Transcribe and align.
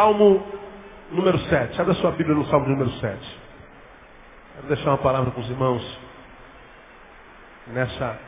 Salmo 0.00 0.42
número 1.10 1.38
7. 1.40 1.78
Abra 1.78 1.92
sua 1.96 2.12
Bíblia 2.12 2.34
no 2.34 2.46
Salmo 2.46 2.66
número 2.70 2.90
7. 3.00 3.40
Quero 4.54 4.66
deixar 4.68 4.92
uma 4.92 4.98
palavra 4.98 5.30
com 5.30 5.42
os 5.42 5.50
irmãos 5.50 6.00
nessa 7.66 8.18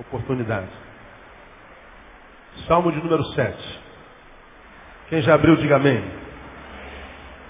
oportunidade. 0.00 0.66
Salmo 2.66 2.90
de 2.90 2.98
número 2.98 3.22
7. 3.34 3.80
Quem 5.08 5.22
já 5.22 5.34
abriu, 5.34 5.54
diga 5.54 5.76
amém. 5.76 6.02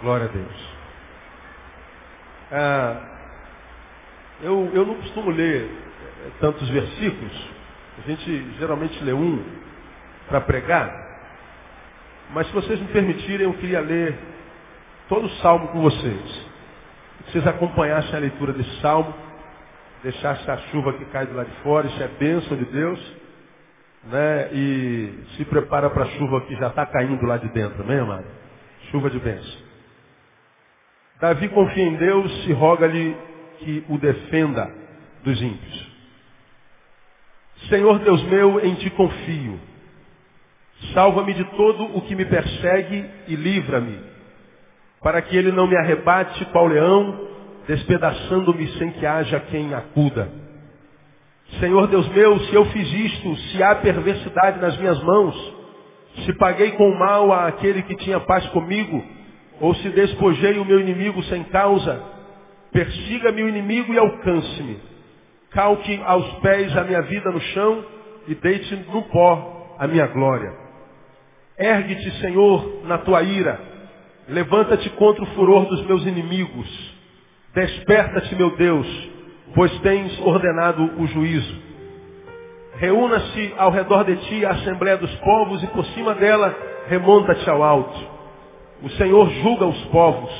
Glória 0.03 0.27
a 0.27 0.29
Deus. 0.29 0.77
Ah, 2.53 3.19
eu, 4.43 4.71
eu 4.75 4.85
não 4.85 4.97
costumo 4.97 5.31
ler 5.31 5.71
eh, 5.71 6.31
tantos 6.39 6.69
versículos. 6.69 7.49
A 7.97 8.01
gente 8.03 8.53
geralmente 8.59 9.03
lê 9.03 9.15
um 9.15 9.43
para 10.29 10.43
pregar. 10.43 11.02
Mas 12.33 12.47
se 12.47 12.53
vocês 12.53 12.81
me 12.81 12.89
permitirem, 12.89 13.47
eu 13.47 13.55
queria 13.55 13.81
ler 13.81 14.19
todo 15.09 15.27
o 15.27 15.31
salmo 15.37 15.69
com 15.69 15.83
vocês. 15.83 16.51
Que 17.19 17.33
vocês 17.33 17.47
acompanhassem 17.47 18.15
a 18.15 18.19
leitura 18.19 18.53
desse 18.53 18.81
salmo, 18.81 19.13
deixassem 20.03 20.53
a 20.53 20.57
chuva 20.71 20.95
que 20.95 21.05
cai 21.07 21.27
do 21.27 21.35
lado 21.35 21.51
de 21.51 21.57
fora, 21.63 21.87
isso 21.87 22.03
é 22.03 22.09
bênção 22.09 22.57
de 22.57 22.65
Deus. 22.65 23.17
Né? 24.05 24.53
E 24.53 25.25
se 25.37 25.45
prepara 25.45 25.91
para 25.91 26.05
a 26.05 26.09
chuva 26.11 26.41
que 26.43 26.57
já 26.57 26.69
está 26.69 26.87
caindo 26.87 27.25
lá 27.27 27.37
de 27.37 27.49
dentro, 27.51 27.83
amém, 27.83 27.99
amado? 27.99 28.27
Chuva 28.91 29.11
de 29.11 29.19
bênção. 29.19 29.63
Davi 31.21 31.49
confia 31.51 31.85
em 31.85 31.95
Deus 31.97 32.47
e 32.49 32.53
roga-lhe 32.53 33.17
que 33.59 33.85
o 33.89 33.99
defenda 33.99 34.69
dos 35.23 35.41
ímpios. 35.41 35.93
Senhor 37.69 37.99
Deus 38.01 38.23
meu, 38.25 38.59
em 38.65 38.75
ti 38.75 38.91
confio. 38.91 39.61
Salva-me 40.93 41.33
de 41.35 41.45
todo 41.57 41.97
o 41.97 42.03
que 42.03 42.15
me 42.15 42.25
persegue 42.25 43.05
e 43.29 43.37
livra-me, 43.37 43.99
para 45.01 45.23
que 45.23 45.37
ele 45.37 45.53
não 45.53 45.67
me 45.67 45.77
arrebate 45.77 46.45
qual 46.47 46.67
leão, 46.67 47.29
despedaçando-me 47.67 48.67
sem 48.79 48.91
que 48.93 49.07
haja 49.07 49.41
quem 49.41 49.73
acuda. 49.73 50.29
Senhor 51.61 51.87
Deus 51.87 52.09
meu, 52.09 52.39
se 52.41 52.55
eu 52.55 52.65
fiz 52.67 52.93
isto, 52.93 53.37
se 53.37 53.63
há 53.63 53.75
perversidade 53.77 54.61
nas 54.61 54.77
minhas 54.79 55.01
mãos, 55.03 55.55
se 56.25 56.33
paguei 56.35 56.73
com 56.73 56.91
mal 56.95 57.33
a 57.33 57.47
aquele 57.47 57.83
que 57.83 57.97
tinha 57.97 58.21
paz 58.21 58.47
comigo, 58.49 59.03
ou 59.61 59.75
se 59.77 59.89
despojei 59.91 60.59
o 60.59 60.65
meu 60.65 60.81
inimigo 60.81 61.23
sem 61.25 61.45
causa, 61.45 62.03
persiga-me 62.73 63.43
o 63.43 63.49
inimigo 63.49 63.93
e 63.93 63.99
alcance-me. 63.99 64.79
Calque 65.51 66.01
aos 66.05 66.27
pés 66.41 66.77
a 66.77 66.85
minha 66.85 67.03
vida 67.03 67.31
no 67.31 67.41
chão 67.41 67.85
e 68.27 68.35
deite 68.35 68.75
no 68.93 69.03
pó 69.03 69.77
a 69.79 69.87
minha 69.87 70.07
glória. 70.07 70.62
Ergue-te, 71.63 72.11
Senhor, 72.21 72.83
na 72.87 72.99
tua 72.99 73.23
ira. 73.23 73.61
Levanta-te 74.29 74.91
contra 74.91 75.23
o 75.23 75.27
furor 75.29 75.67
dos 75.67 75.87
meus 75.87 76.05
inimigos. 76.05 76.69
Desperta-te, 77.55 78.35
meu 78.35 78.57
Deus, 78.57 78.87
pois 79.55 79.71
tens 79.79 80.19
ordenado 80.21 80.91
o 80.99 81.07
juízo. 81.07 81.55
Reúna-se 82.79 83.55
ao 83.57 83.71
redor 83.71 84.05
de 84.05 84.17
ti 84.17 84.45
a 84.45 84.51
assembléia 84.51 84.97
dos 84.97 85.15
povos 85.17 85.63
e 85.63 85.67
por 85.69 85.85
cima 85.87 86.15
dela 86.15 86.53
remonta-te 86.89 87.49
ao 87.49 87.63
alto. 87.63 88.11
O 88.83 88.91
Senhor 88.91 89.31
julga 89.31 89.67
os 89.67 89.85
povos. 89.85 90.33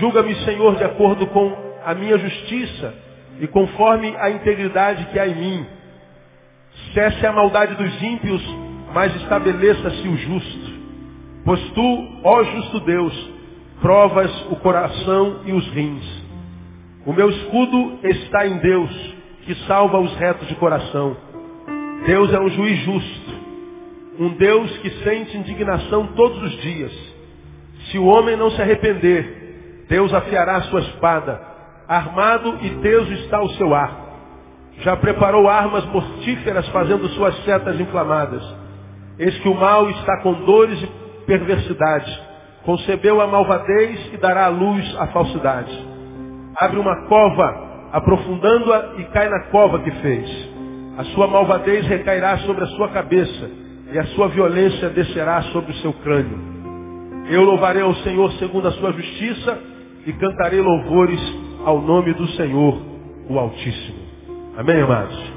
Julga-me, 0.00 0.34
Senhor, 0.44 0.76
de 0.76 0.84
acordo 0.84 1.26
com 1.28 1.56
a 1.82 1.94
minha 1.94 2.18
justiça 2.18 2.92
e 3.40 3.46
conforme 3.46 4.14
a 4.18 4.28
integridade 4.28 5.06
que 5.06 5.18
há 5.18 5.26
em 5.26 5.34
mim. 5.34 5.66
Cesse 6.92 7.24
a 7.24 7.32
maldade 7.32 7.74
dos 7.74 8.02
ímpios, 8.02 8.42
mas 8.96 9.14
estabeleça-se 9.16 10.08
o 10.08 10.16
justo. 10.16 10.72
Pois 11.44 11.60
tu, 11.72 12.08
ó 12.24 12.42
justo 12.44 12.80
Deus, 12.80 13.30
provas 13.82 14.30
o 14.50 14.56
coração 14.56 15.40
e 15.44 15.52
os 15.52 15.68
rins. 15.68 16.24
O 17.04 17.12
meu 17.12 17.28
escudo 17.28 17.98
está 18.02 18.46
em 18.46 18.56
Deus, 18.56 19.14
que 19.44 19.54
salva 19.66 19.98
os 20.00 20.16
retos 20.16 20.48
de 20.48 20.54
coração. 20.54 21.14
Deus 22.06 22.32
é 22.32 22.40
um 22.40 22.48
juiz 22.48 22.78
justo, 22.84 23.34
um 24.18 24.30
Deus 24.30 24.78
que 24.78 24.88
sente 25.04 25.36
indignação 25.36 26.06
todos 26.16 26.42
os 26.44 26.62
dias. 26.62 26.92
Se 27.90 27.98
o 27.98 28.06
homem 28.06 28.34
não 28.34 28.50
se 28.50 28.62
arrepender, 28.62 29.84
Deus 29.90 30.14
afiará 30.14 30.62
sua 30.62 30.80
espada. 30.80 31.38
Armado 31.86 32.56
e 32.62 32.70
teso 32.76 33.12
está 33.12 33.42
o 33.42 33.50
seu 33.50 33.74
arco. 33.74 34.06
Já 34.78 34.96
preparou 34.96 35.50
armas 35.50 35.84
mortíferas 35.84 36.66
fazendo 36.68 37.06
suas 37.10 37.36
setas 37.44 37.78
inflamadas. 37.78 38.65
Eis 39.18 39.38
que 39.38 39.48
o 39.48 39.54
mal 39.54 39.88
está 39.90 40.20
com 40.22 40.32
dores 40.44 40.82
e 40.82 40.86
perversidade. 41.26 42.22
Concebeu 42.64 43.20
a 43.20 43.26
malvadez 43.26 44.12
e 44.12 44.16
dará 44.16 44.46
à 44.46 44.48
luz 44.48 44.96
a 44.98 45.06
falsidade. 45.08 45.72
Abre 46.58 46.78
uma 46.78 47.06
cova, 47.06 47.88
aprofundando-a 47.92 48.94
e 48.98 49.04
cai 49.04 49.28
na 49.28 49.44
cova 49.44 49.78
que 49.80 49.90
fez. 49.90 50.48
A 50.98 51.04
sua 51.04 51.26
malvadez 51.26 51.86
recairá 51.86 52.38
sobre 52.38 52.64
a 52.64 52.68
sua 52.68 52.88
cabeça 52.88 53.50
e 53.92 53.98
a 53.98 54.04
sua 54.08 54.28
violência 54.28 54.90
descerá 54.90 55.42
sobre 55.44 55.72
o 55.72 55.76
seu 55.76 55.92
crânio. 55.94 56.56
Eu 57.28 57.44
louvarei 57.44 57.82
ao 57.82 57.94
Senhor 57.96 58.30
segundo 58.32 58.68
a 58.68 58.72
sua 58.72 58.92
justiça 58.92 59.58
e 60.06 60.12
cantarei 60.12 60.60
louvores 60.60 61.20
ao 61.64 61.80
nome 61.80 62.14
do 62.14 62.26
Senhor, 62.28 62.80
o 63.28 63.38
Altíssimo. 63.38 63.98
Amém, 64.56 64.80
amados? 64.80 65.32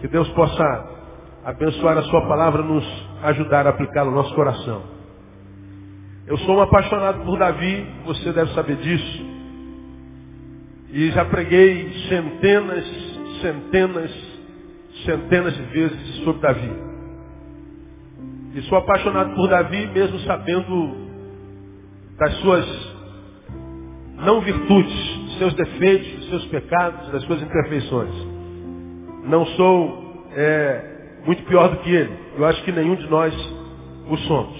Que 0.00 0.08
Deus 0.08 0.28
possa 0.30 0.96
abençoar 1.44 1.98
a 1.98 2.02
sua 2.04 2.22
palavra, 2.22 2.62
nos 2.62 3.05
ajudar 3.26 3.66
a 3.66 3.70
aplicá-la 3.70 4.10
no 4.10 4.16
nosso 4.16 4.34
coração. 4.34 4.82
Eu 6.26 6.38
sou 6.38 6.56
um 6.56 6.60
apaixonado 6.60 7.24
por 7.24 7.38
Davi, 7.38 7.86
você 8.04 8.32
deve 8.32 8.52
saber 8.52 8.76
disso. 8.76 9.26
E 10.90 11.10
já 11.10 11.24
preguei 11.24 11.92
centenas, 12.08 12.84
centenas, 13.40 14.10
centenas 15.04 15.56
de 15.56 15.62
vezes 15.64 16.16
sobre 16.24 16.40
Davi. 16.40 16.72
E 18.54 18.62
sou 18.62 18.78
apaixonado 18.78 19.34
por 19.34 19.48
Davi, 19.48 19.86
mesmo 19.88 20.18
sabendo 20.20 20.96
das 22.18 22.32
suas 22.38 22.96
não 24.24 24.40
virtudes, 24.40 25.36
seus 25.38 25.52
defeitos, 25.54 26.28
seus 26.28 26.46
pecados, 26.46 27.10
das 27.10 27.22
suas 27.24 27.42
imperfeições. 27.42 28.14
Não 29.24 29.44
sou 29.46 30.26
é, 30.32 30.95
muito 31.26 31.42
pior 31.44 31.68
do 31.68 31.76
que 31.78 31.90
ele. 31.90 32.16
Eu 32.38 32.46
acho 32.46 32.62
que 32.62 32.72
nenhum 32.72 32.94
de 32.94 33.08
nós 33.08 33.34
o 34.08 34.16
somos. 34.18 34.56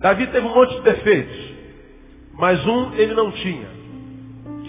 Davi 0.00 0.26
teve 0.26 0.46
um 0.46 0.54
monte 0.54 0.74
de 0.74 0.82
defeitos, 0.82 1.54
mas 2.34 2.64
um 2.66 2.92
ele 2.94 3.14
não 3.14 3.30
tinha, 3.32 3.68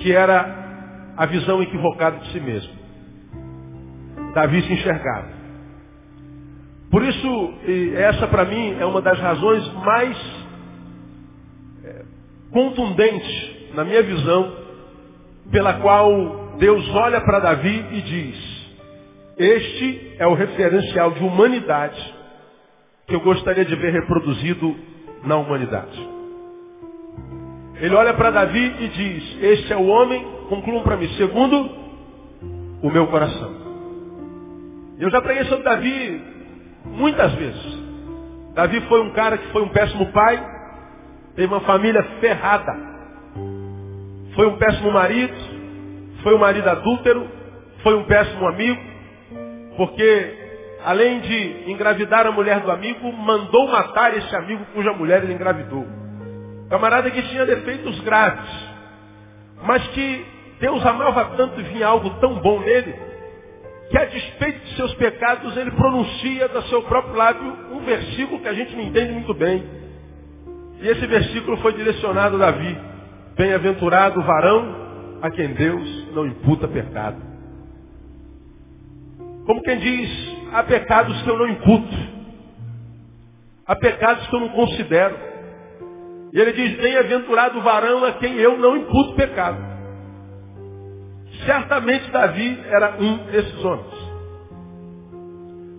que 0.01 0.11
era 0.11 1.13
a 1.17 1.25
visão 1.25 1.61
equivocada 1.61 2.17
de 2.19 2.31
si 2.31 2.39
mesmo. 2.39 2.71
Davi 4.33 4.61
se 4.61 4.73
enxergava. 4.73 5.39
Por 6.89 7.03
isso, 7.03 7.53
essa 7.95 8.27
para 8.27 8.45
mim 8.45 8.75
é 8.79 8.85
uma 8.85 9.01
das 9.01 9.19
razões 9.19 9.67
mais 9.73 10.17
contundente, 12.51 13.69
na 13.75 13.83
minha 13.83 14.01
visão, 14.01 14.51
pela 15.51 15.73
qual 15.75 16.55
Deus 16.57 16.87
olha 16.95 17.21
para 17.21 17.39
Davi 17.39 17.85
e 17.91 18.01
diz: 18.01 18.48
Este 19.39 20.15
é 20.19 20.27
o 20.27 20.33
referencial 20.33 21.11
de 21.11 21.23
humanidade 21.23 22.15
que 23.07 23.15
eu 23.15 23.21
gostaria 23.21 23.63
de 23.63 23.75
ver 23.75 23.93
reproduzido 23.93 24.75
na 25.23 25.37
humanidade. 25.37 26.09
Ele 27.79 27.95
olha 27.95 28.13
para 28.13 28.31
Davi 28.31 28.75
e 28.79 28.87
diz: 28.89 29.43
Este 29.43 29.73
é 29.73 29.77
o 29.77 29.85
homem, 29.87 30.21
concluam 30.49 30.83
para 30.83 30.97
mim, 30.97 31.07
segundo 31.15 31.69
o 32.81 32.89
meu 32.91 33.07
coração. 33.07 33.55
Eu 34.99 35.09
já 35.09 35.21
preguei 35.21 35.45
sobre 35.45 35.63
Davi 35.63 36.21
muitas 36.85 37.33
vezes. 37.35 37.79
Davi 38.53 38.81
foi 38.81 39.01
um 39.01 39.11
cara 39.11 39.37
que 39.37 39.47
foi 39.53 39.61
um 39.61 39.69
péssimo 39.69 40.11
pai, 40.11 40.59
Teve 41.39 41.53
uma 41.53 41.61
família 41.61 42.03
ferrada. 42.19 42.75
Foi 44.35 44.45
um 44.45 44.57
péssimo 44.57 44.91
marido, 44.91 45.33
foi 46.21 46.35
um 46.35 46.37
marido 46.37 46.69
adúltero, 46.69 47.25
foi 47.81 47.95
um 47.95 48.03
péssimo 48.03 48.45
amigo, 48.45 48.81
porque 49.79 50.35
além 50.83 51.21
de 51.21 51.71
engravidar 51.71 52.27
a 52.27 52.33
mulher 52.33 52.59
do 52.59 52.69
amigo, 52.69 53.13
mandou 53.13 53.65
matar 53.69 54.13
esse 54.17 54.35
amigo 54.35 54.65
cuja 54.73 54.91
mulher 54.91 55.23
ele 55.23 55.31
engravidou. 55.31 55.87
Camarada 56.69 57.09
que 57.09 57.21
tinha 57.21 57.45
defeitos 57.45 57.97
graves, 58.01 58.49
mas 59.63 59.87
que 59.87 60.25
Deus 60.59 60.85
amava 60.85 61.33
tanto 61.37 61.61
e 61.61 61.63
vinha 61.63 61.87
algo 61.87 62.09
tão 62.19 62.41
bom 62.41 62.59
nele, 62.59 62.93
que 63.89 63.97
a 63.97 64.03
despeito 64.03 64.59
de 64.65 64.75
seus 64.75 64.93
pecados 64.95 65.55
ele 65.55 65.71
pronuncia 65.71 66.49
do 66.49 66.61
seu 66.63 66.81
próprio 66.81 67.15
lábio 67.15 67.57
um 67.71 67.79
versículo 67.79 68.41
que 68.41 68.49
a 68.49 68.53
gente 68.53 68.75
não 68.75 68.83
entende 68.83 69.13
muito 69.13 69.33
bem. 69.33 69.63
E 70.81 70.89
esse 70.89 71.07
versículo 71.07 71.55
foi 71.59 71.71
direcionado 71.71 72.35
a 72.35 72.51
Davi. 72.51 72.77
Bem-aventurado 73.37 74.19
o 74.19 74.23
varão 74.23 75.19
a 75.21 75.31
quem 75.31 75.53
Deus 75.53 76.13
não 76.13 76.25
imputa 76.25 76.67
pecado. 76.67 77.28
Como 79.49 79.63
quem 79.63 79.79
diz, 79.79 80.37
há 80.53 80.61
pecados 80.61 81.19
que 81.23 81.27
eu 81.27 81.35
não 81.35 81.47
imputo. 81.47 81.95
Há 83.65 83.75
pecados 83.75 84.27
que 84.27 84.35
eu 84.35 84.41
não 84.41 84.49
considero. 84.49 85.17
E 86.31 86.39
ele 86.39 86.53
diz, 86.53 86.77
bem-aventurado 86.79 87.57
o 87.57 87.61
varão 87.63 88.05
a 88.05 88.11
quem 88.11 88.35
eu 88.35 88.59
não 88.59 88.77
imputo 88.77 89.15
pecado. 89.15 89.57
Certamente 91.47 92.11
Davi 92.11 92.63
era 92.63 92.97
um 92.99 93.17
desses 93.31 93.65
homens. 93.65 94.11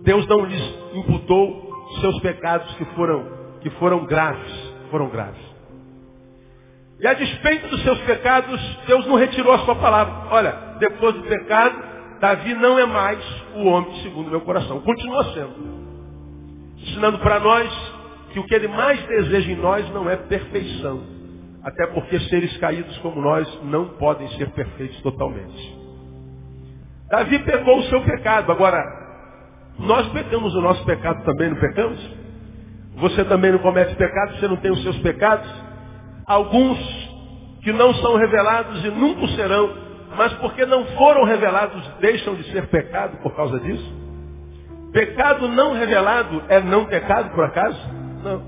Deus 0.03 0.27
não 0.27 0.45
lhes 0.47 0.75
imputou 0.93 1.87
seus 2.01 2.19
pecados 2.23 2.75
que 2.75 2.85
foram, 2.97 3.25
que 3.61 3.71
foram 3.71 4.05
graves. 4.05 4.75
Foram 4.91 5.09
graves. 5.11 5.49
E 6.99 7.07
a 7.07 7.15
despeito 7.15 7.69
dos 7.69 7.85
seus 7.85 8.01
pecados, 8.01 8.61
Deus 8.89 9.07
não 9.07 9.15
retirou 9.15 9.53
a 9.53 9.61
sua 9.61 9.77
palavra. 9.77 10.27
Olha, 10.35 10.51
depois 10.81 11.15
do 11.15 11.23
pecado, 11.23 11.90
Davi 12.21 12.55
não 12.55 12.79
é 12.79 12.87
mais 12.87 13.19
o 13.55 13.65
homem 13.65 14.03
segundo 14.03 14.29
o 14.29 14.31
meu 14.31 14.43
coração. 14.43 14.81
Continua 14.81 15.25
sendo. 15.33 15.81
Ensinando 16.77 17.19
para 17.19 17.41
nós 17.41 17.95
que 18.33 18.39
o 18.39 18.45
que 18.45 18.55
ele 18.55 18.69
mais 18.69 19.03
deseja 19.07 19.53
em 19.53 19.57
nós 19.57 19.89
não 19.91 20.09
é 20.09 20.17
perfeição. 20.17 21.03
Até 21.63 21.87
porque 21.89 22.19
seres 22.21 22.57
caídos 22.59 22.97
como 22.99 23.21
nós 23.21 23.47
não 23.65 23.89
podem 23.99 24.29
ser 24.37 24.51
perfeitos 24.51 25.01
totalmente. 25.03 25.79
Davi 27.11 27.39
pecou 27.41 27.79
o 27.79 27.83
seu 27.85 28.03
pecado. 28.03 28.53
Agora, 28.53 28.81
nós 29.79 30.07
pecamos 30.11 30.55
o 30.55 30.61
nosso 30.61 30.85
pecado 30.85 31.25
também, 31.25 31.51
não 31.51 31.57
pecamos? 31.57 32.11
Você 32.97 33.25
também 33.25 33.51
não 33.51 33.59
comete 33.61 33.95
pecado, 33.97 34.37
você 34.37 34.47
não 34.47 34.57
tem 34.57 34.71
os 34.71 34.83
seus 34.83 34.99
pecados? 34.99 35.51
Alguns 36.27 36.79
que 37.63 37.73
não 37.73 37.95
são 37.95 38.17
revelados 38.17 38.85
e 38.85 38.91
nunca 38.91 39.27
serão, 39.29 39.90
mas 40.17 40.33
porque 40.35 40.67
não 40.67 40.85
foram 40.97 41.25
revelados, 41.25 41.87
deixam 42.01 42.35
de 42.35 42.51
ser 42.51 42.69
pecado 42.69 43.19
por 43.23 43.35
causa 43.35 43.59
disso? 43.61 44.01
Pecado 44.93 45.49
não 45.49 45.73
revelado 45.73 46.43
é 46.49 46.61
não 46.61 46.85
pecado, 46.85 47.31
por 47.31 47.45
acaso? 47.45 47.79
Não. 48.23 48.43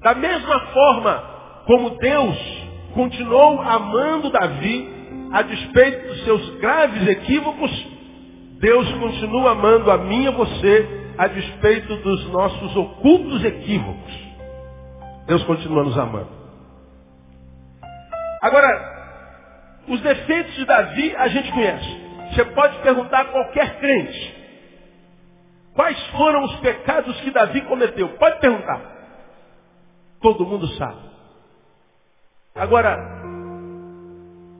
Da 0.00 0.14
mesma 0.14 0.60
forma 0.72 1.24
como 1.66 1.90
Deus 1.98 2.68
continuou 2.94 3.60
amando 3.60 4.30
Davi, 4.30 4.88
a 5.32 5.42
despeito 5.42 6.08
dos 6.08 6.24
seus 6.24 6.50
graves 6.58 7.06
equívocos, 7.06 7.70
Deus 8.58 8.90
continua 8.94 9.52
amando 9.52 9.90
a 9.90 9.98
mim 9.98 10.24
e 10.24 10.28
a 10.28 10.32
você 10.32 11.00
a 11.16 11.26
despeito 11.26 11.96
dos 11.96 12.28
nossos 12.30 12.76
ocultos 12.76 13.44
equívocos. 13.44 14.30
Deus 15.26 15.42
continua 15.44 15.84
nos 15.84 15.98
amando. 15.98 16.30
Agora, 18.42 18.99
os 19.90 20.00
defeitos 20.00 20.54
de 20.54 20.64
Davi 20.64 21.16
a 21.16 21.28
gente 21.28 21.52
conhece. 21.52 22.00
Você 22.30 22.44
pode 22.46 22.78
perguntar 22.78 23.22
a 23.22 23.24
qualquer 23.26 23.80
crente. 23.80 24.40
Quais 25.74 26.00
foram 26.08 26.44
os 26.44 26.56
pecados 26.60 27.20
que 27.20 27.30
Davi 27.30 27.60
cometeu? 27.62 28.08
Pode 28.10 28.38
perguntar. 28.40 28.80
Todo 30.20 30.46
mundo 30.46 30.66
sabe. 30.74 31.10
Agora, 32.54 32.96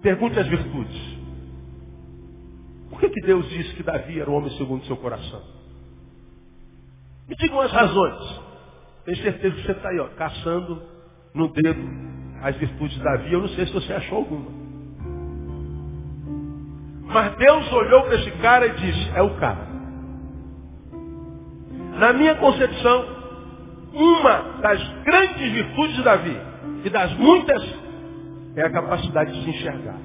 pergunte 0.03 0.39
as 0.39 0.47
virtudes. 0.49 1.19
Por 2.89 2.99
que, 2.99 3.11
que 3.11 3.21
Deus 3.21 3.49
disse 3.51 3.75
que 3.75 3.83
Davi 3.83 4.21
era 4.21 4.31
o 4.31 4.35
homem 4.35 4.51
segundo 4.57 4.83
o 4.83 4.87
seu 4.87 4.97
coração? 4.97 5.43
Me 7.29 7.37
digam 7.37 7.61
as 7.61 7.71
razões. 7.71 8.41
Tenho 9.05 9.17
certeza 9.19 9.55
que 9.55 9.63
você 9.63 9.73
está 9.73 9.89
aí, 9.91 10.01
ó, 10.01 10.09
caçando 10.09 10.83
no 11.33 11.49
dedo 11.53 11.81
as 12.43 12.57
virtudes 12.57 12.97
de 12.97 13.05
Davi. 13.05 13.33
Eu 13.33 13.43
não 13.43 13.49
sei 13.51 13.67
se 13.67 13.73
você 13.73 13.93
achou 13.93 14.19
alguma. 14.19 14.60
Mas 17.13 17.35
Deus 17.37 17.73
olhou 17.73 18.03
para 18.05 18.15
esse 18.17 18.31
cara 18.33 18.67
e 18.67 18.71
disse, 18.71 19.11
é 19.15 19.23
o 19.23 19.35
cara. 19.37 19.69
Na 21.99 22.13
minha 22.13 22.37
concepção, 22.37 23.05
uma 23.93 24.61
das 24.63 24.83
grandes 25.05 25.53
virtudes 25.53 25.97
de 25.97 26.03
Davi, 26.03 26.41
e 26.85 26.91
das 26.91 27.13
muitas, 27.15 27.63
é 28.57 28.63
a 28.63 28.71
capacidade 28.71 29.33
de 29.33 29.45
se 29.45 29.51
enxergar. 29.51 29.99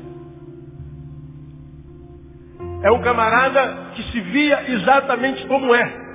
É 2.83 2.91
um 2.91 3.01
camarada 3.01 3.91
que 3.95 4.03
se 4.11 4.21
via 4.21 4.71
exatamente 4.71 5.45
como 5.47 5.73
é. 5.73 6.05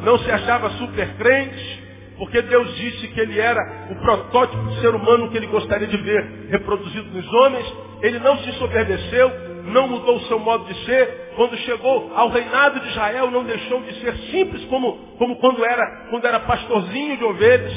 Não 0.00 0.18
se 0.18 0.30
achava 0.30 0.70
super 0.70 1.16
crente, 1.16 1.82
porque 2.18 2.42
Deus 2.42 2.74
disse 2.76 3.08
que 3.08 3.20
ele 3.20 3.40
era 3.40 3.60
o 3.90 3.96
protótipo 3.96 4.62
de 4.68 4.80
ser 4.80 4.94
humano 4.94 5.30
que 5.30 5.36
ele 5.36 5.46
gostaria 5.46 5.86
de 5.86 5.96
ver 5.96 6.48
reproduzido 6.50 7.08
nos 7.10 7.32
homens. 7.32 7.74
Ele 8.02 8.18
não 8.18 8.36
se 8.38 8.50
ensoberbeceu, 8.50 9.53
não 9.64 9.88
mudou 9.88 10.16
o 10.16 10.20
seu 10.22 10.38
modo 10.38 10.64
de 10.66 10.84
ser. 10.84 11.32
Quando 11.36 11.56
chegou 11.58 12.12
ao 12.14 12.28
reinado 12.28 12.80
de 12.80 12.88
Israel, 12.88 13.30
não 13.30 13.44
deixou 13.44 13.82
de 13.82 13.94
ser 14.00 14.14
simples 14.30 14.64
como, 14.66 14.96
como 15.18 15.36
quando, 15.36 15.64
era, 15.64 16.06
quando 16.10 16.26
era 16.26 16.40
pastorzinho 16.40 17.16
de 17.16 17.24
ovelhas. 17.24 17.72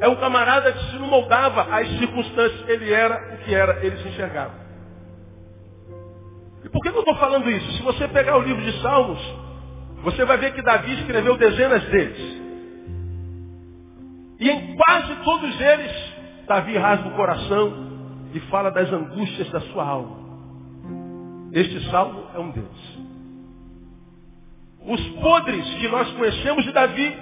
É 0.00 0.08
um 0.08 0.16
camarada 0.16 0.72
que 0.72 0.90
se 0.90 0.96
não 0.96 1.08
moldava 1.08 1.62
às 1.62 1.88
circunstâncias. 1.98 2.68
Ele 2.68 2.92
era 2.92 3.34
o 3.34 3.44
que 3.44 3.54
era, 3.54 3.84
ele 3.84 3.96
se 3.98 4.08
enxergava. 4.08 4.54
E 6.64 6.68
por 6.68 6.80
que 6.82 6.88
eu 6.88 6.98
estou 6.98 7.16
falando 7.16 7.50
isso? 7.50 7.72
Se 7.72 7.82
você 7.82 8.08
pegar 8.08 8.36
o 8.36 8.42
livro 8.42 8.62
de 8.62 8.80
Salmos, 8.80 9.20
você 10.02 10.24
vai 10.24 10.38
ver 10.38 10.52
que 10.54 10.62
Davi 10.62 10.94
escreveu 11.00 11.36
dezenas 11.36 11.84
deles. 11.84 12.38
E 14.40 14.48
em 14.48 14.76
quase 14.76 15.16
todos 15.24 15.60
eles, 15.60 16.14
Davi 16.46 16.76
rasga 16.76 17.08
o 17.08 17.14
coração 17.14 17.88
e 18.32 18.40
fala 18.40 18.70
das 18.70 18.90
angústias 18.92 19.50
da 19.50 19.60
sua 19.60 19.84
alma. 19.84 20.27
Este 21.52 21.90
salmo 21.90 22.24
é 22.34 22.38
um 22.38 22.50
deles. 22.50 22.98
Os 24.86 25.00
podres 25.20 25.64
que 25.74 25.88
nós 25.88 26.10
conhecemos 26.12 26.64
de 26.64 26.72
Davi, 26.72 27.16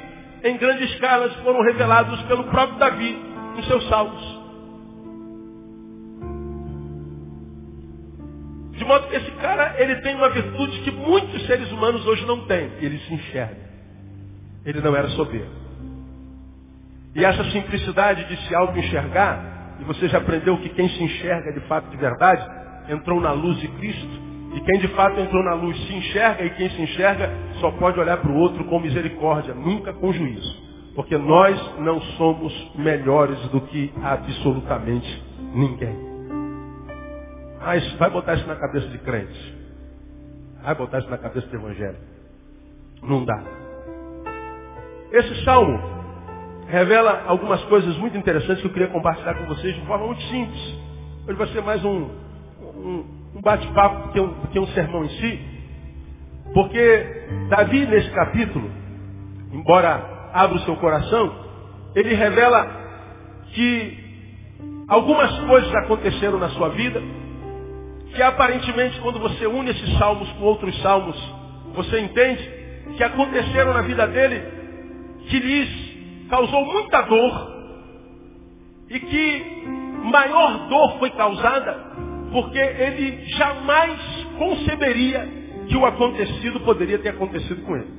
em 0.44 0.56
grande 0.56 0.84
escala, 0.84 1.28
foram 1.42 1.62
revelados 1.62 2.20
pelo 2.22 2.44
próprio 2.44 2.78
Davi 2.78 3.18
em 3.56 3.62
seus 3.64 3.88
salmos. 3.88 4.36
De 8.72 8.84
modo 8.84 9.08
que 9.08 9.16
esse 9.16 9.30
cara, 9.32 9.74
ele 9.78 9.96
tem 9.96 10.14
uma 10.14 10.28
virtude 10.28 10.80
que 10.80 10.90
muitos 10.90 11.46
seres 11.46 11.70
humanos 11.72 12.06
hoje 12.06 12.26
não 12.26 12.46
têm. 12.46 12.70
Ele 12.78 12.98
se 13.00 13.14
enxerga. 13.14 13.66
Ele 14.64 14.80
não 14.80 14.94
era 14.94 15.08
soberbo. 15.08 15.66
E 17.14 17.24
essa 17.24 17.44
simplicidade 17.50 18.24
de 18.24 18.36
se 18.46 18.54
auto-enxergar, 18.54 19.76
e 19.80 19.84
você 19.84 20.08
já 20.08 20.18
aprendeu 20.18 20.58
que 20.58 20.68
quem 20.68 20.88
se 20.90 21.02
enxerga 21.02 21.52
de 21.52 21.60
fato 21.60 21.88
de 21.88 21.96
verdade, 21.96 22.46
entrou 22.88 23.20
na 23.20 23.32
luz 23.32 23.58
de 23.58 23.68
Cristo. 23.68 24.26
E 24.54 24.60
quem 24.60 24.78
de 24.80 24.88
fato 24.88 25.20
entrou 25.20 25.42
na 25.42 25.54
luz 25.54 25.76
se 25.86 25.94
enxerga, 25.94 26.44
e 26.44 26.50
quem 26.50 26.70
se 26.70 26.82
enxerga 26.82 27.30
só 27.60 27.70
pode 27.72 28.00
olhar 28.00 28.16
para 28.18 28.30
o 28.30 28.36
outro 28.36 28.64
com 28.64 28.80
misericórdia, 28.80 29.54
nunca 29.54 29.92
com 29.92 30.12
juízo. 30.12 30.64
Porque 30.94 31.16
nós 31.18 31.78
não 31.78 32.00
somos 32.00 32.72
melhores 32.74 33.38
do 33.50 33.60
que 33.60 33.92
absolutamente 34.02 35.22
ninguém. 35.52 35.94
Mas 37.60 37.92
vai 37.94 38.08
botar 38.08 38.34
isso 38.34 38.46
na 38.46 38.56
cabeça 38.56 38.88
de 38.88 38.98
crente. 38.98 39.56
Vai 40.62 40.74
botar 40.74 41.00
isso 41.00 41.10
na 41.10 41.18
cabeça 41.18 41.46
do 41.48 41.56
evangelho. 41.56 41.98
Não 43.02 43.24
dá. 43.24 43.42
Esse 45.12 45.44
salmo 45.44 45.78
revela 46.66 47.24
algumas 47.26 47.62
coisas 47.64 47.96
muito 47.98 48.16
interessantes 48.16 48.60
que 48.60 48.68
eu 48.68 48.72
queria 48.72 48.88
compartilhar 48.88 49.34
com 49.34 49.46
vocês 49.46 49.74
de 49.74 49.86
forma 49.86 50.06
muito 50.06 50.22
simples. 50.22 50.78
Hoje 51.28 51.38
vai 51.38 51.46
ser 51.48 51.62
mais 51.62 51.84
um, 51.84 52.08
um, 52.76 53.04
um 53.36 53.40
bate-papo 53.40 54.12
que, 54.12 54.20
um, 54.20 54.34
que 54.52 54.58
um 54.58 54.66
sermão 54.68 55.04
em 55.04 55.08
si. 55.08 55.40
Porque 56.54 57.28
Davi, 57.48 57.86
nesse 57.86 58.10
capítulo, 58.10 58.70
embora 59.52 60.30
abra 60.32 60.56
o 60.56 60.60
seu 60.60 60.76
coração, 60.76 61.34
ele 61.94 62.14
revela 62.14 62.66
que 63.52 64.04
algumas 64.88 65.38
coisas 65.40 65.74
aconteceram 65.74 66.38
na 66.38 66.50
sua 66.50 66.68
vida 66.70 67.02
que 68.16 68.22
aparentemente 68.22 68.98
quando 69.00 69.20
você 69.20 69.46
une 69.46 69.70
esses 69.70 69.98
salmos 69.98 70.26
com 70.32 70.44
outros 70.44 70.74
salmos, 70.80 71.16
você 71.74 72.00
entende 72.00 72.50
que 72.96 73.04
aconteceram 73.04 73.74
na 73.74 73.82
vida 73.82 74.06
dele 74.06 74.42
que 75.28 75.38
lhes 75.38 76.28
causou 76.30 76.64
muita 76.64 77.02
dor 77.02 77.56
e 78.88 78.98
que 78.98 79.64
maior 80.04 80.66
dor 80.68 80.98
foi 80.98 81.10
causada 81.10 82.05
porque 82.32 82.58
ele 82.58 83.24
jamais 83.36 84.00
conceberia 84.38 85.28
que 85.68 85.76
o 85.76 85.84
acontecido 85.84 86.60
poderia 86.60 86.98
ter 86.98 87.10
acontecido 87.10 87.62
com 87.62 87.76
ele. 87.76 87.96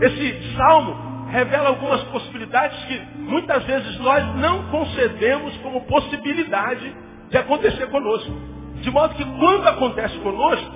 Esse 0.00 0.56
salmo 0.56 1.28
revela 1.30 1.68
algumas 1.68 2.02
possibilidades 2.04 2.78
que 2.84 3.00
muitas 3.18 3.64
vezes 3.64 3.98
nós 3.98 4.36
não 4.36 4.70
concedemos 4.70 5.56
como 5.58 5.84
possibilidade 5.86 6.94
de 7.30 7.36
acontecer 7.36 7.86
conosco. 7.88 8.32
De 8.80 8.90
modo 8.90 9.14
que 9.14 9.24
quando 9.24 9.66
acontece 9.66 10.16
conosco, 10.18 10.72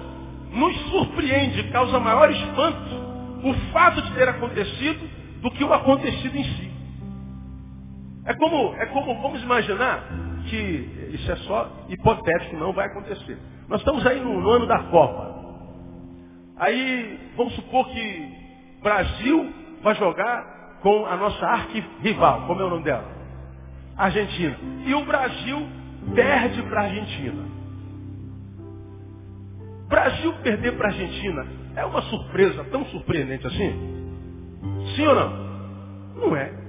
nos 0.53 0.77
surpreende, 0.91 1.71
causa 1.71 1.99
maior 1.99 2.31
espanto 2.31 3.03
o 3.45 3.55
fato 3.73 4.03
de 4.03 4.13
ter 4.13 4.29
acontecido 4.29 5.09
do 5.41 5.51
que 5.51 5.65
o 5.65 5.73
acontecido 5.73 6.37
em 6.37 6.45
si. 6.45 6.73
É 8.27 8.35
como, 8.35 8.75
é 8.75 8.87
como, 8.87 9.21
vamos 9.21 9.43
imaginar 9.43 10.05
que 10.53 11.11
isso 11.15 11.33
é 11.33 11.37
só 11.37 11.87
hipotético, 11.89 12.57
não 12.57 12.75
vai 12.75 12.87
acontecer. 12.87 13.39
Nós 13.69 13.81
estamos 13.81 14.05
aí 14.07 14.21
no, 14.21 14.39
no 14.39 14.51
ano 14.51 14.67
da 14.67 14.83
Copa. 14.85 15.33
Aí, 16.59 17.33
vamos 17.39 17.55
supor 17.55 17.89
que 17.89 18.29
Brasil 18.83 19.51
vai 19.83 19.95
jogar 19.95 20.79
com 20.83 21.07
a 21.07 21.17
nossa 21.17 21.47
arqui-rival. 21.47 22.47
Como 22.47 22.61
é 22.61 22.65
o 22.65 22.71
nome 22.71 22.85
dela? 22.85 23.09
Argentina. 23.97 24.59
E 24.85 24.95
o 24.95 25.05
Brasil 25.07 25.67
perde 26.15 26.63
para 26.65 26.81
a 26.83 26.85
Argentina. 26.85 27.45
Brasil 29.89 30.35
perder 30.43 30.77
para 30.77 30.89
a 30.89 30.91
Argentina 30.91 31.47
é 31.77 31.85
uma 31.87 32.03
surpresa 32.03 32.63
tão 32.65 32.85
surpreendente 32.87 33.47
assim? 33.47 33.73
Sim 34.95 35.07
ou 35.07 35.15
não? 35.15 35.31
Não 36.17 36.37
é. 36.37 36.62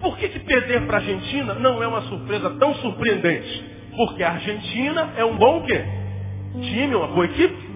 Por 0.00 0.16
que, 0.16 0.28
que 0.28 0.40
perder 0.40 0.86
para 0.86 0.98
a 0.98 1.00
Argentina 1.00 1.54
não 1.54 1.82
é 1.82 1.88
uma 1.88 2.02
surpresa 2.02 2.50
tão 2.50 2.74
surpreendente? 2.76 3.64
Porque 3.96 4.22
a 4.22 4.32
Argentina 4.32 5.12
é 5.16 5.24
um 5.24 5.36
bom 5.36 5.62
quê? 5.62 5.84
Time, 6.60 6.94
uma 6.94 7.08
boa 7.08 7.26
equipe. 7.26 7.68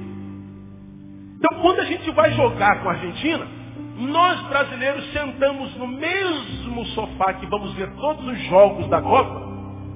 Então 1.36 1.60
quando 1.60 1.80
a 1.80 1.84
gente 1.84 2.10
vai 2.12 2.32
jogar 2.32 2.80
com 2.82 2.88
a 2.88 2.92
Argentina, 2.92 3.46
nós 3.98 4.40
brasileiros 4.42 5.12
sentamos 5.12 5.76
no 5.76 5.88
mesmo 5.88 6.84
sofá 6.86 7.34
que 7.34 7.46
vamos 7.46 7.72
ver 7.74 7.90
todos 7.94 8.26
os 8.26 8.38
jogos 8.46 8.88
da 8.88 9.02
Copa 9.02 9.42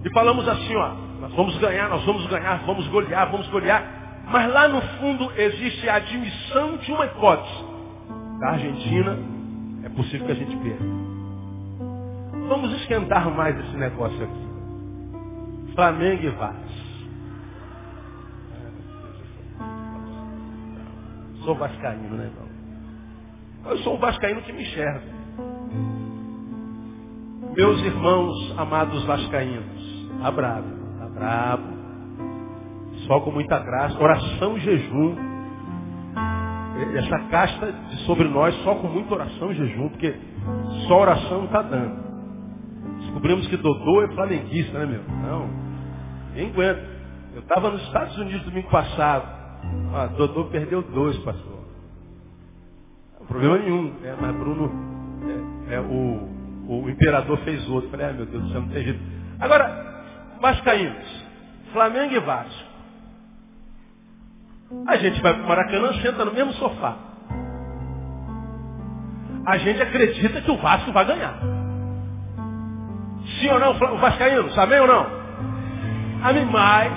e 0.05 0.11
falamos 0.11 0.49
assim, 0.49 0.77
ó, 0.77 0.91
nós 1.21 1.33
vamos 1.33 1.57
ganhar, 1.59 1.89
nós 1.89 2.05
vamos 2.05 2.27
ganhar, 2.27 2.63
vamos 2.67 2.87
golear, 2.89 3.31
vamos 3.31 3.49
golear. 3.49 4.25
Mas 4.29 4.53
lá 4.53 4.69
no 4.69 4.81
fundo 4.99 5.33
existe 5.37 5.89
a 5.89 5.97
admissão 5.97 6.77
de 6.79 6.93
uma 6.93 7.07
hipótese. 7.07 7.65
Da 8.41 8.51
Argentina 8.51 9.17
é 9.85 9.89
possível 9.89 10.27
que 10.27 10.33
a 10.33 10.35
gente 10.35 10.57
perca. 10.57 11.06
Vamos 12.49 12.73
esquentar 12.81 13.29
mais 13.35 13.59
esse 13.59 13.77
negócio 13.77 14.23
aqui. 14.23 15.75
Flamengo 15.75 16.23
e 16.23 16.31
Vasco. 16.31 16.67
Sou 21.45 21.55
vascaíno, 21.55 22.17
né, 22.17 22.25
irmão? 22.25 22.47
Eu 23.67 23.79
sou 23.79 23.95
um 23.97 23.99
vascaíno 23.99 24.43
que 24.43 24.53
me 24.53 24.63
enxerga. 24.63 25.03
Meus 27.57 27.81
irmãos 27.83 28.55
amados 28.59 29.05
vascaínos, 29.05 30.11
tá 30.21 30.31
bravo, 30.31 30.69
tá 30.99 31.07
bravo. 31.09 31.63
Só 33.07 33.21
com 33.21 33.31
muita 33.31 33.59
graça, 33.59 33.99
oração 33.99 34.57
e 34.57 34.61
jejum. 34.61 35.17
Essa 36.97 37.19
casta 37.31 37.73
de 37.73 37.97
sobre 38.05 38.29
nós 38.29 38.55
só 38.63 38.75
com 38.75 38.89
muita 38.89 39.15
oração 39.15 39.51
e 39.53 39.55
jejum, 39.55 39.89
porque 39.89 40.15
só 40.87 41.01
oração 41.01 41.39
não 41.39 41.45
está 41.47 41.63
dando. 41.63 42.06
Descobrimos 43.17 43.47
que 43.49 43.57
Dodô 43.57 44.03
é 44.03 44.09
flamenguista, 44.09 44.79
né, 44.79 44.85
meu? 44.85 45.03
Não, 45.03 45.49
nem 46.35 46.51
aguenta. 46.51 46.87
Eu 47.35 47.41
estava 47.41 47.71
nos 47.71 47.83
Estados 47.85 48.15
Unidos 48.19 48.43
domingo 48.43 48.69
passado. 48.69 49.27
Ah, 49.95 50.07
Dodô 50.09 50.45
perdeu 50.45 50.83
dois, 50.83 51.17
pastor. 51.21 51.65
Não 53.19 53.27
problema 53.27 53.57
nenhum. 53.57 53.95
É, 54.05 54.15
mas 54.21 54.37
Bruno, 54.37 54.71
é, 55.67 55.75
é, 55.77 55.81
o, 55.81 56.29
o 56.69 56.91
imperador 56.91 57.39
fez 57.39 57.67
outro. 57.71 57.89
Falei, 57.89 58.07
ah, 58.07 58.13
meu 58.13 58.27
Deus 58.27 58.43
do 58.43 58.51
céu, 58.51 58.61
não 58.61 58.69
tem 58.69 58.85
jeito. 58.85 59.01
Agora, 59.41 60.05
Vascaínos, 60.39 61.25
Flamengo 61.73 62.13
e 62.13 62.21
Vasco. 62.21 62.69
A 64.89 64.97
gente 64.99 65.23
vai 65.23 65.33
para 65.33 65.43
o 65.43 65.49
Maracanã, 65.49 65.95
senta 66.03 66.23
no 66.23 66.35
mesmo 66.35 66.53
sofá. 66.53 66.99
A 69.47 69.57
gente 69.57 69.81
acredita 69.81 70.43
que 70.43 70.51
o 70.51 70.59
Vasco 70.59 70.93
vai 70.93 71.07
ganhar. 71.07 71.66
Sim 73.47 73.53
ou 73.53 73.61
não, 73.61 73.71
o 73.71 73.99
Vascaíno? 73.99 74.61
Amém 74.61 74.81
ou 74.81 74.89
não? 74.89 75.07
Amém 76.25 76.45
mais. 76.47 76.93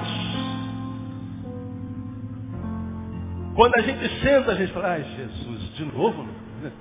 Quando 3.56 3.76
a 3.76 3.82
gente 3.82 4.22
senta, 4.22 4.52
a 4.52 4.56
gente 4.56 4.74
fala, 4.74 4.94
ai 4.94 5.04
Jesus, 5.04 5.76
de 5.76 5.86
novo? 5.86 6.24
Né? 6.64 6.72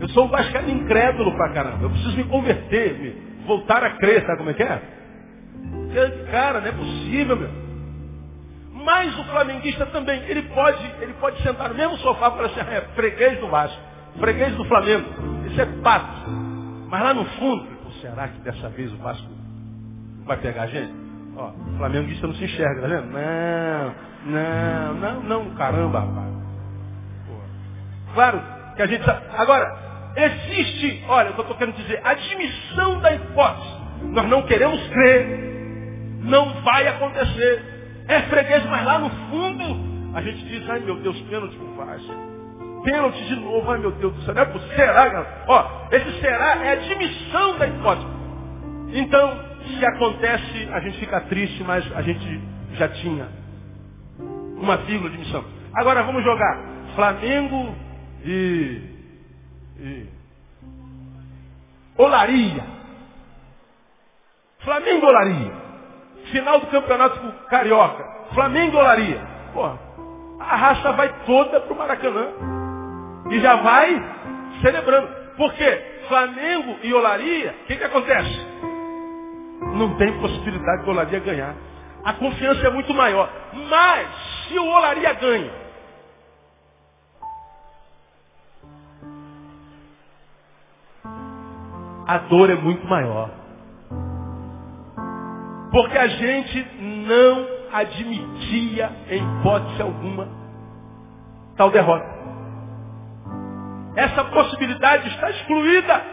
Eu 0.00 0.08
sou 0.08 0.24
um 0.24 0.28
vascaíno 0.28 0.70
incrédulo 0.70 1.36
pra 1.36 1.50
caramba. 1.50 1.84
Eu 1.84 1.90
preciso 1.90 2.16
me 2.16 2.24
converter, 2.24 2.98
me 2.98 3.46
voltar 3.46 3.84
a 3.84 3.90
crer, 3.90 4.26
sabe 4.26 4.38
como 4.38 4.50
é 4.50 4.54
que 4.54 4.62
é? 4.64 4.82
Cara, 6.30 6.60
não 6.60 6.68
é 6.68 6.72
possível, 6.72 7.36
meu. 7.36 7.50
Mas 8.72 9.16
o 9.18 9.24
flamenguista 9.24 9.86
também, 9.86 10.20
ele 10.24 10.42
pode, 10.42 10.84
ele 11.00 11.12
pode 11.14 11.40
sentar 11.42 11.68
no 11.68 11.76
mesmo 11.76 11.96
sofá 11.98 12.30
para 12.30 12.48
ser 12.48 12.60
é, 12.60 12.80
freguês 12.96 13.38
do 13.38 13.48
Vasco, 13.48 13.80
freguês 14.18 14.52
do 14.56 14.64
Flamengo. 14.64 15.08
Isso 15.46 15.60
é 15.60 15.66
pato. 15.82 16.45
Mas 16.88 17.02
lá 17.02 17.14
no 17.14 17.24
fundo, 17.24 17.66
será 18.00 18.28
que 18.28 18.40
dessa 18.40 18.68
vez 18.70 18.92
o 18.92 18.96
Vasco 18.98 19.28
vai 20.24 20.36
pegar 20.38 20.62
a 20.64 20.66
gente? 20.66 20.92
Ó, 21.36 21.48
o 21.48 21.76
flamenguista 21.76 22.26
não 22.26 22.34
se 22.34 22.44
enxerga, 22.44 22.82
tá 22.82 22.88
vendo? 22.88 23.06
Não, 23.06 23.94
não, 24.26 24.94
não, 24.94 25.22
não, 25.22 25.54
caramba, 25.54 26.00
rapaz. 26.00 26.36
Claro 28.14 28.42
que 28.76 28.82
a 28.82 28.86
gente 28.86 29.04
Agora, 29.36 30.12
existe, 30.16 31.04
olha, 31.08 31.32
que 31.32 31.38
eu 31.38 31.42
estou 31.42 31.56
querendo 31.56 31.76
dizer, 31.76 32.00
admissão 32.04 33.00
da 33.00 33.14
hipótese. 33.14 33.76
Nós 34.04 34.28
não 34.28 34.42
queremos 34.42 34.86
crer, 34.88 36.20
não 36.22 36.62
vai 36.62 36.88
acontecer. 36.88 38.04
É 38.08 38.22
freguês, 38.22 38.64
mas 38.66 38.84
lá 38.84 38.98
no 38.98 39.10
fundo 39.10 40.14
a 40.14 40.22
gente 40.22 40.44
diz, 40.46 40.68
ai 40.70 40.80
meu 40.80 40.96
Deus, 41.00 41.20
pênalti 41.22 41.56
pro 41.56 41.74
Vasco. 41.74 42.35
Pênalti 42.86 43.24
de 43.24 43.34
novo, 43.34 43.68
ai 43.68 43.80
meu 43.80 43.90
Deus 43.90 44.14
do 44.14 44.22
céu. 44.22 44.32
Não 44.32 44.42
é 44.42 44.44
por 44.44 44.60
será, 44.60 45.08
galera? 45.08 45.44
Ó, 45.48 45.88
esse 45.90 46.20
será 46.20 46.64
é 46.64 46.72
admissão 46.74 47.58
da 47.58 47.66
hipótese. 47.66 48.06
Então, 48.92 49.40
se 49.66 49.84
acontece, 49.84 50.68
a 50.72 50.78
gente 50.78 50.98
fica 51.00 51.20
triste, 51.22 51.64
mas 51.64 51.84
a 51.96 52.02
gente 52.02 52.40
já 52.74 52.88
tinha 52.90 53.26
uma 54.56 54.76
vírgula 54.76 55.10
de 55.10 55.18
missão. 55.18 55.44
Agora 55.74 56.04
vamos 56.04 56.22
jogar 56.22 56.60
Flamengo 56.94 57.74
e, 58.24 58.80
e 59.80 60.06
Olaria. 61.98 62.64
Flamengo 64.60 65.06
Olaria. 65.06 65.52
Final 66.30 66.60
do 66.60 66.68
campeonato 66.68 67.20
carioca. 67.48 68.04
Flamengo 68.32 68.78
Olaria. 68.78 69.20
Porra, 69.52 69.76
a 70.38 70.56
raça 70.56 70.92
vai 70.92 71.12
toda 71.24 71.60
pro 71.62 71.74
Maracanã. 71.74 72.55
E 73.30 73.40
já 73.40 73.56
vai 73.56 74.16
celebrando. 74.62 75.08
Por 75.36 75.52
quê? 75.54 75.82
Flamengo 76.08 76.78
e 76.82 76.94
Olaria, 76.94 77.54
o 77.62 77.66
que, 77.66 77.76
que 77.76 77.84
acontece? 77.84 78.46
Não 79.74 79.96
tem 79.96 80.18
possibilidade 80.20 80.84
de 80.84 80.90
Olaria 80.90 81.18
ganhar. 81.18 81.54
A 82.04 82.12
confiança 82.14 82.66
é 82.66 82.70
muito 82.70 82.94
maior. 82.94 83.28
Mas, 83.68 84.08
se 84.48 84.58
o 84.58 84.64
Olaria 84.64 85.12
ganha, 85.14 85.50
a 92.06 92.18
dor 92.18 92.50
é 92.50 92.54
muito 92.54 92.86
maior. 92.86 93.30
Porque 95.72 95.98
a 95.98 96.06
gente 96.06 96.66
não 96.80 97.46
admitia, 97.72 98.90
em 99.10 99.40
hipótese 99.40 99.82
alguma, 99.82 100.28
tal 101.56 101.70
derrota. 101.70 102.15
Essa 103.96 104.24
possibilidade 104.24 105.08
está 105.08 105.30
excluída. 105.30 106.04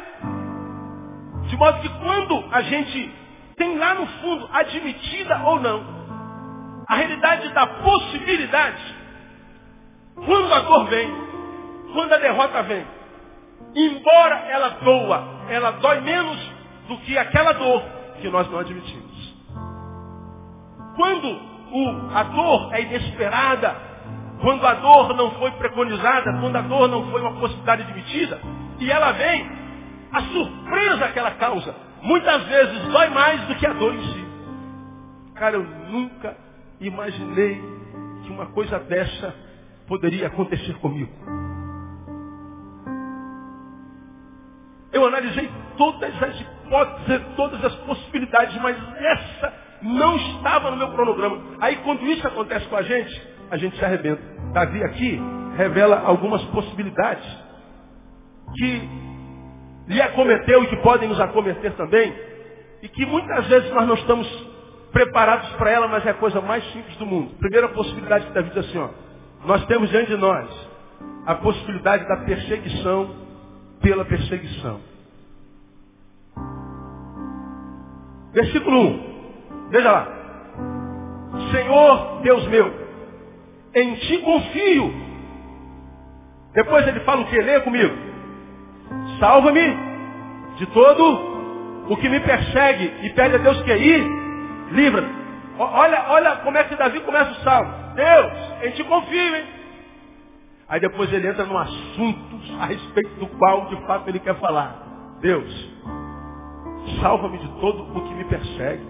De 1.48 1.58
modo 1.58 1.82
que 1.82 1.90
quando 1.90 2.46
a 2.52 2.62
gente 2.62 3.14
tem 3.58 3.78
lá 3.78 3.94
no 3.94 4.08
fundo, 4.08 4.50
admitida 4.52 5.38
ou 5.44 5.60
não, 5.60 5.84
a 6.88 6.96
realidade 6.96 7.50
da 7.50 7.68
possibilidade, 7.68 8.96
quando 10.16 10.54
a 10.54 10.60
dor 10.62 10.86
vem, 10.86 11.10
quando 11.94 12.14
a 12.14 12.18
derrota 12.18 12.64
vem, 12.64 12.86
embora 13.76 14.36
ela 14.48 14.70
doa, 14.70 15.24
ela 15.50 15.72
dói 15.72 16.00
menos 16.02 16.38
do 16.88 16.98
que 17.00 17.18
aquela 17.18 17.52
dor 17.54 17.84
que 18.22 18.30
nós 18.30 18.50
não 18.50 18.60
admitimos. 18.60 19.34
Quando 20.96 21.28
o, 21.28 22.16
a 22.16 22.24
dor 22.24 22.74
é 22.74 22.82
inesperada, 22.82 23.93
quando 24.44 24.68
a 24.68 24.74
dor 24.74 25.16
não 25.16 25.32
foi 25.32 25.52
preconizada, 25.52 26.38
quando 26.42 26.56
a 26.58 26.62
dor 26.62 26.90
não 26.90 27.10
foi 27.10 27.22
uma 27.22 27.32
possibilidade 27.40 27.84
admitida, 27.84 28.42
e 28.78 28.92
ela 28.92 29.14
vem, 29.14 29.50
a 30.12 30.22
surpresa 30.22 31.08
que 31.08 31.20
ela 31.20 31.32
causa, 31.32 31.74
muitas 32.02 32.44
vezes 32.44 32.92
dói 32.92 33.08
mais 33.08 33.42
do 33.48 33.56
que 33.56 33.66
a 33.66 33.72
dor 33.72 33.96
em 33.96 34.04
si. 34.04 34.26
Cara, 35.36 35.56
eu 35.56 35.64
nunca 35.64 36.36
imaginei 36.82 37.56
que 38.24 38.32
uma 38.32 38.48
coisa 38.48 38.80
dessa 38.80 39.34
poderia 39.88 40.28
acontecer 40.28 40.74
comigo. 40.80 41.12
Eu 44.92 45.06
analisei 45.06 45.50
todas 45.78 46.22
as 46.22 46.42
hipóteses, 46.42 47.22
todas 47.38 47.64
as 47.64 47.76
possibilidades, 47.78 48.62
mas 48.62 48.78
essa 48.98 49.54
não 49.82 50.18
estava 50.18 50.70
no 50.70 50.78
meu 50.78 50.92
cronograma. 50.92 51.42
Aí 51.62 51.78
quando 51.78 52.06
isso 52.06 52.28
acontece 52.28 52.68
com 52.68 52.76
a 52.76 52.84
gente, 52.84 53.33
a 53.50 53.58
gente 53.58 53.78
se 53.78 53.86
arrebenta. 53.86 54.22
Davi 54.54 54.84
aqui 54.84 55.22
revela 55.58 56.02
algumas 56.06 56.44
possibilidades 56.46 57.26
que 58.56 58.90
lhe 59.88 60.02
acometeu 60.02 60.64
e 60.64 60.68
que 60.68 60.78
podem 60.78 61.10
nos 61.10 61.20
acometer 61.20 61.74
também, 61.74 62.14
e 62.82 62.88
que 62.88 63.06
muitas 63.06 63.48
vezes 63.48 63.72
nós 63.72 63.88
não 63.88 63.96
estamos 63.96 64.28
preparados 64.92 65.50
para 65.54 65.72
ela, 65.72 65.88
mas 65.88 66.06
é 66.06 66.12
a 66.12 66.16
coisa 66.16 66.40
mais 66.42 66.64
simples 66.72 66.96
do 66.98 67.06
mundo. 67.06 67.36
Primeira 67.40 67.68
possibilidade 67.70 68.28
que 68.28 68.34
Davi 68.34 68.50
diz 68.50 68.60
assim, 68.60 68.78
ó, 68.78 68.90
nós 69.46 69.66
temos 69.66 69.90
diante 69.90 70.10
de 70.10 70.18
nós 70.18 70.50
a 71.26 71.36
possibilidade 71.36 72.08
da 72.08 72.18
perseguição 72.18 73.16
pela 73.82 74.06
perseguição. 74.06 74.80
Versículo 78.34 78.80
1. 78.80 79.70
Veja 79.70 79.92
lá. 79.92 80.08
Senhor 81.52 82.22
Deus 82.22 82.48
meu, 82.48 82.83
em 83.76 83.96
ti 83.96 84.18
confio. 84.20 84.94
Depois 86.54 86.88
ele 86.88 87.00
fala 87.02 87.22
o 87.22 87.26
que? 87.26 87.42
Leia 87.42 87.62
comigo. 87.62 87.96
Salva-me 89.20 89.78
de 90.58 90.66
todo 90.68 91.34
o 91.90 91.98
que 91.98 92.08
me 92.10 92.20
persegue 92.20 93.06
e 93.06 93.10
pede 93.12 93.36
a 93.36 93.40
Deus 93.40 93.62
que 93.64 93.72
aí 93.72 94.04
livra-me. 94.72 95.24
Olha, 95.58 96.06
olha 96.10 96.36
como 96.38 96.58
é 96.58 96.64
que 96.64 96.76
Davi 96.76 97.00
começa 97.02 97.32
o 97.32 97.44
salmo. 97.44 97.72
Deus, 97.96 98.64
em 98.64 98.72
ti 98.72 98.84
confio, 98.84 99.36
hein? 99.36 99.46
Aí 100.68 100.80
depois 100.80 101.12
ele 101.14 101.28
entra 101.28 101.46
no 101.46 101.58
assunto 101.58 102.40
a 102.60 102.66
respeito 102.66 103.20
do 103.20 103.28
qual 103.38 103.68
de 103.68 103.76
fato 103.86 104.08
ele 104.08 104.20
quer 104.20 104.36
falar. 104.40 104.84
Deus, 105.22 105.72
salva-me 107.02 107.38
de 107.38 107.48
todo 107.60 107.98
o 107.98 108.02
que 108.08 108.14
me 108.16 108.24
persegue. 108.26 108.84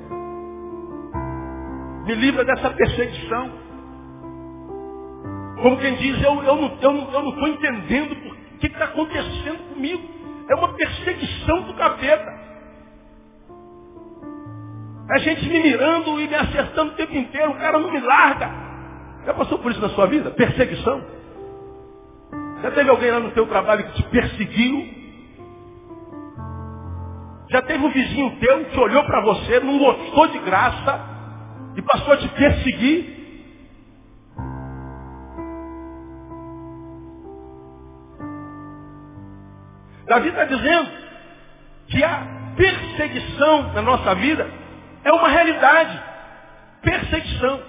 Me 2.06 2.16
livra 2.16 2.46
dessa 2.46 2.70
perseguição. 2.70 3.63
Como 5.64 5.78
quem 5.78 5.96
diz, 5.96 6.22
eu, 6.22 6.44
eu 6.44 6.56
não 6.58 6.68
estou 6.68 6.92
não, 6.92 7.10
eu 7.14 7.24
não 7.24 7.48
entendendo 7.48 8.12
o 8.12 8.58
que 8.58 8.68
está 8.68 8.84
acontecendo 8.84 9.74
comigo. 9.74 10.04
É 10.50 10.56
uma 10.56 10.74
perseguição 10.74 11.62
do 11.62 11.74
capeta. 11.76 12.44
A 15.10 15.20
gente 15.20 15.48
me 15.48 15.64
mirando 15.64 16.20
e 16.20 16.28
me 16.28 16.36
acertando 16.36 16.92
o 16.92 16.96
tempo 16.96 17.16
inteiro, 17.16 17.52
o 17.52 17.58
cara 17.60 17.80
não 17.80 17.90
me 17.90 18.00
larga. 18.02 18.52
Já 19.26 19.34
passou 19.34 19.58
por 19.60 19.72
isso 19.72 19.80
na 19.80 19.88
sua 19.90 20.06
vida? 20.08 20.32
Perseguição? 20.32 21.02
Já 22.62 22.72
teve 22.72 22.90
alguém 22.90 23.12
lá 23.12 23.22
no 23.22 23.32
teu 23.32 23.48
trabalho 23.48 23.86
que 23.86 23.94
te 23.94 24.04
perseguiu? 24.10 24.86
Já 27.50 27.62
teve 27.62 27.86
um 27.86 27.90
vizinho 27.90 28.38
teu 28.38 28.66
que 28.66 28.80
olhou 28.82 29.06
para 29.06 29.22
você, 29.22 29.62
não 29.62 29.80
gostou 29.80 30.28
de 30.28 30.40
graça 30.40 31.00
e 31.78 31.82
passou 31.82 32.14
a 32.16 32.18
te 32.18 32.28
perseguir? 32.28 33.13
Davi 40.14 40.30
está 40.30 40.46
dizendo 40.46 40.92
que 41.88 42.04
a 42.04 42.24
perseguição 42.56 43.74
na 43.74 43.82
nossa 43.82 44.14
vida 44.16 44.48
é 45.04 45.12
uma 45.12 45.28
realidade. 45.28 46.00
Perseguição. 46.84 47.60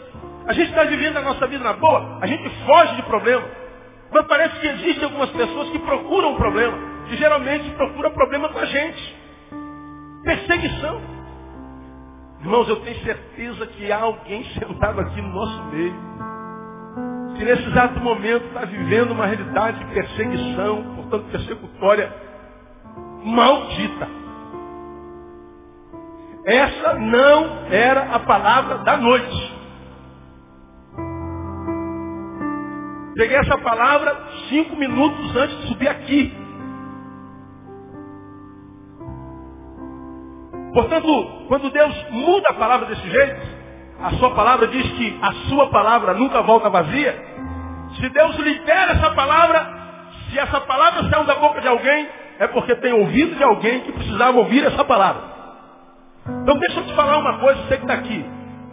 A 0.46 0.52
gente 0.52 0.68
está 0.68 0.85
vivendo 0.85 1.16
a 1.16 1.22
nossa 1.22 1.46
vida 1.46 1.64
na 1.64 1.72
boa, 1.72 2.18
a 2.20 2.26
gente 2.26 2.48
foge 2.66 2.96
de 2.96 3.02
problema. 3.04 3.46
Mas 4.12 4.26
parece 4.26 4.61
que 4.61 4.66
existem 4.66 5.04
algumas 5.04 5.30
pessoas 5.30 5.70
que 5.70 5.78
procuram 5.78 6.37
problema. 6.37 6.76
Que 7.09 7.16
geralmente 7.16 7.70
procuram 7.70 8.11
problema 8.12 8.48
com 8.50 8.59
a 8.59 8.66
gente. 8.66 9.16
Perseguição. 10.22 11.00
Irmãos, 12.40 12.68
eu 12.68 12.76
tenho 12.76 13.02
certeza 13.04 13.66
que 13.68 13.90
há 13.90 14.00
alguém 14.00 14.44
sentado 14.61 15.00
aqui 15.00 15.20
no 15.22 15.28
nosso 15.28 15.64
meio. 15.64 15.94
Que 17.37 17.44
nesse 17.44 17.64
exato 17.64 17.98
momento 18.00 18.44
está 18.46 18.66
vivendo 18.66 19.12
uma 19.12 19.26
realidade 19.26 19.78
de 19.78 19.94
perseguição, 19.94 20.94
portanto 20.94 21.30
persecutória, 21.33 22.23
maldita. 23.24 24.08
Essa 26.44 26.94
não 26.94 27.66
era 27.70 28.14
a 28.14 28.18
palavra 28.20 28.78
da 28.78 28.96
noite. 28.98 29.54
Peguei 33.16 33.37
essa 33.38 33.56
palavra 33.58 34.28
cinco 34.48 34.76
minutos 34.76 35.37
antes 35.37 35.56
de 35.58 35.68
subir 35.68 35.88
aqui. 35.88 36.44
Portanto, 40.74 41.46
quando 41.48 41.70
Deus 41.70 42.10
muda 42.10 42.48
a 42.50 42.54
palavra 42.54 42.87
desse 42.87 43.08
jeito, 43.08 43.40
a 44.00 44.10
sua 44.14 44.34
palavra 44.34 44.66
diz 44.66 44.90
que 44.92 45.18
a 45.22 45.32
sua 45.48 45.70
palavra 45.70 46.14
nunca 46.14 46.42
volta 46.42 46.68
vazia. 46.68 47.14
Se 47.96 48.08
Deus 48.08 48.37
libera 48.37 48.92
essa 48.92 49.10
palavra, 49.12 49.64
se 50.28 50.38
essa 50.38 50.60
palavra 50.62 51.08
saiu 51.08 51.24
da 51.24 51.37
boca 51.37 51.60
de 51.60 51.68
alguém, 51.68 52.08
é 52.38 52.46
porque 52.48 52.74
tem 52.76 52.92
ouvido 52.92 53.36
de 53.36 53.42
alguém 53.42 53.80
que 53.80 53.92
precisava 53.92 54.38
ouvir 54.38 54.64
essa 54.64 54.84
palavra. 54.84 55.22
Então 56.42 56.58
deixa 56.58 56.80
eu 56.80 56.86
te 56.86 56.94
falar 56.94 57.18
uma 57.18 57.38
coisa, 57.38 57.62
você 57.62 57.76
que 57.76 57.82
está 57.82 57.94
aqui. 57.94 58.24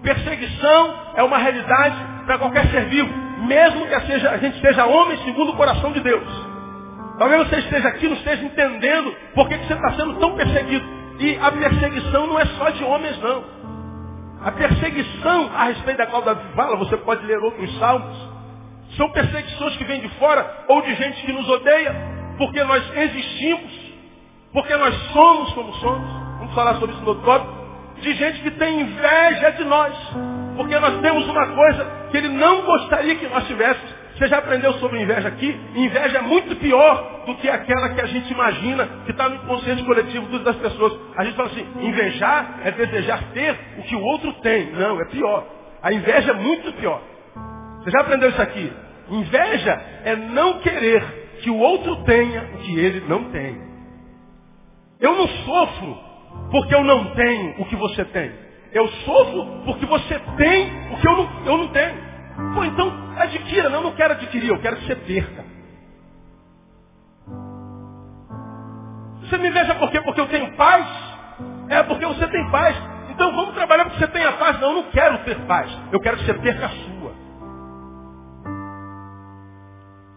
Perseguição 0.02 0.96
é 1.16 1.24
uma 1.24 1.38
realidade 1.38 1.96
para 2.26 2.38
qualquer 2.38 2.66
ser 2.68 2.86
vivo, 2.86 3.10
mesmo 3.46 3.86
que 3.88 3.94
a 3.94 4.38
gente 4.38 4.60
seja 4.62 4.86
homem 4.86 5.18
segundo 5.24 5.52
o 5.52 5.56
coração 5.56 5.92
de 5.92 6.00
Deus. 6.00 6.52
Talvez 7.18 7.48
você 7.48 7.60
esteja 7.60 7.88
aqui 7.90 8.08
não 8.08 8.16
esteja 8.16 8.44
entendendo 8.44 9.16
por 9.36 9.48
que, 9.48 9.58
que 9.58 9.68
você 9.68 9.74
está 9.74 9.94
sendo 9.94 10.16
tão 10.16 10.36
perseguido. 10.36 10.84
E 11.20 11.38
a 11.40 11.52
perseguição 11.52 12.26
não 12.26 12.40
é 12.40 12.46
só 12.46 12.70
de 12.70 12.84
homens, 12.84 13.20
não. 13.20 13.44
A 14.44 14.52
perseguição 14.52 15.52
a 15.56 15.66
respeito 15.66 15.98
da 15.98 16.08
qual 16.08 16.24
Davi 16.24 16.42
fala, 16.56 16.76
você 16.78 16.98
pode 16.98 17.24
ler 17.28 17.38
outros 17.38 17.78
salmos, 17.78 18.18
são 18.98 19.08
perseguições 19.12 19.78
que 19.78 19.84
vêm 19.84 20.02
de 20.02 20.10
fora 20.18 20.66
ou 20.68 20.82
de 20.82 20.96
gente 20.96 21.24
que 21.24 21.32
nos 21.32 21.48
odeia, 21.48 21.96
porque 22.42 22.64
nós 22.64 22.84
existimos, 22.98 23.72
porque 24.52 24.76
nós 24.76 24.96
somos 25.14 25.54
como 25.54 25.72
somos 25.76 26.12
vamos 26.40 26.56
falar 26.56 26.74
sobre 26.78 26.96
isso 26.96 27.04
no 27.04 27.10
outro 27.10 27.24
tópico, 27.24 27.54
de 28.02 28.14
gente 28.16 28.42
que 28.42 28.50
tem 28.50 28.82
inveja 28.82 29.52
de 29.52 29.64
nós. 29.64 29.94
Porque 30.58 30.80
nós 30.80 31.00
temos 31.02 31.28
uma 31.28 31.48
coisa 31.54 31.86
que 32.10 32.18
ele 32.18 32.30
não 32.30 32.64
gostaria 32.64 33.16
que 33.16 33.28
nós 33.28 33.46
tivéssemos. 33.46 33.94
Você 34.18 34.28
já 34.28 34.40
aprendeu 34.40 34.74
sobre 34.74 35.04
inveja 35.04 35.28
aqui? 35.28 35.56
Inveja 35.76 36.18
é 36.18 36.22
muito 36.24 36.56
pior 36.56 37.26
do 37.28 37.36
que 37.36 37.48
aquela 37.48 37.90
que 37.90 38.02
a 38.02 38.08
gente 38.08 38.34
imagina, 38.34 38.90
que 39.06 39.12
está 39.12 39.30
no 39.30 39.36
inconsciente 39.36 39.84
coletivo 39.84 40.40
das 40.40 40.56
pessoas. 40.56 41.00
A 41.16 41.24
gente 41.24 41.36
fala 41.36 41.48
assim, 41.50 41.68
invejar 41.80 42.60
é 42.64 42.72
desejar 42.72 43.24
ter 43.36 43.56
o 43.78 43.84
que 43.84 43.96
o 43.96 44.02
outro 44.02 44.34
tem. 44.42 44.72
Não, 44.72 45.00
é 45.00 45.06
pior. 45.06 45.46
A 45.84 45.94
inveja 45.94 46.32
é 46.32 46.34
muito 46.34 46.74
pior. 46.74 47.04
Você 47.84 47.92
já 47.92 48.02
aprendeu 48.02 48.30
isso 48.30 48.42
aqui? 48.42 48.74
Inveja 49.12 49.80
é 50.06 50.16
não 50.16 50.60
querer 50.60 51.21
que 51.42 51.50
o 51.50 51.58
outro 51.58 52.04
tenha 52.04 52.44
o 52.56 52.58
que 52.60 52.80
ele 52.80 53.02
não 53.08 53.32
tem. 53.32 53.62
Eu 55.00 55.16
não 55.16 55.28
sofro 55.28 55.98
porque 56.52 56.74
eu 56.74 56.84
não 56.84 57.16
tenho 57.16 57.62
o 57.62 57.66
que 57.66 57.76
você 57.76 58.06
tem. 58.06 58.32
Eu 58.72 58.88
sofro 58.88 59.64
porque 59.66 59.86
você 59.86 60.20
tem 60.38 60.72
o 60.94 60.98
que 60.98 61.08
eu 61.08 61.18
não, 61.18 61.46
eu 61.46 61.58
não 61.58 61.68
tenho. 61.70 61.96
Pô, 62.54 62.64
então 62.64 62.92
adquira. 63.18 63.70
Não, 63.70 63.80
eu 63.80 63.84
não 63.84 63.96
quero 63.96 64.14
adquirir, 64.14 64.50
eu 64.50 64.62
quero 64.62 64.78
que 64.78 64.86
você 64.86 64.96
perca. 64.96 65.46
Você 69.22 69.38
me 69.38 69.50
veja 69.50 69.76
por 69.76 69.90
quê? 69.92 70.02
Porque 70.02 70.22
eu 70.22 70.28
tenho 70.28 70.56
paz? 70.56 70.86
É 71.70 71.84
porque 71.84 72.06
você 72.06 72.28
tem 72.28 72.52
paz. 72.52 72.76
Então 73.10 73.32
vamos 73.36 73.54
trabalhar 73.56 73.86
para 73.86 73.94
que 73.94 74.00
você 74.00 74.08
tenha 74.08 74.32
paz. 74.34 74.60
Não, 74.60 74.70
eu 74.70 74.76
não 74.76 74.92
quero 74.92 75.18
ter 75.20 75.36
paz. 75.48 75.72
Eu 75.92 76.00
quero 76.00 76.18
que 76.18 76.26
você 76.26 76.34
perca 76.36 76.66
a 76.66 76.70
sua. 76.70 77.01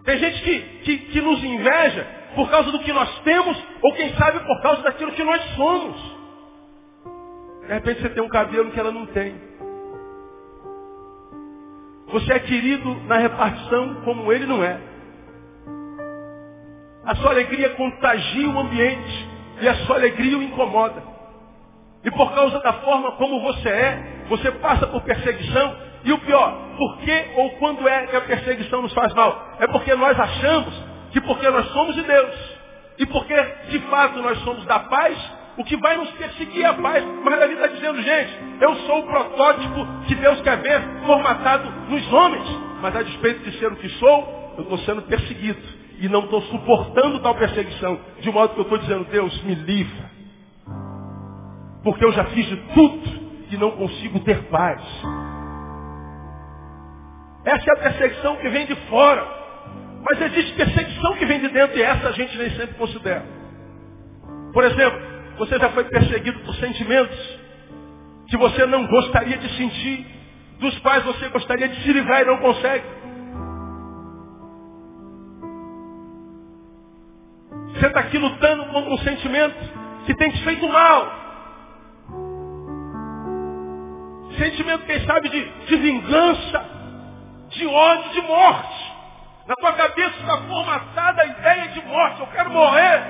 Tem 0.05 0.19
gente 0.19 0.43
que, 0.43 0.61
que, 0.85 0.99
que 1.13 1.21
nos 1.21 1.43
inveja 1.43 2.07
por 2.35 2.51
causa 2.51 2.71
do 2.71 2.81
que 2.81 2.93
nós 2.93 3.21
temos, 3.21 3.57
ou 3.83 3.93
quem 3.95 4.15
sabe 4.15 4.41
por 4.41 4.61
causa 4.61 4.83
daquilo 4.83 5.13
que 5.13 5.25
nós 5.25 5.43
somos. 5.55 6.15
De 7.63 7.73
repente 7.73 8.03
você 8.03 8.11
tem 8.11 8.23
um 8.23 8.29
cabelo 8.29 8.71
que 8.71 8.79
ela 8.81 8.93
não 8.93 9.07
tem. 9.07 9.35
Você 12.09 12.33
é 12.33 12.39
querido 12.41 12.95
na 13.07 13.19
repartição 13.19 14.03
como 14.05 14.31
ele 14.33 14.47
não 14.47 14.63
é. 14.63 14.79
A 17.07 17.15
sua 17.17 17.31
alegria 17.31 17.71
contagia 17.71 18.49
o 18.49 18.59
ambiente 18.59 19.29
e 19.61 19.69
a 19.69 19.75
sua 19.87 19.97
alegria 19.97 20.39
o 20.39 20.43
incomoda. 20.43 21.03
E 22.05 22.11
por 22.11 22.35
causa 22.35 22.61
da 22.61 22.75
forma 22.75 23.13
como 23.13 23.41
você 23.41 23.69
é, 23.69 24.14
você 24.29 24.51
passa 24.53 24.87
por 24.87 25.03
perseguição. 25.03 25.77
E 26.05 26.13
o 26.13 26.19
pior, 26.19 26.53
por 26.77 26.99
que 26.99 27.25
ou 27.37 27.51
quando 27.53 27.89
é 27.89 28.07
que 28.07 28.17
a 28.17 28.21
perseguição 28.21 28.83
nos 28.83 28.93
faz 28.93 29.13
mal? 29.15 29.57
É 29.59 29.67
porque 29.69 29.95
nós 29.95 30.19
achamos 30.19 30.75
que 31.13 31.21
porque 31.21 31.49
nós 31.49 31.67
somos 31.69 31.95
de 31.95 32.03
Deus 32.03 32.35
e 32.99 33.07
porque 33.07 33.35
de 33.71 33.79
fato 33.91 34.21
nós 34.21 34.39
somos 34.41 34.65
da 34.67 34.81
paz, 34.81 35.17
o 35.57 35.65
que 35.65 35.77
vai 35.77 35.97
nos 35.97 36.11
perseguir 36.11 36.63
é 36.63 36.67
a 36.67 36.75
paz. 36.75 37.05
Mas 37.25 37.39
Davi 37.39 37.55
está 37.55 37.67
dizendo, 37.69 38.03
gente, 38.03 38.33
eu 38.61 38.75
sou 38.87 39.01
o 39.01 39.07
protótipo 39.07 39.87
que 40.07 40.15
Deus 40.15 40.41
quer 40.43 40.59
ver 40.59 40.83
formatado 41.07 41.71
nos 41.89 42.13
homens. 42.13 42.45
Mas 42.83 42.95
a 42.97 43.03
despeito 43.03 43.49
de 43.49 43.59
ser 43.59 43.73
o 43.73 43.77
que 43.77 43.89
sou, 43.91 44.55
eu 44.59 44.65
estou 44.65 44.79
sendo 44.79 45.03
perseguido. 45.03 45.85
E 46.01 46.09
não 46.09 46.25
estou 46.25 46.43
suportando 46.43 47.21
tal 47.21 47.35
perseguição. 47.37 47.99
De 48.21 48.31
modo 48.31 48.53
que 48.55 48.61
eu 48.61 48.65
estou 48.65 48.79
dizendo, 48.79 49.05
Deus, 49.05 49.43
me 49.45 49.55
livra. 49.55 50.11
Porque 51.85 52.05
eu 52.05 52.13
já 52.13 52.25
fiz 52.27 52.47
de 52.47 52.57
tudo 52.75 53.24
e 53.55 53.59
não 53.59 53.71
consigo 53.73 54.21
ter 54.21 54.43
paz. 54.45 54.83
Essa 57.45 57.71
é 57.71 57.73
a 57.73 57.83
perseguição 57.83 58.37
que 58.37 58.49
vem 58.49 58.67
de 58.67 58.75
fora. 58.89 59.45
Mas 60.07 60.21
existe 60.21 60.55
perseguição 60.55 61.15
que 61.15 61.27
vem 61.27 61.41
de 61.41 61.49
dentro 61.49 61.79
e 61.79 61.83
essa 61.83 62.09
a 62.09 62.13
gente 62.13 62.37
nem 62.37 62.51
sempre 62.51 62.75
considera. 62.75 63.25
Por 64.53 64.65
exemplo, 64.65 65.01
você 65.39 65.59
já 65.59 65.71
foi 65.71 65.85
perseguido 65.85 66.41
por 66.41 66.55
sentimentos 66.57 67.45
que 68.29 68.37
você 68.37 68.67
não 68.67 68.87
gostaria 68.87 69.37
de 69.37 69.49
sentir, 69.57 70.07
dos 70.59 70.79
quais 70.81 71.05
você 71.05 71.29
gostaria 71.29 71.69
de 71.69 71.83
se 71.83 71.93
livrar 71.93 72.23
e 72.23 72.25
não 72.25 72.39
consegue. 72.39 72.85
Você 77.75 77.87
está 77.87 78.01
aqui 78.01 78.19
lutando 78.19 78.67
contra 78.67 78.91
um 78.91 78.99
sentimento 78.99 79.57
que 80.07 80.15
tem 80.15 80.31
te 80.31 80.45
feito 80.45 80.69
mal. 80.69 81.24
Sentimento, 84.37 84.85
quem 84.87 85.05
sabe, 85.07 85.29
de, 85.29 85.45
de 85.67 85.77
vingança, 85.77 86.65
de 87.51 87.67
ódio, 87.67 88.11
de 88.13 88.21
morte. 88.23 88.95
Na 89.47 89.55
tua 89.57 89.73
cabeça 89.75 90.17
está 90.21 90.39
formatada 90.39 91.23
a 91.23 91.27
ideia 91.27 91.69
de 91.69 91.85
morte. 91.85 92.21
Eu 92.21 92.27
quero 92.29 92.51
morrer. 92.51 93.03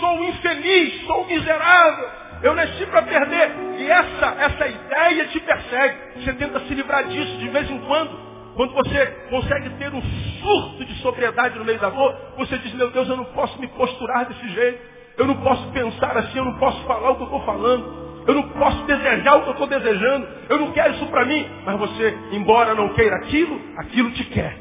Sou 0.00 0.24
infeliz, 0.24 1.06
sou 1.06 1.26
miserável. 1.26 2.08
Eu 2.42 2.54
nasci 2.54 2.86
para 2.86 3.02
perder. 3.02 3.52
E 3.78 3.90
essa, 3.90 4.36
essa 4.38 4.66
ideia 4.66 5.26
te 5.26 5.40
persegue. 5.40 5.98
Você 6.16 6.32
tenta 6.34 6.60
se 6.60 6.74
livrar 6.74 7.04
disso 7.04 7.36
de 7.38 7.48
vez 7.48 7.70
em 7.70 7.78
quando. 7.80 8.32
Quando 8.56 8.72
você 8.74 9.06
consegue 9.30 9.70
ter 9.70 9.92
um 9.94 10.02
surto 10.40 10.84
de 10.84 10.94
sobriedade 11.00 11.58
no 11.58 11.64
meio 11.64 11.78
da 11.78 11.88
dor, 11.88 12.14
você 12.36 12.58
diz, 12.58 12.72
meu 12.74 12.90
Deus, 12.90 13.08
eu 13.08 13.16
não 13.16 13.24
posso 13.26 13.58
me 13.58 13.68
posturar 13.68 14.26
desse 14.26 14.48
jeito. 14.48 14.92
Eu 15.16 15.26
não 15.26 15.36
posso 15.36 15.70
pensar 15.72 16.16
assim, 16.16 16.38
eu 16.38 16.44
não 16.44 16.58
posso 16.58 16.82
falar 16.84 17.10
o 17.10 17.16
que 17.16 17.22
eu 17.22 17.26
estou 17.26 17.44
falando. 17.44 18.11
Eu 18.26 18.34
não 18.34 18.48
posso 18.50 18.84
desejar 18.84 19.36
o 19.36 19.42
que 19.42 19.48
eu 19.48 19.52
estou 19.52 19.66
desejando. 19.66 20.28
Eu 20.48 20.58
não 20.58 20.72
quero 20.72 20.94
isso 20.94 21.06
para 21.06 21.24
mim. 21.24 21.48
Mas 21.64 21.78
você, 21.78 22.18
embora 22.32 22.74
não 22.74 22.90
queira 22.90 23.16
aquilo, 23.16 23.60
aquilo 23.76 24.10
te 24.12 24.24
quer. 24.24 24.58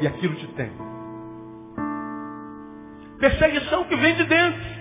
E 0.00 0.06
aquilo 0.06 0.34
te 0.34 0.46
tem. 0.48 0.70
Perseguição 3.18 3.84
que 3.84 3.96
vem 3.96 4.14
de 4.14 4.24
dentro. 4.24 4.80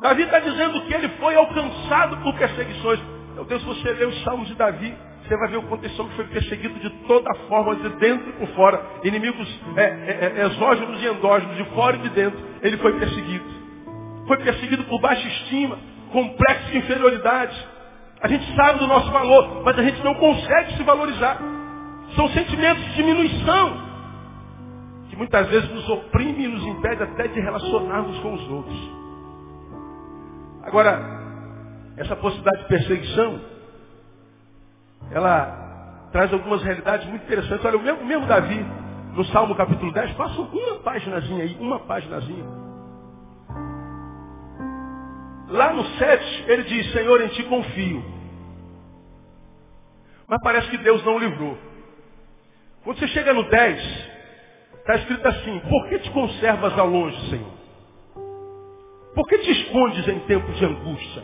Davi 0.00 0.22
está 0.22 0.38
dizendo 0.38 0.80
que 0.82 0.94
ele 0.94 1.08
foi 1.20 1.34
alcançado 1.36 2.16
por 2.18 2.34
perseguições. 2.34 3.00
Meu 3.34 3.44
Deus, 3.44 3.60
se 3.60 3.68
você 3.68 3.92
lê 3.92 4.06
os 4.06 4.22
salmos 4.24 4.48
de 4.48 4.54
Davi, 4.54 4.94
você 5.22 5.36
vai 5.36 5.48
ver 5.48 5.58
o 5.58 5.80
esse 5.84 6.00
homem 6.00 6.12
foi 6.16 6.24
perseguido 6.24 6.80
de 6.80 6.90
toda 7.06 7.32
forma, 7.46 7.76
de 7.76 7.88
dentro 7.96 8.30
e 8.30 8.32
por 8.32 8.48
fora. 8.48 8.82
Inimigos 9.04 9.60
é, 9.76 9.82
é, 9.82 10.32
é, 10.38 10.46
exógenos 10.46 11.00
e 11.00 11.06
endógenos, 11.06 11.56
de 11.56 11.64
fora 11.66 11.96
e 11.96 12.00
de 12.00 12.08
dentro. 12.08 12.40
Ele 12.62 12.76
foi 12.78 12.98
perseguido. 12.98 13.44
Foi 14.26 14.38
perseguido 14.38 14.84
por 14.84 15.00
baixa 15.00 15.26
estima, 15.28 15.78
complexo 16.10 16.70
de 16.70 16.78
inferioridade. 16.78 17.68
A 18.20 18.28
gente 18.28 18.54
sabe 18.54 18.78
do 18.78 18.86
nosso 18.86 19.10
valor, 19.10 19.62
mas 19.64 19.78
a 19.78 19.82
gente 19.82 20.02
não 20.04 20.14
consegue 20.14 20.76
se 20.76 20.82
valorizar. 20.82 21.38
São 22.14 22.28
sentimentos 22.30 22.84
de 22.84 22.94
diminuição 22.96 23.90
que 25.08 25.16
muitas 25.16 25.48
vezes 25.48 25.70
nos 25.70 25.88
oprime 25.88 26.44
e 26.44 26.48
nos 26.48 26.64
impede 26.64 27.02
até 27.02 27.28
de 27.28 27.40
relacionarmos 27.40 28.18
com 28.18 28.34
os 28.34 28.50
outros. 28.50 28.90
Agora, 30.64 31.00
essa 31.96 32.14
possibilidade 32.16 32.62
de 32.62 32.68
perseguição, 32.68 33.40
ela 35.10 36.08
traz 36.12 36.32
algumas 36.32 36.62
realidades 36.62 37.06
muito 37.08 37.24
interessantes. 37.24 37.64
Olha, 37.64 37.78
o 37.78 37.82
mesmo, 37.82 38.04
mesmo 38.04 38.26
Davi, 38.26 38.64
no 39.14 39.24
Salmo 39.26 39.54
capítulo 39.54 39.92
10, 39.92 40.12
passa 40.12 40.40
uma 40.40 40.76
páginazinha 40.80 41.44
aí, 41.44 41.56
uma 41.60 41.78
páginazinha. 41.80 42.69
Lá 45.50 45.72
no 45.72 45.84
7, 45.84 46.44
ele 46.46 46.62
diz, 46.62 46.92
Senhor, 46.92 47.20
em 47.20 47.28
ti 47.28 47.42
confio. 47.44 48.04
Mas 50.28 50.40
parece 50.42 50.68
que 50.70 50.78
Deus 50.78 51.04
não 51.04 51.18
livrou. 51.18 51.58
Quando 52.84 52.98
você 52.98 53.08
chega 53.08 53.32
no 53.32 53.42
10, 53.42 54.08
está 54.78 54.94
escrito 54.94 55.26
assim, 55.26 55.58
por 55.68 55.88
que 55.88 55.98
te 55.98 56.10
conservas 56.10 56.78
ao 56.78 56.86
longe, 56.86 57.30
Senhor? 57.30 57.60
Por 59.14 59.26
que 59.26 59.38
te 59.38 59.50
escondes 59.50 60.06
em 60.06 60.20
tempos 60.20 60.56
de 60.56 60.64
angústia? 60.64 61.22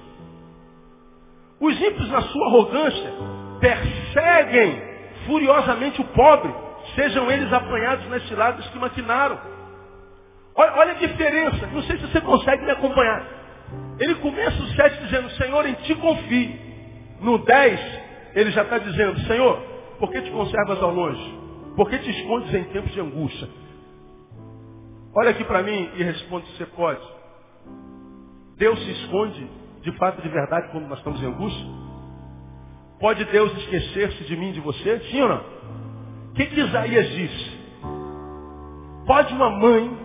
Os 1.61 1.81
ímpios, 1.81 2.11
na 2.11 2.21
sua 2.21 2.47
arrogância, 2.49 3.13
perseguem 3.61 4.83
furiosamente 5.27 6.01
o 6.01 6.05
pobre, 6.05 6.53
sejam 6.97 7.31
eles 7.31 7.51
apanhados 7.53 8.09
nas 8.09 8.27
ciladas 8.29 8.67
que 8.69 8.79
maquinaram. 8.79 9.41
Olha, 10.55 10.73
olha 10.75 10.91
a 10.93 10.95
diferença, 10.95 11.67
não 11.69 11.83
sei 11.83 11.97
se 11.99 12.07
você 12.07 12.21
consegue 12.21 12.65
me 12.65 12.73
acompanhar. 12.73 13.46
Ele 13.99 14.15
começa 14.17 14.63
o 14.63 14.67
7 14.69 15.05
dizendo, 15.05 15.31
Senhor, 15.31 15.67
em 15.67 15.75
ti 15.75 15.95
confio. 15.95 16.67
No 17.21 17.39
10, 17.39 17.81
ele 18.35 18.51
já 18.51 18.63
está 18.63 18.79
dizendo, 18.79 19.19
Senhor, 19.21 19.59
por 19.99 20.11
que 20.11 20.21
te 20.21 20.31
conservas 20.31 20.83
ao 20.83 20.93
longe? 20.93 21.39
Por 21.75 21.89
que 21.89 21.99
te 21.99 22.11
escondes 22.11 22.53
em 22.55 22.65
tempos 22.65 22.93
de 22.93 23.01
angústia? 23.01 23.49
Olha 25.15 25.31
aqui 25.31 25.45
para 25.45 25.63
mim 25.63 25.91
e 25.97 26.03
responde 26.03 26.47
se 26.49 26.59
você 26.59 26.67
pode. 26.67 27.01
Deus 28.59 28.79
se 28.85 28.91
esconde 28.91 29.49
de 29.83 29.93
fato 29.93 30.21
de 30.21 30.29
verdade 30.29 30.69
quando 30.73 30.89
nós 30.89 30.99
estamos 30.99 31.23
em 31.23 31.27
angústia? 31.27 31.67
Pode 33.01 33.25
Deus 33.27 33.57
esquecer-se 33.59 34.25
de 34.25 34.37
mim 34.37 34.53
de 34.53 34.61
você? 34.61 35.01
Sim 35.11 35.23
ou 35.23 35.29
não? 35.29 35.45
O 36.31 36.33
que, 36.35 36.47
que 36.47 36.61
Isaías 36.61 37.09
diz? 37.11 37.57
Pode 39.07 39.33
uma 39.33 39.51
mãe 39.51 39.99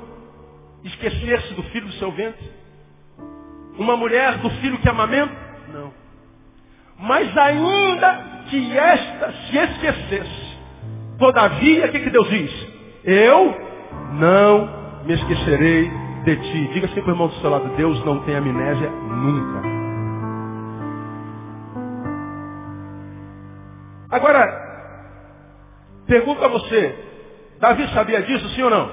esquecer-se 0.83 1.53
do 1.55 1.63
filho 1.63 1.87
do 1.87 1.93
seu 1.93 2.11
ventre? 2.11 2.60
Uma 3.81 3.97
mulher 3.97 4.37
do 4.37 4.49
filho 4.61 4.77
que 4.77 4.87
amamenta? 4.87 5.33
Não. 5.73 5.91
Mas 6.99 7.35
ainda 7.35 8.43
que 8.47 8.77
esta 8.77 9.31
se 9.31 9.57
esquecesse, 9.57 10.57
todavia, 11.17 11.87
o 11.87 11.91
que, 11.91 11.99
que 11.99 12.09
Deus 12.11 12.29
diz? 12.29 12.67
Eu 13.03 13.59
não 14.13 14.69
me 15.03 15.15
esquecerei 15.15 15.91
de 16.23 16.35
ti. 16.35 16.69
Diga 16.73 16.85
assim 16.85 17.01
para 17.01 17.09
o 17.09 17.13
irmão 17.13 17.27
do 17.27 17.33
seu 17.41 17.49
lado, 17.49 17.75
Deus 17.75 18.05
não 18.05 18.19
tem 18.19 18.35
amnésia 18.35 18.87
nunca. 18.87 19.61
Agora, 24.11 24.45
pergunto 26.05 26.45
a 26.45 26.49
você, 26.49 26.95
Davi 27.59 27.87
sabia 27.95 28.21
disso, 28.21 28.47
sim 28.49 28.61
ou 28.61 28.69
não? 28.69 28.91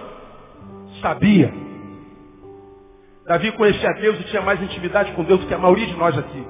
Sabia. 1.03 1.68
Davi 3.29 3.53
conhecia 3.53 3.93
Deus 4.01 4.19
e 4.21 4.25
tinha 4.25 4.41
mais 4.41 4.61
intimidade 4.63 5.13
com 5.13 5.23
Deus 5.23 5.41
do 5.41 5.47
que 5.47 5.53
a 5.53 5.59
maioria 5.59 5.87
de 5.87 5.95
nós 5.95 6.17
aqui. 6.17 6.47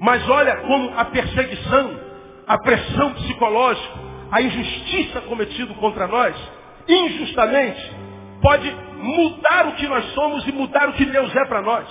Mas 0.00 0.26
olha 0.26 0.56
como 0.56 0.98
a 0.98 1.04
perseguição, 1.04 2.00
a 2.46 2.58
pressão 2.58 3.12
psicológica, 3.12 3.94
a 4.30 4.40
injustiça 4.40 5.20
cometida 5.20 5.74
contra 5.74 6.06
nós, 6.06 6.34
injustamente, 6.88 7.92
pode 8.40 8.74
mudar 8.96 9.66
o 9.68 9.72
que 9.72 9.86
nós 9.86 10.02
somos 10.14 10.48
e 10.48 10.52
mudar 10.52 10.88
o 10.88 10.94
que 10.94 11.04
Deus 11.04 11.36
é 11.36 11.44
para 11.46 11.60
nós. 11.60 11.86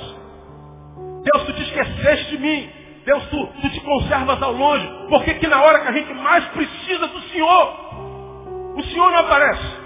Deus, 1.24 1.46
tu 1.46 1.54
te 1.54 1.62
esqueceste 1.62 2.36
de 2.36 2.38
mim. 2.40 2.70
Deus, 3.06 3.24
tu, 3.28 3.48
tu 3.62 3.70
te 3.70 3.82
conservas 3.82 4.42
ao 4.42 4.52
longe. 4.52 4.88
Porque 5.10 5.36
que 5.36 5.48
na 5.48 5.62
hora 5.62 5.80
que 5.80 5.88
a 5.88 5.92
gente 5.92 6.12
mais 6.16 6.44
precisa 6.46 7.08
do 7.08 7.22
Senhor, 7.30 8.76
o 8.76 8.84
Senhor 8.84 9.12
não 9.12 9.20
aparece. 9.20 9.81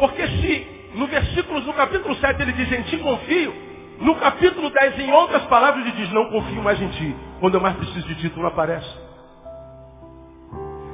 Porque 0.00 0.26
se 0.26 0.80
no 0.94 1.06
versículo, 1.06 1.60
no 1.60 1.74
capítulo 1.74 2.14
7 2.16 2.42
ele 2.42 2.52
diz 2.52 2.72
em 2.72 2.82
ti 2.82 2.98
confio, 2.98 3.54
no 4.00 4.16
capítulo 4.16 4.70
10, 4.70 4.98
em 4.98 5.12
outras 5.12 5.42
palavras, 5.44 5.84
ele 5.84 5.94
diz, 5.94 6.10
não 6.10 6.30
confio 6.30 6.62
mais 6.62 6.80
em 6.80 6.88
ti. 6.88 7.14
Quando 7.38 7.54
eu 7.54 7.60
mais 7.60 7.76
preciso 7.76 8.06
de 8.08 8.14
ti, 8.16 8.30
tu 8.30 8.40
não 8.40 8.48
aparece. 8.48 8.88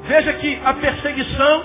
Veja 0.03 0.33
que 0.35 0.61
a 0.65 0.75
perseguição, 0.75 1.65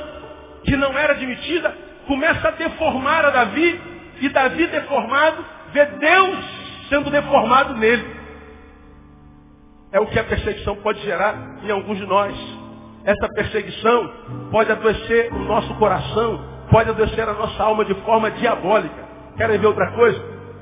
que 0.63 0.77
não 0.77 0.97
era 0.97 1.13
admitida, 1.13 1.75
começa 2.07 2.47
a 2.47 2.51
deformar 2.51 3.25
a 3.25 3.31
Davi, 3.31 3.81
e 4.21 4.29
Davi 4.29 4.67
deformado, 4.67 5.43
vê 5.73 5.85
Deus 5.85 6.39
sendo 6.89 7.09
deformado 7.09 7.73
nele. 7.75 8.05
É 9.91 9.99
o 9.99 10.05
que 10.05 10.19
a 10.19 10.23
perseguição 10.23 10.75
pode 10.77 11.01
gerar 11.01 11.57
em 11.63 11.71
alguns 11.71 11.97
de 11.97 12.05
nós. 12.05 12.35
Essa 13.03 13.27
perseguição 13.33 14.13
pode 14.51 14.71
adoecer 14.71 15.33
o 15.33 15.39
nosso 15.39 15.73
coração, 15.75 16.50
pode 16.71 16.89
adoecer 16.89 17.27
a 17.27 17.33
nossa 17.33 17.61
alma 17.61 17.83
de 17.85 17.93
forma 18.05 18.31
diabólica. 18.31 19.09
Querem 19.35 19.59
ver 19.59 19.67
outra 19.67 19.91
coisa? 19.91 20.19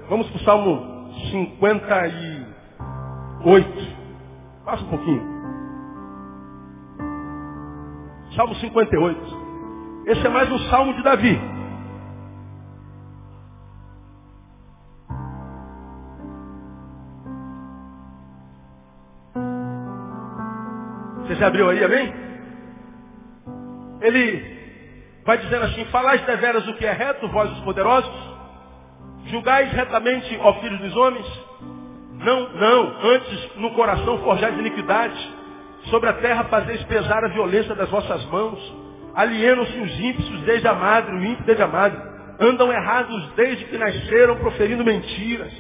Vamos 0.10 0.28
para 0.30 0.42
o 0.42 0.44
Salmo 0.44 1.14
58. 1.32 3.98
Passa 4.66 4.84
um 4.84 4.90
pouquinho. 4.90 5.40
Salmo 8.36 8.56
58. 8.56 9.38
Esse 10.08 10.26
é 10.26 10.30
mais 10.30 10.52
um 10.52 10.58
salmo 10.70 10.96
de 10.96 11.04
Davi. 11.04 11.40
Você 21.22 21.36
já 21.36 21.48
abriu 21.48 21.70
aí, 21.70 21.84
amém? 21.84 22.14
Ele 24.02 24.59
vai 25.30 25.38
dizendo 25.38 25.66
assim, 25.66 25.86
falais 25.86 26.20
deveras 26.22 26.68
o 26.68 26.74
que 26.74 26.84
é 26.84 26.92
reto, 26.92 27.28
vós 27.28 27.52
os 27.52 27.60
poderosos, 27.60 28.12
julgais 29.28 29.72
retamente, 29.74 30.36
ó 30.42 30.54
filhos 30.54 30.80
dos 30.80 30.96
homens, 30.96 31.26
não, 32.14 32.50
não, 32.54 32.96
antes 33.12 33.56
no 33.58 33.70
coração 33.76 34.18
forjais 34.24 34.58
iniquidade, 34.58 35.36
sobre 35.92 36.10
a 36.10 36.14
terra 36.14 36.46
fazeis 36.46 36.82
pesar 36.86 37.24
a 37.24 37.28
violência 37.28 37.76
das 37.76 37.88
vossas 37.92 38.26
mãos, 38.26 38.60
alienam-se 39.14 39.80
os 39.80 40.00
ímpios 40.00 40.42
desde 40.46 40.68
a 40.68 40.74
madre, 40.74 41.16
o 41.16 41.24
ímpio 41.24 41.46
desde 41.46 41.62
a 41.62 41.68
madre, 41.68 42.02
andam 42.40 42.74
errados 42.74 43.32
desde 43.36 43.66
que 43.66 43.78
nasceram, 43.78 44.36
proferindo 44.38 44.84
mentiras, 44.84 45.54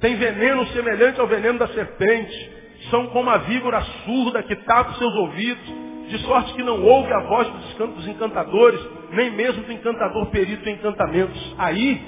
têm 0.00 0.16
veneno 0.16 0.66
semelhante 0.66 1.18
ao 1.18 1.26
veneno 1.26 1.58
da 1.58 1.68
serpente, 1.68 2.52
são 2.90 3.06
como 3.06 3.30
a 3.30 3.38
víbora 3.38 3.80
surda 4.04 4.42
que 4.42 4.54
tapa 4.54 4.90
os 4.90 4.98
seus 4.98 5.14
ouvidos, 5.14 5.94
de 6.08 6.18
sorte 6.18 6.52
que 6.52 6.62
não 6.62 6.82
ouve 6.82 7.10
a 7.10 7.20
voz 7.20 7.48
dos 7.48 8.06
encantadores, 8.06 8.80
nem 9.12 9.30
mesmo 9.30 9.62
do 9.62 9.72
encantador 9.72 10.26
perito 10.26 10.68
em 10.68 10.74
encantamentos. 10.74 11.54
Aí, 11.58 12.00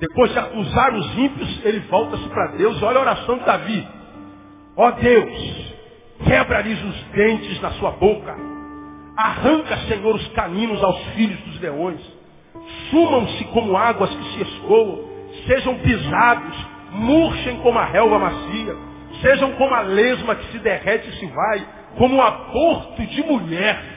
depois 0.00 0.32
de 0.32 0.38
acusar 0.38 0.94
os 0.94 1.18
ímpios, 1.18 1.64
ele 1.64 1.80
volta-se 1.88 2.28
para 2.28 2.48
Deus 2.56 2.82
olha 2.82 2.98
a 2.98 3.02
oração 3.02 3.38
de 3.38 3.44
Davi. 3.44 3.88
Ó 4.76 4.90
Deus, 4.90 5.74
quebra-lhes 6.24 6.82
os 6.82 7.02
dentes 7.12 7.60
na 7.60 7.70
sua 7.72 7.92
boca. 7.92 8.34
Arranca, 9.16 9.76
Senhor, 9.88 10.14
os 10.14 10.28
caninos 10.28 10.82
aos 10.82 10.98
filhos 11.14 11.38
dos 11.42 11.60
leões. 11.60 12.00
Sumam-se 12.90 13.44
como 13.46 13.76
águas 13.76 14.10
que 14.10 14.24
se 14.32 14.42
escoam. 14.42 15.04
Sejam 15.46 15.74
pisados, 15.76 16.66
murchem 16.92 17.58
como 17.58 17.78
a 17.78 17.84
relva 17.84 18.18
macia. 18.18 18.76
Sejam 19.20 19.52
como 19.52 19.74
a 19.74 19.82
lesma 19.82 20.34
que 20.34 20.52
se 20.52 20.58
derrete 20.58 21.08
e 21.10 21.12
se 21.18 21.26
vai. 21.26 21.66
Como 21.96 22.16
um 22.16 22.22
aborto 22.22 23.06
de 23.06 23.22
mulher 23.22 23.91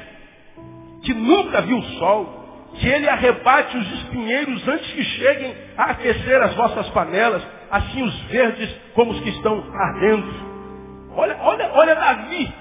que 1.05 1.13
nunca 1.13 1.61
viu 1.61 1.77
o 1.77 1.83
sol 1.99 2.45
que 2.75 2.87
ele 2.87 3.07
arrebate 3.07 3.77
os 3.77 3.91
espinheiros 3.93 4.67
antes 4.67 4.91
que 4.91 5.03
cheguem 5.03 5.55
a 5.77 5.91
aquecer 5.91 6.41
as 6.41 6.53
vossas 6.55 6.89
panelas, 6.89 7.41
assim 7.71 8.03
os 8.03 8.19
verdes 8.23 8.69
como 8.93 9.11
os 9.11 9.19
que 9.21 9.29
estão 9.29 9.63
ardendo. 9.73 10.27
Olha, 11.15 11.37
olha, 11.41 11.71
olha 11.73 11.95
Davi. 11.95 12.53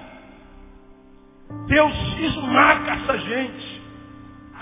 Deus 1.67 1.93
esmaga 2.21 2.93
essa 2.93 3.19
gente. 3.19 3.83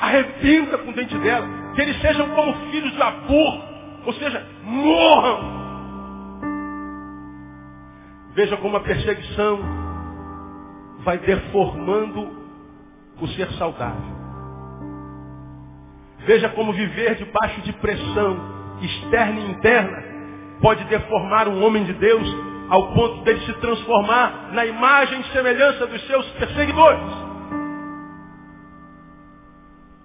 Arrebenta 0.00 0.78
com 0.78 0.90
o 0.90 0.94
dente 0.94 1.16
dela. 1.18 1.46
Que 1.74 1.82
eles 1.82 2.00
sejam 2.00 2.28
como 2.30 2.54
filhos 2.70 2.92
de 2.92 3.02
aborto. 3.02 3.72
Ou 4.06 4.12
seja, 4.14 4.46
morram. 4.62 5.62
Veja 8.34 8.56
como 8.56 8.78
a 8.78 8.80
perseguição 8.80 9.60
vai 11.04 11.18
deformando 11.18 12.41
o 13.20 13.28
ser 13.28 13.50
saudável. 13.52 14.22
Veja 16.26 16.48
como 16.50 16.72
viver 16.72 17.16
debaixo 17.16 17.60
de 17.62 17.72
pressão 17.74 18.38
externa 18.80 19.40
e 19.40 19.50
interna 19.50 20.12
pode 20.60 20.84
deformar 20.84 21.48
um 21.48 21.64
homem 21.64 21.84
de 21.84 21.92
Deus 21.94 22.36
ao 22.68 22.92
ponto 22.94 23.22
dele 23.22 23.44
se 23.44 23.52
transformar 23.54 24.50
na 24.52 24.64
imagem 24.64 25.20
e 25.20 25.24
semelhança 25.32 25.86
dos 25.86 26.06
seus 26.06 26.26
perseguidores. 26.32 27.32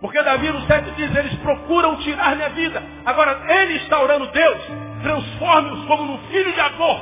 Porque 0.02 0.22
Davi 0.22 0.52
no 0.52 0.62
7 0.62 0.92
diz, 0.92 1.16
eles 1.16 1.34
procuram 1.36 1.96
tirar 1.98 2.36
minha 2.36 2.50
vida. 2.50 2.84
Agora, 3.06 3.42
ele 3.48 3.76
está 3.78 4.00
orando, 4.00 4.28
Deus, 4.28 4.60
transforme-os 5.02 5.86
como 5.86 6.06
num 6.06 6.18
filho 6.28 6.54
de 6.54 6.60
avô. 6.60 7.00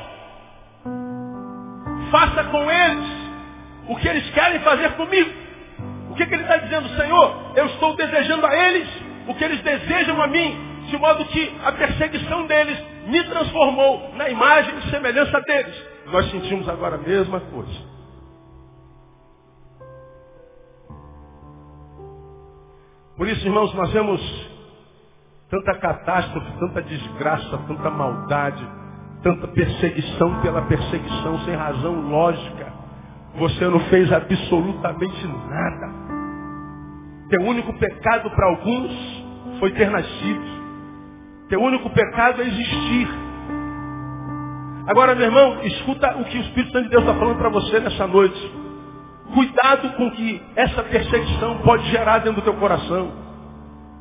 Faça 2.10 2.44
com 2.44 2.70
eles 2.70 3.06
o 3.88 3.96
que 3.96 4.08
eles 4.08 4.30
querem 4.30 4.60
fazer 4.60 4.92
comigo. 4.92 5.45
Que, 6.16 6.26
que 6.26 6.34
ele 6.34 6.42
está 6.42 6.56
dizendo, 6.56 6.88
Senhor? 6.96 7.52
Eu 7.54 7.66
estou 7.66 7.94
desejando 7.94 8.46
a 8.46 8.56
eles 8.56 8.88
o 9.28 9.34
que 9.34 9.44
eles 9.44 9.60
desejam 9.62 10.20
a 10.22 10.26
mim, 10.26 10.56
de 10.88 10.96
modo 10.98 11.24
que 11.26 11.56
a 11.64 11.72
perseguição 11.72 12.46
deles 12.46 12.78
me 13.06 13.22
transformou 13.24 14.12
na 14.14 14.28
imagem 14.28 14.78
e 14.78 14.90
semelhança 14.90 15.40
deles. 15.42 15.74
Nós 16.06 16.30
sentimos 16.30 16.68
agora 16.68 16.96
a 16.96 16.98
mesma 16.98 17.40
coisa. 17.40 17.96
Por 23.16 23.26
isso, 23.28 23.46
irmãos, 23.46 23.72
nós 23.74 23.90
vemos 23.92 24.20
tanta 25.50 25.74
catástrofe, 25.78 26.52
tanta 26.58 26.82
desgraça, 26.82 27.58
tanta 27.66 27.90
maldade, 27.90 28.68
tanta 29.22 29.48
perseguição 29.48 30.40
pela 30.42 30.62
perseguição, 30.62 31.38
sem 31.40 31.54
razão 31.54 32.08
lógica. 32.08 32.72
Você 33.36 33.66
não 33.68 33.80
fez 33.80 34.12
absolutamente 34.12 35.26
nada. 35.26 36.05
Teu 37.28 37.42
único 37.42 37.72
pecado 37.78 38.30
para 38.30 38.46
alguns 38.46 38.92
foi 39.58 39.72
ter 39.72 39.90
nascido. 39.90 40.56
Teu 41.48 41.60
único 41.60 41.90
pecado 41.90 42.42
é 42.42 42.46
existir. 42.46 43.08
Agora, 44.86 45.14
meu 45.14 45.24
irmão, 45.24 45.60
escuta 45.64 46.16
o 46.18 46.24
que 46.24 46.38
o 46.38 46.40
Espírito 46.42 46.72
Santo 46.72 46.84
de 46.84 46.90
Deus 46.90 47.02
está 47.02 47.14
falando 47.14 47.38
para 47.38 47.48
você 47.48 47.80
nessa 47.80 48.06
noite. 48.06 48.52
Cuidado 49.34 49.90
com 49.96 50.06
o 50.06 50.10
que 50.12 50.40
essa 50.54 50.82
perseguição 50.84 51.58
pode 51.58 51.88
gerar 51.90 52.18
dentro 52.18 52.40
do 52.40 52.42
teu 52.42 52.54
coração. 52.54 53.12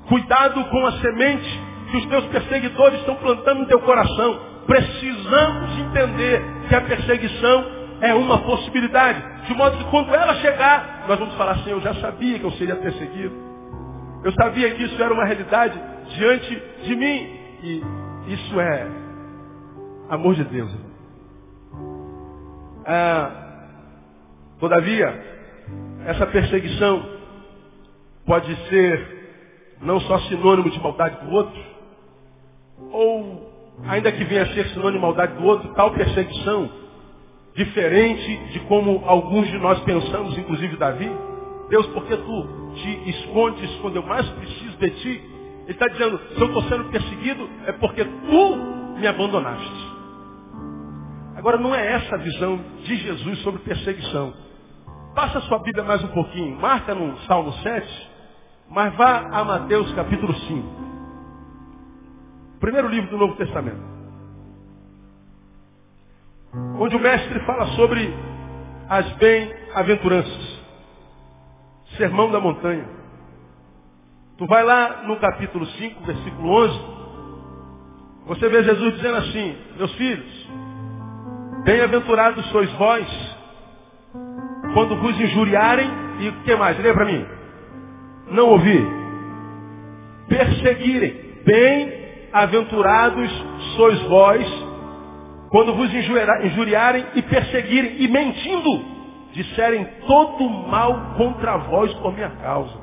Cuidado 0.07 0.63
com 0.65 0.85
a 0.85 0.91
semente 0.99 1.61
que 1.89 1.97
os 1.97 2.05
teus 2.05 2.25
perseguidores 2.25 2.99
estão 2.99 3.15
plantando 3.15 3.61
no 3.61 3.65
teu 3.65 3.79
coração. 3.79 4.39
Precisamos 4.67 5.79
entender 5.79 6.43
que 6.69 6.75
a 6.75 6.81
perseguição 6.81 7.65
é 8.01 8.13
uma 8.13 8.39
possibilidade. 8.39 9.47
De 9.47 9.53
modo 9.53 9.77
que 9.77 9.83
quando 9.85 10.13
ela 10.13 10.35
chegar, 10.35 11.05
nós 11.07 11.19
vamos 11.19 11.35
falar 11.35 11.53
assim, 11.53 11.71
eu 11.71 11.81
já 11.81 11.93
sabia 11.95 12.39
que 12.39 12.45
eu 12.45 12.51
seria 12.51 12.75
perseguido. 12.75 13.33
Eu 14.23 14.31
sabia 14.33 14.73
que 14.73 14.83
isso 14.83 15.01
era 15.01 15.13
uma 15.13 15.25
realidade 15.25 15.79
diante 16.15 16.63
de 16.83 16.95
mim. 16.95 17.39
E 17.63 17.83
isso 18.27 18.59
é 18.59 18.87
amor 20.09 20.35
de 20.35 20.43
Deus. 20.43 20.71
Ah, 22.85 23.31
todavia, 24.59 25.23
essa 26.05 26.25
perseguição 26.27 27.03
pode 28.25 28.55
ser 28.69 29.15
não 29.81 29.99
só 30.01 30.19
sinônimo 30.21 30.69
de 30.69 30.79
maldade 30.79 31.23
do 31.25 31.31
outro, 31.31 31.63
ou 32.91 33.51
ainda 33.87 34.11
que 34.11 34.23
venha 34.23 34.43
a 34.43 34.53
ser 34.53 34.67
sinônimo 34.69 34.93
de 34.93 35.01
maldade 35.01 35.33
do 35.33 35.43
outro, 35.43 35.73
tal 35.73 35.91
perseguição 35.91 36.84
diferente 37.55 38.37
de 38.51 38.59
como 38.61 39.03
alguns 39.05 39.47
de 39.47 39.57
nós 39.57 39.79
pensamos, 39.81 40.37
inclusive 40.37 40.75
Davi. 40.75 41.09
Deus, 41.69 41.87
porque 41.87 42.15
tu 42.15 42.47
te 42.75 43.09
escondes 43.09 43.73
quando 43.77 43.95
eu 43.95 44.03
mais 44.03 44.27
preciso 44.29 44.77
de 44.77 44.89
ti? 44.91 45.23
Ele 45.63 45.71
está 45.71 45.87
dizendo, 45.87 46.19
se 46.35 46.39
eu 46.39 46.47
estou 46.47 46.63
sendo 46.63 46.85
perseguido, 46.91 47.49
é 47.65 47.71
porque 47.71 48.03
tu 48.03 48.55
me 48.99 49.07
abandonaste. 49.07 49.95
Agora, 51.35 51.57
não 51.57 51.73
é 51.73 51.93
essa 51.93 52.15
a 52.15 52.19
visão 52.19 52.59
de 52.83 52.95
Jesus 52.97 53.39
sobre 53.39 53.61
perseguição. 53.61 54.33
Passa 55.15 55.39
sua 55.41 55.59
Bíblia 55.59 55.83
mais 55.83 56.03
um 56.03 56.09
pouquinho, 56.09 56.59
marca 56.59 56.93
no 56.93 57.17
Salmo 57.19 57.51
7, 57.53 58.09
mas 58.69 58.93
vá 58.95 59.27
a 59.31 59.43
Mateus 59.43 59.91
capítulo 59.93 60.33
5. 60.35 60.85
Primeiro 62.59 62.89
livro 62.89 63.09
do 63.09 63.17
Novo 63.17 63.35
Testamento 63.35 63.94
onde 66.79 66.95
o 66.95 66.99
mestre 66.99 67.39
fala 67.41 67.67
sobre 67.75 68.13
as 68.89 69.09
bem-aventuranças. 69.13 70.55
Sermão 71.97 72.31
da 72.31 72.39
montanha. 72.39 72.87
Tu 74.37 74.45
vai 74.47 74.63
lá 74.63 75.03
no 75.07 75.17
capítulo 75.17 75.65
5, 75.65 76.03
versículo 76.03 76.49
11, 76.49 76.95
você 78.25 78.49
vê 78.49 78.63
Jesus 78.63 78.95
dizendo 78.95 79.17
assim, 79.17 79.55
meus 79.77 79.93
filhos, 79.93 80.49
bem-aventurados 81.63 82.45
sois 82.47 82.71
vós, 82.73 83.35
quando 84.73 84.97
vos 84.97 85.19
injuriarem, 85.21 85.89
e 86.19 86.29
o 86.29 86.33
que 86.43 86.55
mais? 86.55 86.77
Lê 86.79 86.91
para 86.93 87.05
mim. 87.05 87.25
Não 88.31 88.49
ouvi. 88.49 88.85
Perseguirem. 90.27 91.41
Bem-aventurados 91.45 93.29
sois 93.75 94.01
vós, 94.03 94.64
quando 95.55 95.73
vos 95.73 95.89
injuriarem 95.89 97.05
e 97.15 97.21
perseguirem 97.21 97.95
e 97.99 98.09
mentindo, 98.09 98.85
disserem 99.31 99.87
todo 100.05 100.49
mal 100.49 101.13
contra 101.15 101.55
vós 101.55 101.93
por 101.93 102.13
minha 102.13 102.29
causa. 102.29 102.77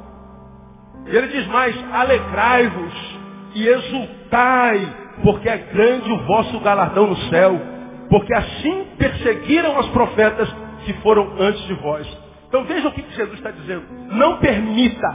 Ele 1.05 1.27
diz 1.27 1.47
mais, 1.49 1.77
alegrai-vos 1.93 3.19
e 3.55 3.69
exultai, 3.69 4.97
porque 5.23 5.51
é 5.51 5.59
grande 5.59 6.11
o 6.11 6.25
vosso 6.25 6.59
galardão 6.61 7.09
no 7.09 7.17
céu, 7.29 7.61
porque 8.09 8.33
assim 8.33 8.87
perseguiram 8.97 9.79
os 9.79 9.89
profetas 9.89 10.51
que 10.87 10.95
foram 11.03 11.31
antes 11.41 11.63
de 11.67 11.75
vós. 11.75 12.09
Então 12.49 12.65
veja 12.65 12.89
o 12.89 12.93
que 12.93 13.05
Jesus 13.15 13.35
está 13.35 13.51
dizendo. 13.51 13.85
Não 14.13 14.39
permita 14.39 15.15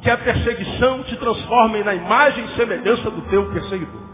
que 0.00 0.08
a 0.08 0.16
perseguição 0.16 1.02
te 1.02 1.18
transforme 1.18 1.84
na 1.84 1.94
imagem 1.94 2.46
e 2.46 2.56
semelhança 2.56 3.10
do 3.10 3.20
teu 3.28 3.52
perseguidor. 3.52 4.11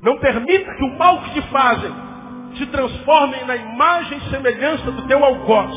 Não 0.00 0.18
permita 0.18 0.74
que 0.74 0.84
o 0.84 0.98
mal 0.98 1.22
que 1.22 1.30
te 1.30 1.42
fazem 1.48 1.92
te 2.54 2.66
transforme 2.66 3.36
na 3.44 3.56
imagem 3.56 4.18
e 4.18 4.30
semelhança 4.30 4.90
do 4.90 5.06
teu 5.06 5.24
algoz. 5.24 5.76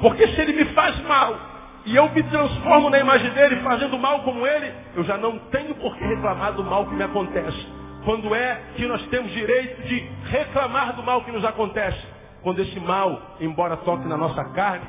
Porque 0.00 0.26
se 0.28 0.40
ele 0.40 0.52
me 0.52 0.64
faz 0.72 1.00
mal 1.04 1.36
e 1.84 1.96
eu 1.96 2.08
me 2.10 2.22
transformo 2.24 2.90
na 2.90 2.98
imagem 2.98 3.30
dele 3.30 3.56
fazendo 3.56 3.98
mal 3.98 4.20
como 4.20 4.46
ele, 4.46 4.72
eu 4.96 5.04
já 5.04 5.16
não 5.16 5.38
tenho 5.50 5.74
por 5.76 5.96
que 5.96 6.04
reclamar 6.04 6.52
do 6.52 6.64
mal 6.64 6.86
que 6.86 6.94
me 6.94 7.02
acontece. 7.02 7.66
Quando 8.04 8.34
é 8.34 8.60
que 8.74 8.86
nós 8.86 9.00
temos 9.06 9.30
direito 9.32 9.82
de 9.86 10.00
reclamar 10.24 10.94
do 10.94 11.02
mal 11.02 11.22
que 11.22 11.30
nos 11.30 11.44
acontece? 11.44 12.04
Quando 12.42 12.60
esse 12.60 12.78
mal, 12.80 13.36
embora 13.40 13.76
toque 13.78 14.06
na 14.08 14.16
nossa 14.16 14.44
carne, 14.50 14.86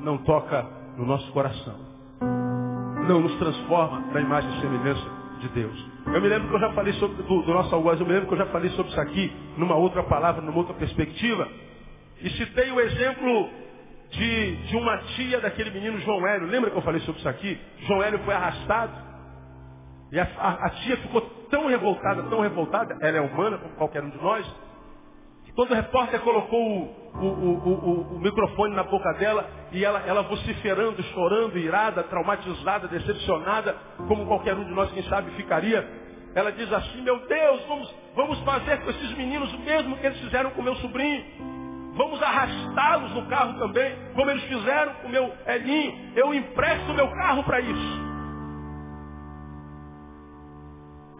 não 0.00 0.18
toca 0.18 0.66
no 0.96 1.06
nosso 1.06 1.30
coração. 1.32 1.76
Não 3.06 3.20
nos 3.20 3.34
transforma 3.38 4.00
na 4.12 4.20
imagem 4.20 4.50
e 4.50 4.60
semelhança 4.60 5.06
de 5.40 5.48
Deus. 5.48 5.89
Eu 6.06 6.20
me 6.20 6.28
lembro 6.28 6.48
que 6.48 6.54
eu 6.54 6.60
já 6.60 6.72
falei 6.72 6.92
sobre 6.94 7.22
do, 7.22 7.42
do 7.42 7.52
nosso 7.52 7.74
algoz, 7.74 8.00
eu 8.00 8.06
me 8.06 8.12
lembro 8.12 8.28
que 8.28 8.34
eu 8.34 8.38
já 8.38 8.46
falei 8.46 8.70
sobre 8.70 8.90
isso 8.90 9.00
aqui, 9.00 9.32
numa 9.56 9.76
outra 9.76 10.02
palavra, 10.02 10.42
numa 10.42 10.56
outra 10.56 10.74
perspectiva. 10.74 11.48
E 12.20 12.30
citei 12.30 12.70
o 12.70 12.80
exemplo 12.80 13.50
de, 14.10 14.56
de 14.56 14.76
uma 14.76 14.98
tia 14.98 15.40
daquele 15.40 15.70
menino 15.70 15.98
João 16.00 16.26
Hélio. 16.26 16.48
Lembra 16.48 16.70
que 16.70 16.76
eu 16.76 16.82
falei 16.82 17.00
sobre 17.02 17.20
isso 17.20 17.28
aqui? 17.28 17.58
João 17.86 18.02
Hélio 18.02 18.18
foi 18.20 18.34
arrastado. 18.34 18.92
E 20.12 20.18
a, 20.18 20.28
a, 20.38 20.66
a 20.66 20.70
tia 20.70 20.96
ficou 20.98 21.20
tão 21.50 21.66
revoltada, 21.66 22.22
tão 22.24 22.40
revoltada, 22.40 22.96
ela 23.00 23.18
é 23.18 23.20
humana 23.20 23.58
como 23.58 23.74
qualquer 23.74 24.02
um 24.02 24.10
de 24.10 24.18
nós, 24.18 24.46
que 25.44 25.52
quando 25.52 25.70
o 25.72 25.74
repórter 25.74 26.20
colocou 26.20 26.58
o, 26.58 27.18
o, 27.18 27.24
o, 27.24 28.16
o, 28.16 28.20
microfone 28.20 28.74
na 28.74 28.84
boca 28.84 29.12
dela 29.14 29.48
e 29.72 29.84
ela, 29.84 30.00
ela 30.06 30.22
vociferando, 30.22 31.02
chorando, 31.02 31.56
irada, 31.58 32.02
traumatizada, 32.04 32.88
decepcionada, 32.88 33.76
como 34.08 34.26
qualquer 34.26 34.54
um 34.54 34.64
de 34.64 34.72
nós, 34.72 34.90
quem 34.92 35.02
sabe, 35.04 35.30
ficaria, 35.32 35.88
ela 36.34 36.50
diz 36.52 36.72
assim, 36.72 37.02
meu 37.02 37.18
Deus, 37.26 37.64
vamos, 37.66 37.94
vamos 38.14 38.40
fazer 38.40 38.80
com 38.82 38.90
esses 38.90 39.12
meninos 39.16 39.52
o 39.52 39.58
mesmo 39.60 39.96
que 39.96 40.06
eles 40.06 40.20
fizeram 40.20 40.50
com 40.50 40.62
meu 40.62 40.76
sobrinho. 40.76 41.24
Vamos 41.94 42.22
arrastá-los 42.22 43.12
no 43.14 43.26
carro 43.26 43.58
também, 43.58 43.94
como 44.14 44.30
eles 44.30 44.44
fizeram 44.44 44.94
com 44.94 45.08
o 45.08 45.10
meu 45.10 45.32
Elinho. 45.46 46.12
Eu 46.14 46.32
empresto 46.32 46.94
meu 46.94 47.08
carro 47.08 47.42
para 47.44 47.60
isso. 47.60 48.10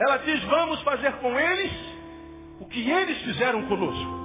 Ela 0.01 0.17
diz, 0.19 0.43
vamos 0.45 0.81
fazer 0.83 1.13
com 1.15 1.39
eles 1.39 1.73
o 2.61 2.67
que 2.67 2.89
eles 2.89 3.21
fizeram 3.23 3.67
conosco. 3.67 4.20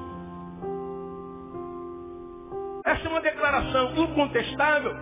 Essa 2.86 3.08
é 3.08 3.10
uma 3.10 3.22
declaração 3.22 3.96
incontestável 3.96 4.96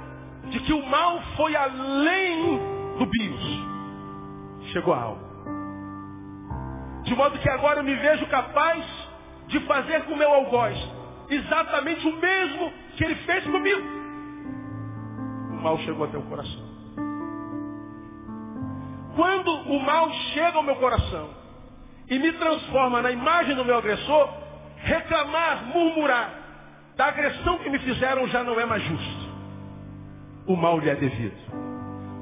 de 0.50 0.60
que 0.62 0.72
o 0.72 0.86
mal 0.88 1.22
foi 1.36 1.54
além 1.54 2.58
do 2.98 3.06
bios. 3.06 3.63
Chegou 4.72 4.93
a 4.93 5.02
alma. 5.02 5.22
De 7.04 7.13
modo 7.13 7.38
que 7.39 7.50
agora 7.50 7.82
eu 7.82 7.84
me 7.84 7.93
vejo 7.96 8.26
capaz 8.28 8.86
de 9.48 9.60
fazer 9.62 10.04
com 10.06 10.13
o 10.13 10.17
meu 10.17 10.32
algoz 10.32 10.78
exatamente 11.30 12.08
o 12.08 12.15
mesmo 12.15 12.72
que 12.96 13.04
ele 13.04 13.15
fez 13.15 13.43
comigo. 13.43 13.82
O 15.52 15.62
mal 15.62 15.78
chegou 15.80 16.06
até 16.06 16.17
o 16.17 16.24
coração. 16.24 16.74
Quando 19.15 19.52
o 19.52 19.80
mal 19.82 20.10
chega 20.34 20.58
ao 20.58 20.63
meu 20.63 20.78
coração 20.78 21.30
e 22.10 22.17
me 22.17 22.32
transforma 22.34 23.02
na 23.02 23.12
imagem 23.12 23.56
do 23.56 23.65
meu 23.65 23.78
agressor, 23.78 24.30
reclamar, 24.78 25.65
murmurar 25.65 26.43
da 26.96 27.06
agressão 27.06 27.58
que 27.60 27.70
me 27.70 27.80
fizeram 27.80 28.28
já 28.28 28.44
não 28.44 28.60
é 28.60 28.66
mais 28.66 28.84
justo. 28.84 29.34
O 30.48 30.56
mal 30.56 30.80
lhe 30.80 30.90
é 30.90 30.96
devido. 30.96 31.36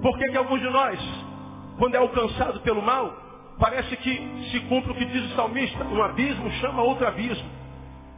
Por 0.01 0.17
que, 0.17 0.29
que 0.29 0.37
alguns 0.37 0.61
de 0.61 0.69
nós, 0.69 0.99
quando 1.77 1.95
é 1.95 1.97
alcançado 1.97 2.59
pelo 2.61 2.81
mal, 2.81 3.13
parece 3.59 3.95
que 3.97 4.49
se 4.51 4.59
cumpre 4.61 4.91
o 4.91 4.95
que 4.95 5.05
diz 5.05 5.31
o 5.31 5.35
salmista, 5.35 5.83
um 5.83 6.01
abismo 6.01 6.49
chama 6.53 6.81
outro 6.81 7.07
abismo. 7.07 7.49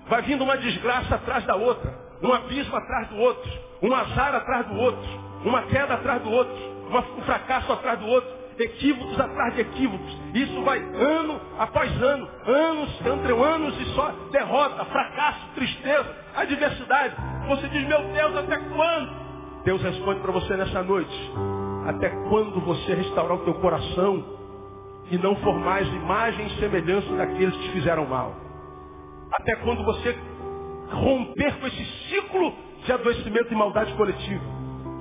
Vai 0.07 0.21
vindo 0.21 0.43
uma 0.43 0.57
desgraça 0.57 1.15
atrás 1.15 1.45
da 1.45 1.55
outra, 1.55 1.97
um 2.21 2.31
abismo 2.33 2.75
atrás 2.75 3.07
do 3.09 3.17
outro, 3.17 3.51
um 3.81 3.93
azar 3.93 4.35
atrás 4.35 4.67
do 4.67 4.75
outro, 4.75 5.09
uma 5.45 5.63
queda 5.63 5.95
atrás 5.95 6.21
do 6.21 6.31
outro, 6.31 6.55
um 7.17 7.21
fracasso 7.23 7.71
atrás 7.71 7.99
do 7.99 8.07
outro 8.07 8.42
equívocos 8.63 9.19
atrás 9.19 9.55
de 9.55 9.61
equívocos. 9.61 10.17
Isso 10.33 10.61
vai 10.63 10.79
ano 10.79 11.39
após 11.57 11.91
ano, 12.01 12.27
anos 12.45 13.01
entre 13.05 13.33
anos 13.33 13.79
e 13.81 13.85
só 13.93 14.11
derrota, 14.31 14.85
fracasso, 14.85 15.47
tristeza, 15.55 16.15
adversidade. 16.35 17.15
Você 17.47 17.67
diz, 17.69 17.87
meu 17.87 17.99
Deus, 18.13 18.37
até 18.37 18.57
quando? 18.57 19.63
Deus 19.63 19.81
responde 19.81 20.19
para 20.21 20.31
você 20.31 20.55
nessa 20.55 20.83
noite. 20.83 21.31
Até 21.87 22.09
quando 22.29 22.59
você 22.61 22.93
restaurar 22.93 23.37
o 23.37 23.43
teu 23.43 23.53
coração 23.55 24.23
e 25.11 25.17
não 25.17 25.35
for 25.37 25.57
mais 25.59 25.87
imagem 25.87 26.47
e 26.47 26.59
semelhança 26.59 27.13
daqueles 27.15 27.55
que 27.55 27.63
te 27.63 27.71
fizeram 27.71 28.05
mal? 28.05 28.35
Até 29.33 29.55
quando 29.57 29.83
você 29.83 30.17
romper 30.91 31.59
com 31.59 31.67
esse 31.67 31.85
ciclo 32.09 32.53
de 32.85 32.91
adoecimento 32.91 33.51
e 33.51 33.55
maldade 33.55 33.93
coletiva? 33.93 34.43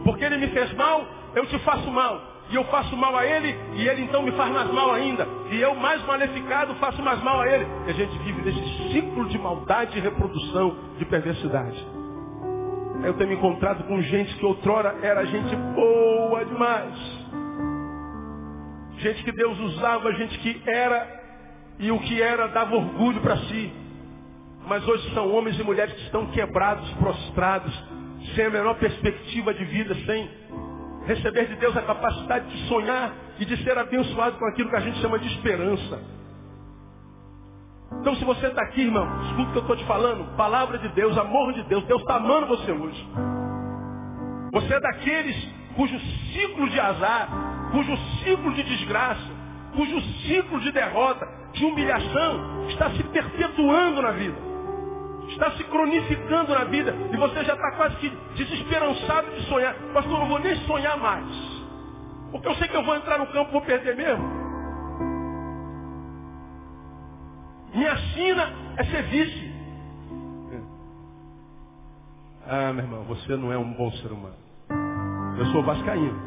Porque 0.04 0.24
ele 0.24 0.38
me 0.38 0.48
fez 0.48 0.72
mal, 0.74 1.04
eu 1.34 1.46
te 1.46 1.58
faço 1.60 1.90
mal 1.90 2.31
e 2.52 2.54
eu 2.54 2.64
faço 2.64 2.94
mal 2.98 3.16
a 3.16 3.24
ele, 3.24 3.58
e 3.76 3.88
ele 3.88 4.02
então 4.02 4.22
me 4.22 4.30
faz 4.32 4.52
mais 4.52 4.70
mal 4.70 4.92
ainda. 4.92 5.26
E 5.50 5.58
eu, 5.58 5.74
mais 5.74 6.04
maleficado, 6.04 6.74
faço 6.74 7.02
mais 7.02 7.18
mal 7.22 7.40
a 7.40 7.48
ele. 7.48 7.66
E 7.86 7.90
a 7.90 7.94
gente 7.94 8.18
vive 8.18 8.42
nesse 8.42 8.92
ciclo 8.92 9.26
de 9.26 9.38
maldade 9.38 9.96
e 9.96 10.00
reprodução 10.02 10.76
de 10.98 11.04
perversidade. 11.06 11.82
Eu 13.04 13.14
tenho 13.14 13.30
me 13.30 13.36
encontrado 13.36 13.84
com 13.84 14.02
gente 14.02 14.34
que 14.34 14.44
outrora 14.44 14.94
era 15.00 15.24
gente 15.24 15.56
boa 15.56 16.44
demais. 16.44 16.94
Gente 18.98 19.24
que 19.24 19.32
Deus 19.32 19.58
usava, 19.58 20.12
gente 20.12 20.38
que 20.40 20.62
era, 20.66 21.08
e 21.78 21.90
o 21.90 21.98
que 22.00 22.20
era 22.20 22.48
dava 22.48 22.76
orgulho 22.76 23.22
para 23.22 23.38
si. 23.38 23.72
Mas 24.66 24.86
hoje 24.86 25.10
são 25.14 25.32
homens 25.32 25.58
e 25.58 25.62
mulheres 25.62 25.94
que 25.94 26.02
estão 26.02 26.26
quebrados, 26.26 26.88
prostrados, 26.96 27.72
sem 28.34 28.44
a 28.44 28.50
menor 28.50 28.74
perspectiva 28.74 29.54
de 29.54 29.64
vida, 29.64 29.94
sem 30.04 30.30
receber 31.06 31.46
de 31.46 31.56
Deus 31.56 31.76
a 31.76 31.82
capacidade 31.82 32.46
de 32.48 32.68
sonhar 32.68 33.12
e 33.38 33.44
de 33.44 33.56
ser 33.64 33.76
abençoado 33.76 34.38
com 34.38 34.46
aquilo 34.46 34.70
que 34.70 34.76
a 34.76 34.80
gente 34.80 35.00
chama 35.00 35.18
de 35.18 35.28
esperança. 35.28 36.00
Então 38.00 38.14
se 38.16 38.24
você 38.24 38.46
está 38.46 38.62
aqui, 38.62 38.82
irmão, 38.82 39.06
escuta 39.26 39.48
o 39.48 39.52
que 39.52 39.58
eu 39.58 39.62
estou 39.62 39.76
te 39.76 39.84
falando, 39.84 40.36
palavra 40.36 40.78
de 40.78 40.88
Deus, 40.90 41.16
amor 41.18 41.52
de 41.52 41.62
Deus, 41.64 41.84
Deus 41.84 42.00
está 42.00 42.16
amando 42.16 42.46
você 42.46 42.72
hoje. 42.72 43.08
Você 44.52 44.74
é 44.74 44.80
daqueles 44.80 45.48
cujo 45.76 45.98
ciclo 46.32 46.68
de 46.68 46.78
azar, 46.78 47.28
cujo 47.72 47.96
ciclo 48.22 48.52
de 48.54 48.62
desgraça, 48.62 49.30
cujo 49.74 50.00
ciclo 50.00 50.60
de 50.60 50.72
derrota, 50.72 51.26
de 51.52 51.64
humilhação, 51.64 52.66
está 52.68 52.90
se 52.90 53.02
perpetuando 53.04 54.02
na 54.02 54.10
vida 54.12 54.51
está 55.28 55.50
se 55.52 55.64
cronificando 55.64 56.54
na 56.54 56.64
vida 56.64 56.94
e 57.12 57.16
você 57.16 57.44
já 57.44 57.54
está 57.54 57.72
quase 57.72 57.96
que 57.96 58.10
desesperançado 58.36 59.30
de 59.32 59.42
sonhar. 59.46 59.74
Pastor, 59.94 60.18
não 60.18 60.28
vou 60.28 60.38
nem 60.38 60.54
sonhar 60.66 60.96
mais. 60.98 61.26
Porque 62.30 62.48
eu 62.48 62.54
sei 62.56 62.68
que 62.68 62.76
eu 62.76 62.82
vou 62.82 62.96
entrar 62.96 63.18
no 63.18 63.26
campo 63.26 63.50
e 63.50 63.52
vou 63.52 63.62
perder 63.62 63.96
mesmo. 63.96 64.42
Minha 67.74 67.96
sina 68.14 68.52
é 68.76 68.84
ser 68.84 69.02
vice. 69.04 69.52
Ah, 72.46 72.72
meu 72.72 72.84
irmão, 72.84 73.04
você 73.04 73.36
não 73.36 73.52
é 73.52 73.56
um 73.56 73.72
bom 73.72 73.90
ser 73.92 74.10
humano. 74.12 74.34
Eu 75.38 75.46
sou 75.46 75.62
vascaíno. 75.62 76.20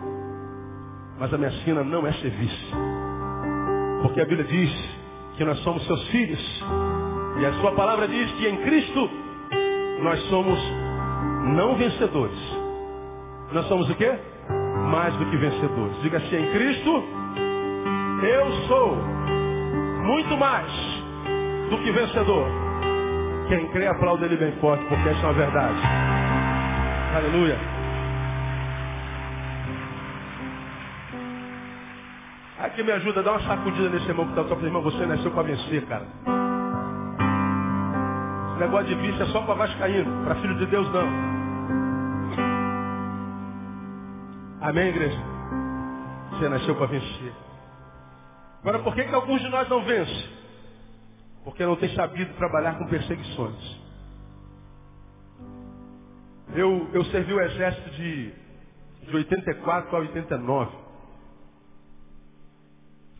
Mas 1.20 1.34
a 1.34 1.38
minha 1.38 1.52
sina 1.64 1.84
não 1.84 2.06
é 2.08 2.14
ser 2.14 2.30
vice. 2.32 2.72
Porque 4.02 4.22
a 4.22 4.26
Bíblia 4.26 4.46
diz 4.46 4.72
que 5.38 5.44
nós 5.44 5.60
somos 5.60 5.86
seus 5.86 6.08
filhos 6.08 6.64
e 7.38 7.46
a 7.46 7.54
sua 7.60 7.74
palavra 7.74 8.08
diz 8.08 8.32
que 8.34 8.48
em 8.48 8.58
Cristo 8.58 9.10
nós 10.02 10.20
somos 10.30 10.60
não 11.56 11.76
vencedores. 11.76 12.38
Nós 13.52 13.68
somos 13.68 13.90
o 13.90 13.96
quê? 13.96 14.14
Mais 14.90 15.16
do 15.18 15.26
que 15.26 15.38
vencedores. 15.38 16.02
Diga 16.02 16.18
assim, 16.18 16.36
em 16.36 16.52
Cristo 16.52 17.04
eu 18.24 18.52
sou 18.68 18.96
muito 20.06 20.38
mais 20.38 20.72
do 21.70 21.78
que 21.80 21.92
vencedor. 21.92 22.48
Quem 23.48 23.68
crê 23.68 23.88
aplauda 23.88 24.26
ele 24.26 24.38
bem 24.38 24.54
forte, 24.54 24.84
porque 24.86 25.10
essa 25.10 25.20
é 25.20 25.24
uma 25.24 25.34
verdade. 25.34 25.80
Aleluia. 27.16 27.58
Aqui 32.60 32.82
me 32.82 32.92
ajuda, 32.92 33.22
dá 33.22 33.32
uma 33.32 33.42
sacudida 33.42 33.90
nesse 33.90 34.08
irmão 34.08 34.26
que 34.26 34.32
está 34.32 34.44
falando, 34.44 34.66
irmão, 34.66 34.82
você 34.82 35.06
nasceu 35.06 35.32
para 35.32 35.44
vencer, 35.44 35.86
cara. 35.86 36.45
Negócio 38.60 38.88
de 38.88 38.96
vício 38.96 39.22
é 39.22 39.26
só 39.28 39.42
para 39.42 39.54
vascaíno, 39.56 40.24
para 40.24 40.36
filho 40.36 40.58
de 40.58 40.66
Deus 40.68 40.88
não. 40.94 41.08
Amém, 44.62 44.88
igreja? 44.88 45.20
Você 46.32 46.50
nasceu 46.50 46.76
para 46.76 46.88
vencer. 46.88 47.34
Agora, 48.62 48.80
por 48.80 48.96
que, 48.96 49.04
que 49.04 49.14
alguns 49.14 49.42
de 49.42 49.50
nós 49.50 49.68
não 49.70 49.84
vencem? 49.84 50.30
Porque 51.44 51.66
não 51.66 51.76
tem 51.76 51.94
sabido 51.96 52.34
trabalhar 52.36 52.78
com 52.78 52.88
perseguições. 52.88 53.80
Eu, 56.56 56.90
eu 56.94 57.04
servi 57.06 57.34
o 57.34 57.42
exército 57.42 57.90
de, 57.92 58.34
de 59.04 59.16
84 59.16 59.96
a 59.96 60.00
89. 60.00 60.72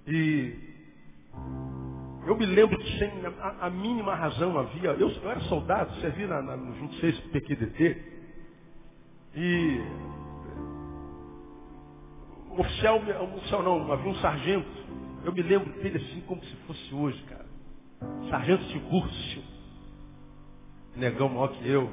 E 0.08 0.56
eu 2.26 2.36
me 2.38 2.46
lembro 2.46 2.78
que 2.78 2.98
sem 2.98 3.12
a, 3.26 3.68
a 3.68 3.70
mínima 3.70 4.16
razão 4.16 4.58
havia. 4.58 4.92
Eu, 4.92 5.10
eu 5.10 5.32
era 5.32 5.40
soldado, 5.42 5.94
servi 6.02 6.26
na, 6.26 6.42
na, 6.42 6.58
no 6.58 6.74
26 6.74 7.20
PQDT. 7.32 8.14
E 9.36 9.82
o 12.50 12.62
oficial, 12.62 13.00
um 13.00 13.36
oficial 13.36 13.64
não, 13.64 13.92
havia 13.92 14.12
um 14.12 14.16
sargento. 14.16 14.86
Eu 15.24 15.34
me 15.34 15.42
lembro 15.42 15.72
dele 15.82 15.98
assim 15.98 16.22
como 16.22 16.44
se 16.44 16.56
fosse 16.68 16.96
hoje, 16.96 17.22
cara. 17.24 17.46
Sargento 18.30 18.64
Tiburcio. 18.66 19.44
Negão 20.96 21.30
maior 21.30 21.50
que 21.50 21.68
eu. 21.70 21.92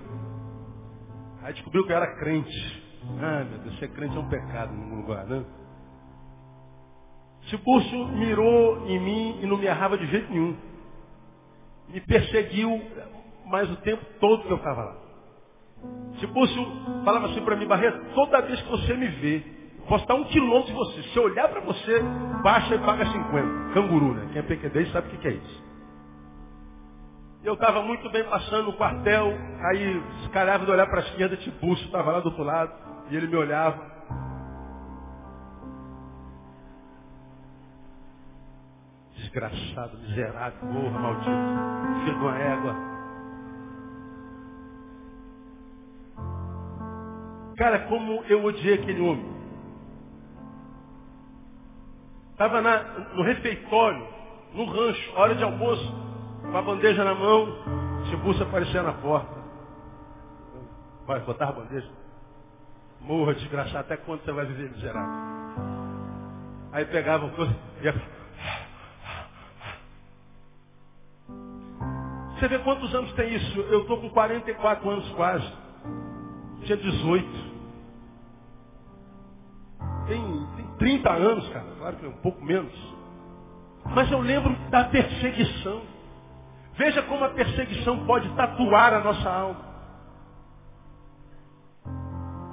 Aí 1.42 1.52
descobriu 1.54 1.84
que 1.84 1.92
eu 1.92 1.96
era 1.96 2.16
crente. 2.18 2.82
Ah, 3.20 3.44
meu 3.44 3.58
Deus, 3.58 3.78
ser 3.78 3.88
crente 3.88 4.16
é 4.16 4.20
um 4.20 4.28
pecado 4.28 4.72
no 4.72 4.96
lugar, 4.96 5.26
né? 5.26 5.44
Tiburcio 7.46 8.06
mirou 8.08 8.86
em 8.88 8.98
mim 8.98 9.38
e 9.42 9.46
não 9.46 9.56
me 9.56 9.66
errava 9.66 9.98
de 9.98 10.06
jeito 10.06 10.30
nenhum. 10.30 10.56
Me 11.88 12.00
perseguiu 12.00 12.80
mas 13.52 13.70
o 13.70 13.76
tempo 13.76 14.02
todo 14.18 14.44
que 14.44 14.50
eu 14.50 14.56
estava 14.56 14.82
lá. 14.82 14.96
Tibúrcio 16.18 16.64
falava 17.04 17.26
assim 17.26 17.42
para 17.42 17.54
mim, 17.54 17.66
Barreto, 17.66 18.02
toda 18.14 18.40
vez 18.40 18.58
que 18.62 18.70
você 18.70 18.94
me 18.94 19.08
vê, 19.08 19.42
posso 19.86 20.04
estar 20.04 20.14
um 20.14 20.24
quilômetro 20.24 20.68
de 20.68 20.72
você. 20.72 21.02
Se 21.02 21.16
eu 21.18 21.24
olhar 21.24 21.48
para 21.48 21.60
você, 21.60 22.00
baixa 22.42 22.74
e 22.74 22.78
paga 22.78 23.04
50. 23.04 23.74
Canguru, 23.74 24.14
né? 24.14 24.30
Quem 24.32 24.40
é 24.40 24.42
PQD 24.42 24.86
sabe 24.86 25.08
o 25.14 25.18
que, 25.18 25.28
é 25.28 25.32
isso. 25.32 25.62
Eu 27.44 27.54
estava 27.54 27.82
muito 27.82 28.08
bem 28.08 28.24
passando 28.24 28.68
no 28.68 28.72
quartel, 28.72 29.34
aí 29.68 30.02
escalhava 30.22 30.64
de 30.64 30.70
olhar 30.70 30.86
para 30.86 31.00
a 31.00 31.04
esquerda, 31.04 31.36
Tibúrcio 31.36 31.84
estava 31.84 32.10
lá 32.10 32.20
do 32.20 32.30
outro 32.30 32.44
lado, 32.44 32.72
e 33.10 33.16
ele 33.16 33.26
me 33.26 33.36
olhava. 33.36 33.91
Desgraçado, 39.32 39.96
miserável, 39.96 40.58
porra, 40.60 40.98
maldito, 40.98 41.30
filho 42.04 42.18
de 42.18 42.22
uma 42.22 42.38
égua. 42.38 42.76
Cara, 47.56 47.78
como 47.88 48.22
eu 48.28 48.44
odiei 48.44 48.74
aquele 48.74 49.00
homem. 49.00 49.32
Estava 52.32 52.60
no 52.60 53.22
refeitório, 53.22 54.06
no 54.52 54.66
rancho, 54.66 55.12
hora 55.16 55.34
de 55.34 55.42
almoço, 55.42 55.94
com 56.42 56.54
a 56.54 56.60
bandeja 56.60 57.02
na 57.02 57.14
mão, 57.14 57.46
Tiburcio 58.10 58.42
aparecia 58.42 58.82
na 58.82 58.92
porta. 58.92 59.34
Vai, 61.06 61.20
botar 61.20 61.48
a 61.48 61.52
bandeja. 61.52 61.88
Morra, 63.00 63.32
desgraçado, 63.32 63.78
até 63.78 63.96
quando 63.96 64.22
você 64.24 64.32
vai 64.32 64.44
viver 64.44 64.70
miserável? 64.72 65.32
Aí 66.70 66.84
pegava 66.84 67.30
coisa 67.30 67.54
e 67.80 67.88
Você 72.42 72.48
vê 72.48 72.58
quantos 72.58 72.92
anos 72.92 73.12
tem 73.12 73.36
isso? 73.36 73.60
Eu 73.60 73.82
estou 73.82 74.00
com 74.00 74.10
44 74.10 74.90
anos 74.90 75.08
quase. 75.10 75.48
Tinha 76.64 76.76
18 76.76 77.52
tem, 80.08 80.46
tem 80.56 80.66
30 80.76 81.08
anos, 81.12 81.48
cara, 81.50 81.66
claro 81.78 81.96
que 81.98 82.04
é 82.04 82.08
um 82.08 82.16
pouco 82.20 82.44
menos. 82.44 82.72
Mas 83.94 84.10
eu 84.10 84.18
lembro 84.18 84.52
da 84.70 84.86
perseguição. 84.86 85.82
Veja 86.74 87.00
como 87.02 87.24
a 87.24 87.28
perseguição 87.28 88.04
pode 88.06 88.28
tatuar 88.30 88.92
a 88.92 89.04
nossa 89.04 89.30
alma. 89.30 89.60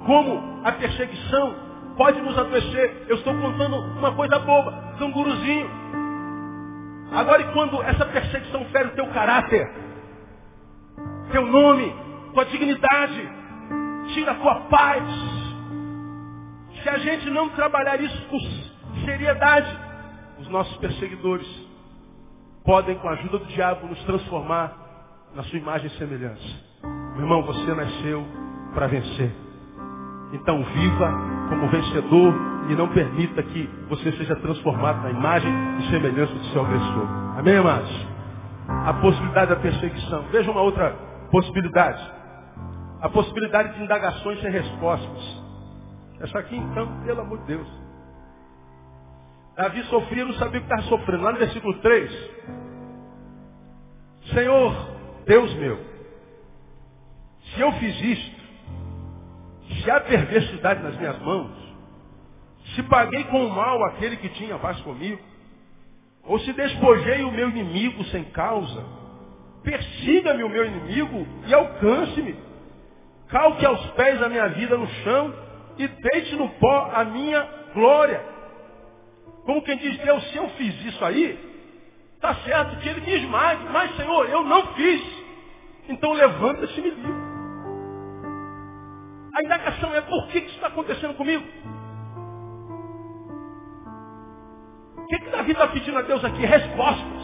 Como 0.06 0.64
a 0.64 0.70
perseguição 0.70 1.56
pode 1.96 2.20
nos 2.20 2.38
adoecer. 2.38 3.06
Eu 3.08 3.16
estou 3.16 3.34
contando 3.34 3.74
uma 3.98 4.14
coisa 4.14 4.38
boba, 4.38 4.94
canguruzinho. 5.00 5.68
Agora 7.12 7.42
e 7.42 7.52
quando 7.52 7.82
essa 7.82 8.06
perseguição 8.06 8.64
fere 8.66 8.88
o 8.88 8.94
teu 8.94 9.06
caráter, 9.08 9.68
teu 11.32 11.46
nome, 11.46 11.94
tua 12.32 12.44
dignidade, 12.44 13.28
tira 14.14 14.32
a 14.32 14.34
tua 14.36 14.54
paz, 14.62 15.04
se 16.82 16.88
a 16.88 16.98
gente 16.98 17.28
não 17.30 17.48
trabalhar 17.50 18.00
isso 18.00 18.26
com 18.28 18.38
seriedade, 19.04 19.78
os 20.38 20.48
nossos 20.48 20.76
perseguidores 20.78 21.46
podem, 22.64 22.96
com 22.96 23.08
a 23.08 23.12
ajuda 23.12 23.38
do 23.38 23.46
diabo, 23.46 23.86
nos 23.88 24.02
transformar 24.04 24.76
na 25.34 25.42
sua 25.44 25.58
imagem 25.58 25.88
e 25.88 25.98
semelhança. 25.98 26.70
Meu 27.12 27.22
irmão, 27.22 27.42
você 27.42 27.74
nasceu 27.74 28.24
para 28.72 28.86
vencer. 28.86 29.32
Então 30.32 30.62
viva 30.62 31.12
como 31.48 31.68
vencedor 31.68 32.49
e 32.68 32.74
não 32.74 32.88
permita 32.88 33.42
que 33.42 33.68
você 33.88 34.12
seja 34.12 34.36
transformado 34.36 35.02
na 35.02 35.10
imagem 35.10 35.52
e 35.78 35.90
semelhança 35.90 36.32
do 36.32 36.44
seu 36.46 36.64
agressor. 36.64 37.06
Amém, 37.38 37.56
amados? 37.56 38.06
A 38.68 38.94
possibilidade 38.94 39.50
da 39.50 39.56
perseguição. 39.56 40.22
Veja 40.30 40.50
uma 40.50 40.62
outra 40.62 40.90
possibilidade. 41.30 42.00
A 43.00 43.08
possibilidade 43.08 43.74
de 43.74 43.82
indagações 43.82 44.40
sem 44.40 44.50
respostas. 44.50 45.42
Essa 46.20 46.38
aqui 46.38 46.56
então, 46.56 46.86
pelo 47.04 47.22
amor 47.22 47.38
de 47.38 47.44
Deus. 47.44 47.66
Davi 49.56 49.82
sofria, 49.84 50.24
não 50.24 50.34
sabia 50.34 50.60
o 50.60 50.64
que 50.64 50.72
estava 50.72 50.82
sofrendo. 50.82 51.24
Lá 51.24 51.32
no 51.32 51.38
versículo 51.38 51.74
3. 51.80 52.30
Senhor, 54.32 54.74
Deus 55.26 55.52
meu, 55.54 55.78
se 57.54 57.60
eu 57.60 57.72
fiz 57.72 58.00
isto, 58.00 58.40
se 59.82 59.90
há 59.90 60.00
perversidade 60.00 60.82
nas 60.82 60.96
minhas 60.96 61.18
mãos, 61.20 61.50
se 62.80 62.82
paguei 62.84 63.24
com 63.24 63.44
o 63.44 63.50
mal 63.50 63.84
aquele 63.84 64.16
que 64.16 64.28
tinha 64.30 64.58
paz 64.58 64.80
comigo, 64.80 65.20
ou 66.24 66.38
se 66.40 66.52
despojei 66.52 67.22
o 67.24 67.30
meu 67.30 67.50
inimigo 67.50 68.02
sem 68.04 68.24
causa, 68.24 68.84
persiga-me 69.62 70.42
o 70.42 70.48
meu 70.48 70.64
inimigo 70.64 71.26
e 71.46 71.54
alcance-me. 71.54 72.34
Calque 73.28 73.64
aos 73.64 73.84
pés 73.90 74.20
a 74.22 74.28
minha 74.28 74.48
vida 74.48 74.76
no 74.76 74.88
chão 74.88 75.34
e 75.78 75.86
deite 75.86 76.34
no 76.36 76.48
pó 76.48 76.90
a 76.94 77.04
minha 77.04 77.46
glória. 77.74 78.20
Como 79.44 79.62
quem 79.62 79.76
diz, 79.76 79.98
Deus, 79.98 80.30
se 80.30 80.36
eu 80.36 80.48
fiz 80.50 80.84
isso 80.86 81.04
aí, 81.04 81.38
está 82.14 82.34
certo 82.36 82.78
que 82.78 82.88
ele 82.88 83.00
me 83.00 83.14
esmague, 83.14 83.64
mas 83.70 83.94
Senhor, 83.96 84.28
eu 84.28 84.42
não 84.42 84.74
fiz. 84.74 85.02
Então 85.88 86.12
levanta-se 86.12 86.78
e 86.78 86.82
me 86.82 86.90
livre. 86.90 87.30
A 89.34 89.42
indagação 89.44 89.94
é 89.94 90.00
por 90.00 90.26
que 90.28 90.38
isso 90.38 90.54
está 90.54 90.68
acontecendo 90.68 91.14
comigo? 91.14 91.44
Que, 95.10 95.18
que 95.24 95.30
Davi 95.30 95.52
está 95.52 95.68
pedindo 95.68 95.98
a 95.98 96.02
Deus 96.02 96.24
aqui? 96.24 96.46
Respostas. 96.46 97.22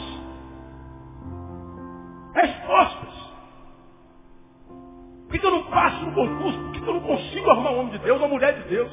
Respostas. 2.34 3.14
Por 5.14 5.32
que, 5.32 5.39
que 5.39 5.47
eu 5.47 5.51
não 5.53 5.64
passo 5.70 6.05
no 6.07 6.14
concurso? 6.14 6.59
Por 6.61 6.72
que, 6.72 6.80
que 6.80 6.89
eu 6.89 6.95
não 6.95 7.01
consigo 7.03 7.51
arrumar 7.51 7.70
um 7.72 7.80
homem 7.80 7.93
de 7.93 7.99
Deus, 7.99 8.18
uma 8.18 8.28
mulher 8.28 8.55
de 8.62 8.68
Deus? 8.68 8.93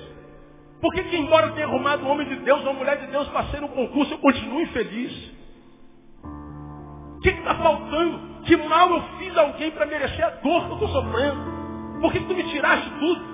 Por 0.81 0.93
que, 0.93 1.03
que 1.03 1.17
embora 1.17 1.47
eu 1.47 1.53
tenha 1.53 1.67
arrumado 1.67 2.05
um 2.05 2.09
homem 2.09 2.27
de 2.27 2.35
Deus, 2.37 2.61
uma 2.63 2.73
mulher 2.73 2.99
de 2.99 3.07
Deus, 3.07 3.27
passei 3.29 3.59
no 3.59 3.69
concurso, 3.69 4.13
eu 4.13 4.19
continuo 4.19 4.61
infeliz? 4.61 5.33
O 7.07 7.19
que 7.21 7.29
está 7.29 7.55
faltando? 7.55 8.43
Que 8.43 8.57
mal 8.57 8.89
eu 8.91 9.01
fiz 9.19 9.37
a 9.37 9.41
alguém 9.41 9.71
para 9.71 9.85
merecer 9.85 10.25
a 10.25 10.29
dor 10.31 10.65
que 10.65 10.71
eu 10.71 10.73
estou 10.75 10.89
sofrendo? 10.89 12.01
Por 12.01 12.11
que, 12.11 12.19
que 12.19 12.27
tu 12.27 12.35
me 12.35 12.43
tiraste 12.51 12.89
tudo? 12.99 13.32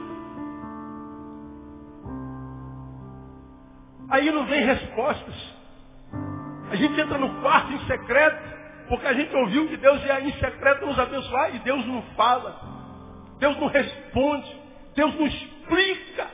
Aí 4.10 4.32
não 4.32 4.46
vem 4.46 4.66
respostas. 4.66 5.36
A 6.72 6.76
gente 6.76 7.00
entra 7.00 7.18
no 7.18 7.42
quarto 7.42 7.72
em 7.74 7.80
secreto, 7.86 8.60
porque 8.88 9.06
a 9.06 9.14
gente 9.14 9.36
ouviu 9.36 9.68
que 9.68 9.78
Deus 9.78 10.04
ia 10.04 10.22
em 10.22 10.34
secreto 10.34 10.86
nos 10.86 10.98
abençoar 10.98 11.56
e 11.56 11.60
Deus 11.60 11.86
não 11.86 12.02
fala. 12.16 12.60
Deus 13.40 13.58
não 13.58 13.68
responde. 13.68 14.60
Deus 14.96 15.16
não 15.16 15.28
explica. 15.28 16.28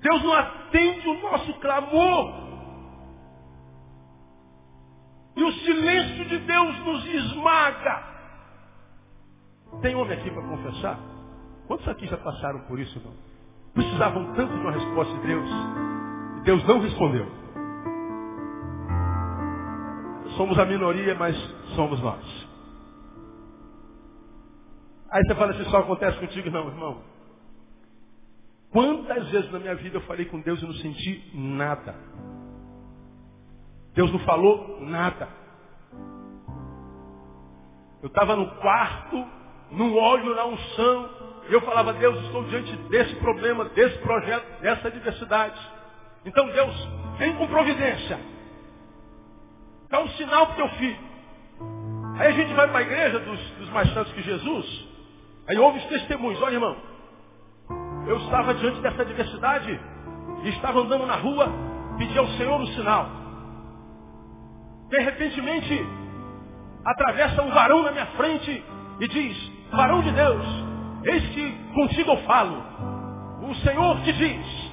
Deus 0.00 0.22
não 0.22 0.32
atende 0.32 1.08
o 1.08 1.20
nosso 1.22 1.52
clamor. 1.60 2.48
E 5.36 5.42
o 5.44 5.52
silêncio 5.52 6.24
de 6.24 6.38
Deus 6.38 6.78
nos 6.80 7.04
esmaga. 7.06 8.02
Tem 9.82 9.94
homem 9.94 10.18
aqui 10.18 10.30
para 10.30 10.42
confessar? 10.42 10.98
Quantos 11.66 11.86
aqui 11.88 12.06
já 12.06 12.16
passaram 12.16 12.60
por 12.60 12.80
isso, 12.80 13.00
não? 13.04 13.27
Precisavam 13.74 14.32
tanto 14.34 14.52
de 14.52 14.60
uma 14.60 14.72
resposta 14.72 15.14
de 15.18 15.26
Deus. 15.26 15.50
E 16.38 16.40
Deus 16.42 16.64
não 16.66 16.80
respondeu. 16.80 17.26
Somos 20.36 20.58
a 20.58 20.64
minoria, 20.64 21.14
mas 21.14 21.36
somos 21.74 22.00
nós. 22.00 22.48
Aí 25.10 25.22
você 25.24 25.34
fala 25.34 25.52
assim, 25.52 25.64
só 25.70 25.78
acontece 25.78 26.18
contigo? 26.18 26.50
Não, 26.50 26.68
irmão. 26.68 27.02
Quantas 28.70 29.28
vezes 29.30 29.50
na 29.50 29.58
minha 29.58 29.74
vida 29.74 29.96
eu 29.96 30.02
falei 30.02 30.26
com 30.26 30.40
Deus 30.40 30.60
e 30.60 30.66
não 30.66 30.74
senti 30.74 31.30
nada? 31.34 31.94
Deus 33.94 34.12
não 34.12 34.18
falou 34.20 34.80
nada. 34.82 35.28
Eu 38.02 38.08
estava 38.08 38.36
no 38.36 38.48
quarto, 38.56 39.26
num 39.72 39.96
óleo 39.96 40.34
na 40.36 40.44
unção, 40.44 41.10
e 41.48 41.52
eu 41.52 41.60
falava, 41.62 41.92
Deus, 41.94 42.22
estou 42.24 42.44
diante 42.44 42.76
desse 42.88 43.14
problema, 43.16 43.64
desse 43.66 43.98
projeto, 43.98 44.60
dessa 44.60 44.90
diversidade. 44.90 45.58
Então, 46.24 46.46
Deus, 46.50 46.88
vem 47.18 47.34
com 47.36 47.46
providência. 47.46 48.18
Dá 49.88 50.00
um 50.00 50.08
sinal 50.10 50.46
para 50.46 50.52
o 50.52 50.56
teu 50.56 50.68
filho. 50.76 50.98
Aí 52.18 52.28
a 52.28 52.32
gente 52.32 52.52
vai 52.52 52.68
para 52.68 52.78
a 52.78 52.82
igreja 52.82 53.18
dos, 53.20 53.40
dos 53.52 53.70
mais 53.70 53.92
santos 53.94 54.12
que 54.12 54.22
Jesus, 54.22 54.88
Aí 55.48 55.56
houve 55.58 55.78
os 55.78 55.84
testemunhos. 55.86 56.40
Olha, 56.42 56.54
irmão, 56.54 56.76
eu 58.06 58.18
estava 58.18 58.52
diante 58.54 58.80
dessa 58.80 59.02
diversidade 59.02 59.80
e 60.44 60.48
estava 60.50 60.80
andando 60.80 61.06
na 61.06 61.16
rua, 61.16 61.48
pedi 61.96 62.18
ao 62.18 62.26
Senhor 62.28 62.60
um 62.60 62.66
sinal. 62.66 63.08
De 64.90 65.00
repente, 65.00 65.40
atravessa 66.84 67.42
um 67.42 67.50
varão 67.50 67.82
na 67.82 67.92
minha 67.92 68.06
frente 68.08 68.62
e 69.00 69.08
diz, 69.08 69.52
varão 69.70 70.02
de 70.02 70.12
Deus, 70.12 70.46
eis 71.04 71.28
que 71.28 71.52
contigo 71.74 72.12
eu 72.12 72.18
falo. 72.18 72.62
O 73.42 73.54
Senhor 73.56 74.00
te 74.02 74.12
diz. 74.12 74.72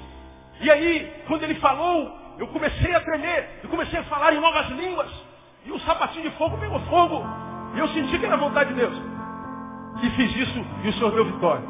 E 0.61 0.71
aí, 0.71 1.23
quando 1.27 1.43
ele 1.43 1.55
falou, 1.55 2.11
eu 2.37 2.47
comecei 2.47 2.93
a 2.93 2.99
tremer, 3.01 3.59
eu 3.63 3.69
comecei 3.69 3.99
a 3.99 4.03
falar 4.03 4.33
em 4.33 4.39
novas 4.39 4.69
línguas. 4.69 5.09
E 5.65 5.71
o 5.71 5.79
sapatinho 5.79 6.29
de 6.29 6.37
fogo 6.37 6.57
pegou 6.57 6.79
fogo. 6.81 7.23
E 7.75 7.79
eu 7.79 7.87
senti 7.89 8.19
que 8.19 8.25
era 8.25 8.37
vontade 8.37 8.69
de 8.69 8.79
Deus. 8.79 8.95
E 10.03 10.09
fiz 10.11 10.35
isso 10.35 10.65
e 10.83 10.89
o 10.89 10.93
Senhor 10.93 11.11
deu 11.11 11.25
vitória. 11.25 11.63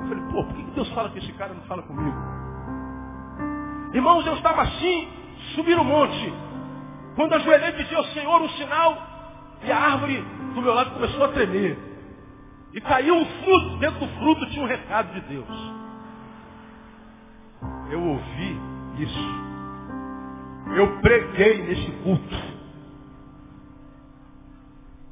Eu 0.00 0.08
falei, 0.08 0.24
pô, 0.30 0.44
por 0.44 0.54
que 0.54 0.62
Deus 0.70 0.88
fala 0.92 1.10
com 1.10 1.18
esse 1.18 1.32
cara 1.34 1.52
e 1.52 1.56
não 1.56 1.62
fala 1.64 1.82
comigo? 1.82 2.16
Irmãos, 3.92 4.24
eu 4.26 4.34
estava 4.34 4.62
assim, 4.62 5.08
subi 5.54 5.74
no 5.74 5.84
monte. 5.84 6.32
Quando 7.16 7.34
ajoelhei, 7.34 7.72
pedi 7.72 7.94
ao 7.94 8.04
Senhor 8.04 8.40
um 8.40 8.48
sinal. 8.50 8.96
E 9.62 9.70
a 9.70 9.76
árvore 9.76 10.24
do 10.54 10.62
meu 10.62 10.72
lado 10.72 10.92
começou 10.92 11.24
a 11.24 11.28
tremer. 11.28 11.89
E 12.72 12.80
caiu 12.80 13.14
um 13.14 13.24
fruto. 13.24 13.78
Dentro 13.78 14.00
do 14.00 14.08
fruto 14.18 14.46
tinha 14.50 14.62
um 14.62 14.68
recado 14.68 15.12
de 15.12 15.20
Deus. 15.22 15.48
Eu 17.90 18.02
ouvi 18.02 18.60
isso. 18.98 19.50
Eu 20.76 21.00
preguei 21.00 21.62
nesse 21.62 21.90
culto. 22.02 22.60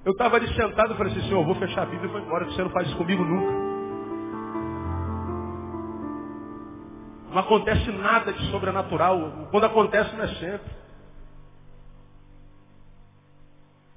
Eu 0.04 0.12
estava 0.12 0.36
ali 0.36 0.48
sentado 0.54 0.94
e 0.94 0.96
falei 0.96 1.12
assim, 1.12 1.22
Senhor, 1.22 1.40
eu 1.40 1.44
vou 1.44 1.56
fechar 1.56 1.82
a 1.82 1.86
Bíblia 1.86 2.08
e 2.08 2.12
vou 2.12 2.20
embora, 2.20 2.44
que 2.46 2.54
você 2.54 2.62
não 2.62 2.70
faz 2.70 2.86
isso 2.86 2.96
comigo 2.96 3.24
nunca. 3.24 3.68
Não 7.30 7.38
acontece 7.38 7.90
nada 7.90 8.32
de 8.32 8.50
sobrenatural. 8.50 9.48
Quando 9.50 9.64
acontece, 9.64 10.14
não 10.16 10.24
é 10.24 10.28
sempre. 10.28 10.70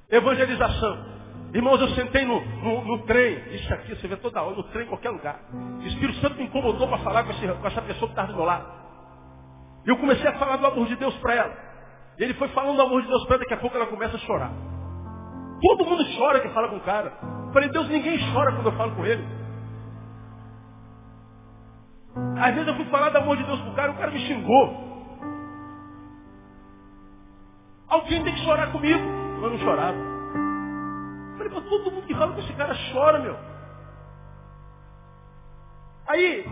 Evangelização. 0.10 1.21
Irmãos, 1.54 1.82
eu 1.82 1.90
sentei 1.90 2.26
no, 2.26 2.40
no, 2.40 2.86
no, 2.86 3.00
trem. 3.06 3.38
Isso 3.56 3.74
aqui 3.74 3.94
você 3.94 4.08
vê 4.08 4.16
toda 4.16 4.42
hora, 4.42 4.56
no 4.56 4.64
trem, 4.64 4.86
em 4.86 4.90
qualquer 4.90 5.10
lugar. 5.10 5.40
O 5.52 5.86
Espírito 5.86 6.20
Santo 6.20 6.38
me 6.38 6.46
incomodou 6.46 6.88
para 6.88 7.00
falar 7.00 7.24
com, 7.26 7.32
esse, 7.32 7.46
com 7.46 7.68
essa 7.68 7.82
pessoa 7.82 8.08
que 8.08 8.14
estava 8.14 8.30
do 8.30 8.36
meu 8.36 8.46
lado. 8.46 8.66
Eu 9.86 9.98
comecei 9.98 10.28
a 10.28 10.40
falar 10.40 10.58
do 10.58 10.68
amor 10.68 10.88
de 10.88 10.96
Deus 10.96 11.14
para 11.18 11.36
ela. 11.36 11.54
Ele 12.18 12.34
foi 12.36 12.48
falando 12.50 12.78
do 12.78 12.82
amor 12.84 13.02
de 13.02 13.08
Deus 13.08 13.26
para 13.26 13.36
ela, 13.36 13.44
daqui 13.44 13.54
a 13.54 13.58
pouco 13.58 13.76
ela 13.76 13.88
começa 13.88 14.16
a 14.16 14.20
chorar. 14.20 14.52
Todo 15.62 15.86
mundo 15.86 16.04
chora 16.18 16.40
que 16.40 16.50
fala 16.50 16.70
com 16.70 16.78
o 16.78 16.82
cara. 16.82 17.14
Eu 17.48 17.54
falei, 17.54 17.70
Deus, 17.70 17.90
ninguém 17.90 18.18
chora 18.34 18.54
quando 18.54 18.68
eu 18.68 18.78
falo 18.78 18.96
com 18.96 19.06
ele. 19.06 19.24
Às 22.40 22.54
vezes 22.54 22.68
eu 22.68 22.76
fui 22.76 22.86
falar 22.86 23.10
do 23.10 23.18
amor 23.18 23.36
de 23.36 23.44
Deus 23.44 23.60
pro 23.60 23.74
cara, 23.74 23.92
o 23.92 23.98
cara 23.98 24.12
me 24.12 24.20
xingou. 24.20 24.92
Alguém 27.90 28.24
tem 28.24 28.34
que 28.34 28.42
chorar 28.46 28.72
comigo. 28.72 29.00
Eu 29.44 29.50
não 29.50 29.58
chorava. 29.60 30.11
Falei, 31.42 31.54
mas 31.54 31.70
todo 31.70 31.92
mundo 31.92 32.06
que 32.06 32.14
fala 32.14 32.34
com 32.34 32.40
esse 32.40 32.54
cara 32.54 32.76
chora, 32.94 33.20
meu. 33.20 33.36
Aí, 36.08 36.46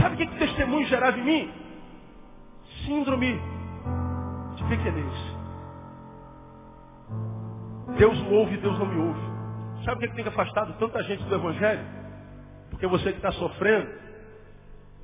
sabe 0.00 0.14
o 0.14 0.18
que, 0.18 0.26
que 0.26 0.38
testemunho 0.38 0.86
gerava 0.86 1.18
em 1.18 1.24
mim? 1.24 1.54
Síndrome 2.86 3.40
de 4.54 4.64
pequenez. 4.64 5.32
Deus 7.98 8.18
me 8.22 8.36
ouve 8.36 8.56
Deus 8.58 8.78
não 8.78 8.86
me 8.86 9.00
ouve. 9.00 9.20
Sabe 9.84 9.96
o 9.96 10.00
que, 10.00 10.08
que 10.08 10.14
tem 10.22 10.28
afastado 10.28 10.78
tanta 10.78 11.02
gente 11.02 11.24
do 11.24 11.34
Evangelho? 11.34 11.84
Porque 12.70 12.86
você 12.86 13.10
que 13.10 13.18
está 13.18 13.32
sofrendo, 13.32 13.90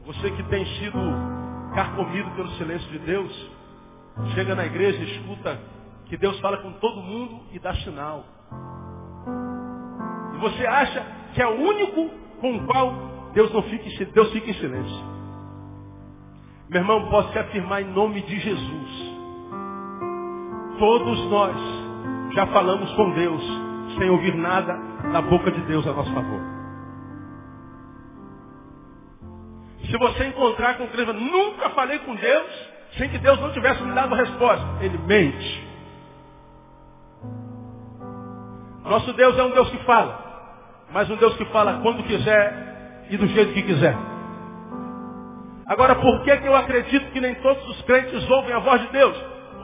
você 0.06 0.30
que 0.30 0.42
tem 0.44 0.64
sido 0.78 0.98
carcomido 1.74 2.30
pelo 2.32 2.50
silêncio 2.52 2.88
de 2.90 2.98
Deus, 3.00 3.50
chega 4.34 4.54
na 4.54 4.66
igreja 4.66 5.02
e 5.02 5.16
escuta 5.16 5.58
que 6.06 6.16
Deus 6.16 6.38
fala 6.38 6.58
com 6.58 6.72
todo 6.74 7.02
mundo 7.02 7.42
e 7.52 7.58
dá 7.58 7.74
sinal. 7.76 8.38
E 10.34 10.36
você 10.38 10.66
acha 10.66 11.05
que 11.34 11.42
é 11.42 11.46
o 11.46 11.61
único 11.61 12.11
com 12.40 12.57
o 12.57 12.66
qual 12.66 12.92
Deus 13.34 13.53
não 13.53 13.62
fica, 13.62 14.05
Deus 14.07 14.32
fica 14.32 14.51
em 14.51 14.55
silêncio. 14.55 15.05
Meu 16.70 16.80
irmão, 16.80 17.09
posso 17.09 17.32
te 17.32 17.38
afirmar 17.38 17.82
em 17.82 17.92
nome 17.92 18.20
de 18.22 18.38
Jesus. 18.38 19.09
Todos 20.78 21.30
nós 21.30 21.57
já 22.34 22.46
falamos 22.49 22.92
com 22.92 23.11
Deus 23.12 23.42
sem 23.99 24.11
ouvir 24.11 24.34
nada 24.34 24.76
da 25.12 25.22
boca 25.22 25.51
de 25.51 25.61
Deus 25.62 25.86
a 25.86 25.92
nosso 25.92 26.12
favor. 26.12 26.40
Se 29.86 29.96
você 29.96 30.26
encontrar 30.26 30.76
com 30.76 30.86
Cristo, 30.88 31.14
nunca 31.14 31.70
falei 31.70 31.99
com 32.01 32.14
Deus 32.14 32.78
sem 32.99 33.09
que 33.09 33.18
Deus 33.18 33.40
não 33.40 33.53
tivesse 33.53 33.82
me 33.82 33.94
dado 33.94 34.14
resposta. 34.14 34.66
Ele 34.80 34.99
mente. 34.99 35.67
Nosso 38.89 39.12
Deus 39.12 39.39
é 39.39 39.43
um 39.43 39.51
Deus 39.51 39.70
que 39.70 39.78
fala, 39.84 40.18
mas 40.91 41.11
um 41.11 41.16
Deus 41.16 41.36
que 41.36 41.45
fala 41.47 41.80
quando 41.82 42.03
quiser 42.05 43.07
e 43.11 43.16
do 43.16 43.26
jeito 43.26 43.53
que 43.53 43.62
quiser. 43.62 43.95
Agora, 45.66 45.95
por 45.97 46.22
que, 46.22 46.34
que 46.39 46.47
eu 46.47 46.57
acredito 46.57 47.12
que 47.12 47.20
nem 47.20 47.34
todos 47.36 47.62
os 47.68 47.82
crentes 47.82 48.28
ouvem 48.30 48.55
a 48.55 48.59
voz 48.59 48.80
de 48.80 48.89
Deus? 48.89 49.16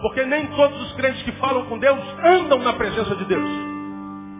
Porque 0.03 0.23
nem 0.27 0.47
todos 0.49 0.79
os 0.83 0.93
crentes 0.93 1.23
que 1.23 1.33
falam 1.33 1.65
com 1.65 1.79
Deus 1.79 1.99
andam 2.23 2.59
na 2.59 2.75
presença 2.75 3.17
de 3.17 3.25
Deus. 3.25 3.49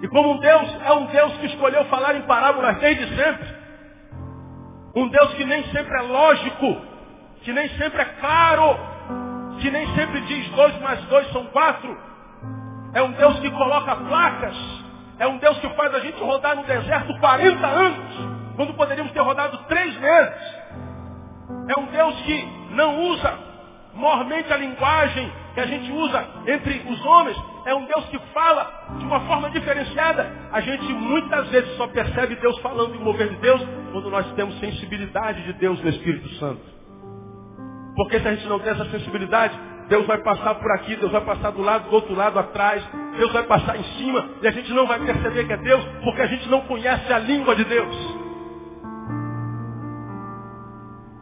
E 0.03 0.09
como 0.09 0.33
um 0.33 0.39
Deus 0.39 0.77
é 0.85 0.93
um 0.93 1.07
Deus 1.07 1.33
que 1.39 1.47
escolheu 1.47 1.87
falar 1.87 2.17
em 2.17 2.23
parábolas 2.23 2.77
desde 2.77 3.17
sempre, 3.17 3.49
um 4.95 5.09
Deus 5.09 5.33
que 5.33 5.45
nem 5.47 5.65
sempre 5.65 5.97
é 5.97 6.03
lógico, 6.03 6.77
que 7.41 7.53
nem 7.55 7.67
sempre 7.71 8.03
é 8.03 8.05
claro, 8.21 8.77
que 9.61 9.71
nem 9.71 9.87
sempre 9.95 10.21
diz 10.21 10.51
dois 10.51 10.79
mais 10.83 11.01
dois 11.05 11.27
são 11.33 11.47
quatro, 11.47 11.97
é 12.95 13.03
um 13.03 13.13
Deus 13.13 13.39
que 13.41 13.51
coloca 13.51 13.97
placas, 13.97 14.57
é 15.19 15.27
um 15.27 15.39
Deus 15.39 15.59
que 15.59 15.69
faz 15.71 15.95
a 15.95 16.01
gente 16.01 16.21
rodar 16.21 16.57
no 16.57 16.65
deserto 16.65 17.19
40 17.19 17.67
anos, 17.67 18.55
quando 18.57 18.75
poderíamos 18.75 19.13
ter 19.13 19.21
rodado 19.21 19.59
três 19.69 19.99
meses. 19.99 20.65
É 21.77 21.81
um 21.81 21.87
Deus 21.87 22.15
que 22.23 22.49
não 22.71 23.01
usa 23.11 23.35
mormente 23.95 24.53
a 24.53 24.57
linguagem 24.57 25.33
que 25.55 25.61
a 25.61 25.67
gente 25.67 25.91
usa 25.91 26.27
entre 26.47 26.85
os 26.89 27.05
homens 27.05 27.37
é 27.65 27.75
um 27.75 27.87
Deus 27.87 28.05
que 28.07 28.19
fala 28.33 28.95
de 28.99 29.05
uma 29.05 29.21
forma 29.21 29.51
diferenciada. 29.51 30.31
A 30.53 30.61
gente 30.61 30.93
muitas 30.93 31.49
vezes 31.49 31.77
só 31.77 31.87
percebe 31.87 32.37
Deus 32.37 32.59
falando 32.61 32.95
e 32.95 32.99
o 32.99 33.01
mover 33.01 33.29
de 33.31 33.37
Deus 33.37 33.61
quando 33.93 34.11
nós 34.11 34.31
temos 34.33 34.59
sensibilidade 34.61 35.43
de 35.45 35.55
Deus 35.55 35.81
no 35.81 35.89
Espírito 35.89 36.29
Santo. 36.35 36.63
Porque 37.97 38.21
se 38.21 38.29
a 38.29 38.35
gente 38.35 38.47
não 38.47 38.59
tem 38.59 38.73
essa 38.73 38.85
sensibilidade, 38.91 39.59
Deus 39.89 40.07
vai 40.07 40.19
passar 40.19 40.55
por 40.55 40.71
aqui, 40.73 40.97
Deus 40.97 41.13
vai 41.13 41.21
passar 41.21 41.51
do 41.51 41.63
lado, 41.63 41.89
do 41.89 41.95
outro 41.95 42.15
lado, 42.15 42.39
atrás, 42.39 42.83
Deus 43.17 43.33
vai 43.33 43.43
passar 43.45 43.77
em 43.77 43.85
cima, 43.99 44.31
e 44.43 44.49
a 44.49 44.51
gente 44.51 44.73
não 44.73 44.87
vai 44.87 44.99
perceber 45.01 45.47
que 45.47 45.53
é 45.53 45.57
Deus, 45.59 45.85
porque 46.03 46.23
a 46.23 46.27
gente 46.27 46.49
não 46.49 46.63
conhece 46.63 47.13
a 47.13 47.19
língua 47.19 47.55
de 47.55 47.65
Deus. 47.65 48.25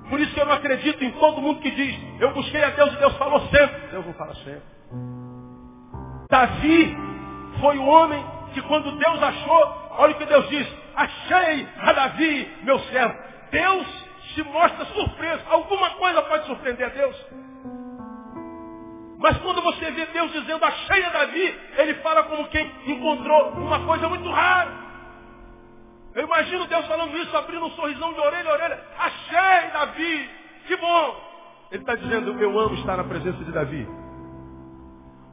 Por 0.09 0.21
isso 0.21 0.35
que 0.35 0.41
eu 0.41 0.47
não 0.47 0.53
acredito 0.53 1.03
em 1.03 1.11
todo 1.13 1.41
mundo 1.41 1.61
que 1.61 1.71
diz, 1.71 1.99
eu 2.21 2.33
busquei 2.35 2.63
a 2.63 2.71
Deus 2.71 2.93
e 2.93 2.97
Deus 2.97 3.17
falou 3.17 3.41
sempre. 3.49 3.81
Deus 3.91 4.07
não 4.07 4.13
fala 4.13 4.35
sempre. 4.35 4.63
Davi 6.29 6.97
foi 7.61 7.79
o 7.79 7.87
homem 7.87 8.23
que 8.53 8.61
quando 8.63 8.93
Deus 8.93 9.23
achou, 9.23 9.91
olha 9.93 10.13
o 10.13 10.19
que 10.19 10.27
Deus 10.27 10.49
diz, 10.51 10.69
achei 10.95 11.67
a 11.79 11.93
Davi, 11.93 12.59
meu 12.63 12.79
servo. 12.81 13.15
Deus 13.51 13.87
se 14.35 14.43
mostra 14.45 14.85
surpreso. 14.87 15.43
Alguma 15.51 15.91
coisa 15.91 16.23
pode 16.23 16.47
surpreender 16.47 16.87
a 16.87 16.91
Deus. 16.91 17.17
Mas 19.23 19.39
quando 19.39 19.63
você 19.63 19.89
vê 19.93 20.05
Deus 20.07 20.33
dizendo 20.33 20.65
achei 20.65 21.05
a 21.05 21.11
Davi, 21.11 21.61
ele 21.79 21.95
fala 21.95 22.25
como 22.25 22.49
quem 22.49 22.69
encontrou 22.87 23.51
uma 23.53 23.87
coisa 23.87 24.09
muito 24.09 24.29
rara. 24.29 24.73
Eu 26.13 26.25
imagino 26.25 26.67
Deus 26.67 26.85
falando 26.87 27.17
isso, 27.17 27.37
abrindo 27.37 27.65
um 27.65 27.71
sorrisão 27.71 28.13
de 28.13 28.19
orelha 28.19 28.51
a 28.51 28.53
orelha. 28.53 28.81
Achei 28.99 29.71
Davi, 29.73 30.31
que 30.67 30.77
bom. 30.77 31.33
Ele 31.71 31.83
está 31.83 31.95
dizendo, 31.95 32.37
eu 32.43 32.59
amo 32.59 32.75
estar 32.75 32.97
na 32.97 33.05
presença 33.05 33.39
de 33.45 33.53
Davi. 33.53 33.89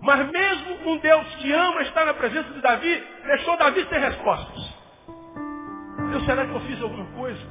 Mas 0.02 0.30
mesmo 0.30 0.92
um 0.92 0.98
Deus 1.00 1.36
que 1.38 1.52
ama 1.52 1.82
estar 1.82 2.06
na 2.06 2.14
presença 2.14 2.54
de 2.54 2.62
Davi, 2.62 3.04
deixou 3.26 3.58
Davi 3.58 3.86
ter 3.86 4.00
respostas. 4.00 4.76
Deus, 6.12 6.26
será 6.26 6.46
que 6.46 6.54
eu 6.54 6.62
fiz 6.62 6.80
alguma 6.80 7.06
coisa? 7.18 7.42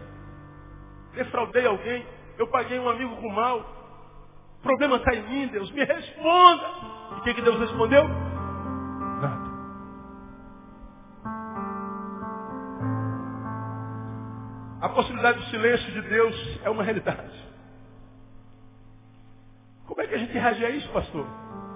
Defraudei 1.14 1.66
alguém? 1.66 2.07
Eu 2.39 2.47
paguei 2.47 2.78
um 2.78 2.89
amigo 2.89 3.16
com 3.16 3.28
mal? 3.28 3.78
O 4.59 4.62
problema 4.62 4.96
está 4.96 5.14
em 5.14 5.22
mim, 5.22 5.46
Deus, 5.48 5.70
me 5.70 5.84
responda. 5.84 6.64
E 7.12 7.20
o 7.20 7.22
que, 7.22 7.34
que 7.34 7.42
Deus 7.42 7.59
respondeu? 7.61 8.04
Nada. 8.09 9.48
A 14.80 14.88
possibilidade 14.88 15.38
do 15.38 15.44
silêncio 15.46 15.92
de 15.92 16.02
Deus 16.09 16.61
é 16.64 16.70
uma 16.70 16.82
realidade. 16.82 17.48
Como 19.86 20.00
é 20.00 20.06
que 20.06 20.14
a 20.14 20.18
gente 20.18 20.32
reage 20.32 20.64
a 20.64 20.70
isso, 20.70 20.88
pastor? 20.90 21.26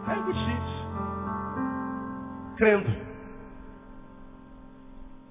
É 0.08 0.14
muito 0.16 0.38
simples. 0.40 0.72
Crendo. 2.56 3.12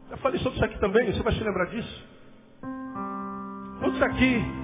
Já 0.10 0.18
falei 0.18 0.40
sobre 0.40 0.58
isso 0.58 0.66
aqui 0.66 0.80
também, 0.80 1.12
você 1.14 1.22
vai 1.22 1.34
se 1.34 1.44
lembrar 1.44 1.66
disso. 1.66 2.08
Quantos 3.80 4.02
aqui 4.02 4.61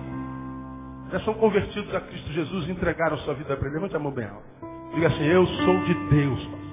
já 1.11 1.19
são 1.21 1.33
convertidos 1.35 1.93
a 1.95 2.01
Cristo 2.01 2.31
Jesus 2.33 2.67
e 2.67 2.71
entregaram 2.71 3.17
sua 3.19 3.33
vida 3.33 3.55
para 3.55 3.67
Ele? 3.67 3.75
Levante 3.75 3.95
a 3.95 3.99
mão 3.99 4.11
bem 4.11 4.25
alta. 4.25 4.45
Diga 4.93 5.07
assim, 5.07 5.23
eu 5.23 5.45
sou 5.45 5.79
de 5.85 5.93
Deus, 6.09 6.45
pastor. 6.45 6.67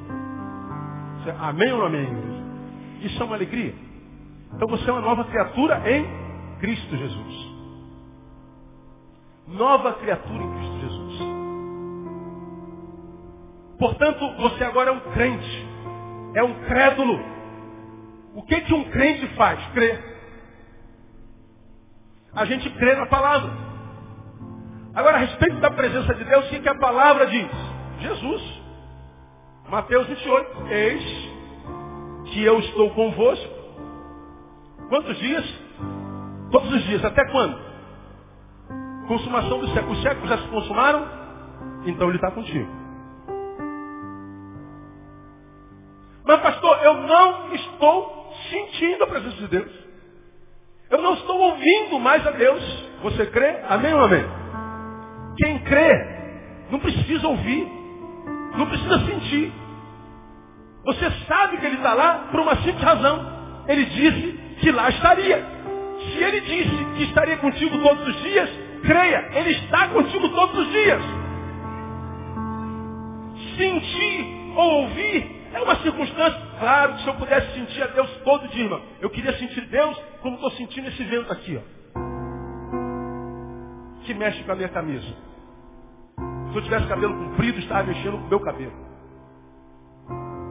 Amém 1.41 1.73
ou 1.73 1.79
não 1.79 1.87
amém? 1.87 2.09
Isso 3.01 3.23
é 3.23 3.25
uma 3.25 3.37
alegria. 3.37 3.75
Então 4.55 4.69
você 4.69 4.89
é 4.89 4.93
uma 4.93 5.03
nova 5.03 5.25
criatura 5.25 5.83
em 5.91 6.07
Cristo 6.59 6.97
Jesus. 6.97 7.55
Nova 9.49 9.93
criatura 9.95 10.43
em 10.43 10.53
Cristo 10.55 10.81
Jesus. 10.81 11.35
Portanto, 13.79 14.37
você 14.39 14.65
agora 14.65 14.91
é 14.91 14.93
um 14.93 15.01
crente. 15.13 15.69
É 16.35 16.43
um 16.43 16.55
crédulo. 16.65 17.21
O 18.35 18.43
que, 18.43 18.61
que 18.63 18.75
um 18.75 18.85
crente 18.91 19.27
faz? 19.35 19.65
Crê. 19.73 19.99
A 22.35 22.45
gente 22.47 22.69
crê 22.71 22.95
na 22.97 23.07
palavra. 23.07 23.64
Agora, 24.95 25.17
a 25.17 25.21
respeito 25.21 25.57
da 25.57 25.71
presença 25.73 26.15
de 26.15 26.25
Deus, 26.25 26.47
o 26.47 26.49
que, 26.49 26.69
a 26.69 26.75
palavra 26.77 27.27
diz? 27.27 27.49
Jesus. 27.99 28.63
Mateus 29.69 30.07
28. 30.07 30.67
Eis 30.69 31.35
que 32.27 32.45
eu 32.45 32.61
estou 32.61 32.91
convosco. 32.91 33.53
Quantos 34.89 35.17
dias? 35.19 35.45
Todos 36.53 36.73
os 36.73 36.85
dias. 36.85 37.05
Até 37.05 37.25
quando? 37.31 37.59
Consumação 39.09 39.59
do 39.59 39.69
século. 39.75 39.93
Os 39.93 40.03
séculos 40.03 40.29
já 40.29 40.39
se 40.39 40.49
consumaram? 40.49 41.07
Então 41.87 42.09
ele 42.09 42.17
está 42.17 42.31
contigo. 42.31 42.85
Mas 46.25 46.41
pastor, 46.41 46.79
eu 46.85 46.95
não 46.95 47.53
estou 47.53 48.33
sentindo 48.49 49.05
a 49.05 49.07
presença 49.09 49.37
de 49.37 49.49
Deus. 49.49 49.73
Eu 50.91 51.03
não 51.03 51.15
estou 51.15 51.37
ouvindo 51.37 51.99
mais 51.99 52.25
a 52.25 52.31
Deus. 52.31 52.63
Você 53.03 53.27
crê? 53.27 53.61
Amém 53.69 53.93
ou 53.93 54.05
amém? 54.05 54.44
Quem 55.37 55.59
crê 55.61 56.15
não 56.71 56.79
precisa 56.79 57.27
ouvir. 57.29 57.67
Não 58.57 58.67
precisa 58.67 58.99
sentir. 59.07 59.53
Você 60.85 61.11
sabe 61.27 61.59
que 61.59 61.67
ele 61.67 61.77
está 61.77 61.95
lá 61.95 62.29
por 62.31 62.41
uma 62.41 62.57
simples 62.57 62.83
razão. 62.83 63.65
Ele 63.67 63.85
disse 63.87 64.39
que 64.61 64.71
lá 64.71 64.89
estaria. 64.91 65.45
Se 65.99 66.23
ele 66.23 66.41
disse 66.41 66.85
que 66.97 67.05
estaria 67.05 67.37
contigo 67.39 67.79
todos 67.79 68.09
os 68.09 68.23
dias, 68.23 68.51
creia, 68.85 69.31
ele 69.35 69.51
está 69.51 69.89
contigo 69.89 70.29
todos 70.29 70.59
os 70.59 70.73
dias. 70.73 71.03
Sentir 73.57 74.53
ou 74.57 74.83
ouvir 74.83 75.49
é 75.55 75.61
uma 75.61 75.77
circunstância. 75.77 76.41
Claro 76.59 76.95
que 76.95 77.03
se 77.03 77.09
eu 77.09 77.15
pudesse 77.15 77.55
sentir 77.55 77.83
a 77.83 77.87
Deus 77.87 78.11
todo 78.25 78.49
dia, 78.49 78.65
irmão, 78.65 78.83
eu 79.01 79.11
queria 79.11 79.33
sentir 79.39 79.63
Deus 79.63 79.97
como 80.21 80.37
estou 80.37 80.51
sentindo 80.53 80.89
esse 80.89 81.03
vento 81.05 81.33
aqui, 81.33 81.59
ó. 81.59 81.63
Que 84.05 84.15
mexe 84.15 84.43
com 84.43 84.53
a 84.53 84.57
minha 84.57 84.69
camisa. 84.69 85.24
Se 86.55 86.59
eu 86.59 86.63
tivesse 86.63 86.87
cabelo 86.87 87.13
comprido, 87.15 87.59
estava 87.59 87.83
mexendo 87.83 88.13
com 88.17 88.27
o 88.27 88.29
meu 88.29 88.39
cabelo. 88.39 88.73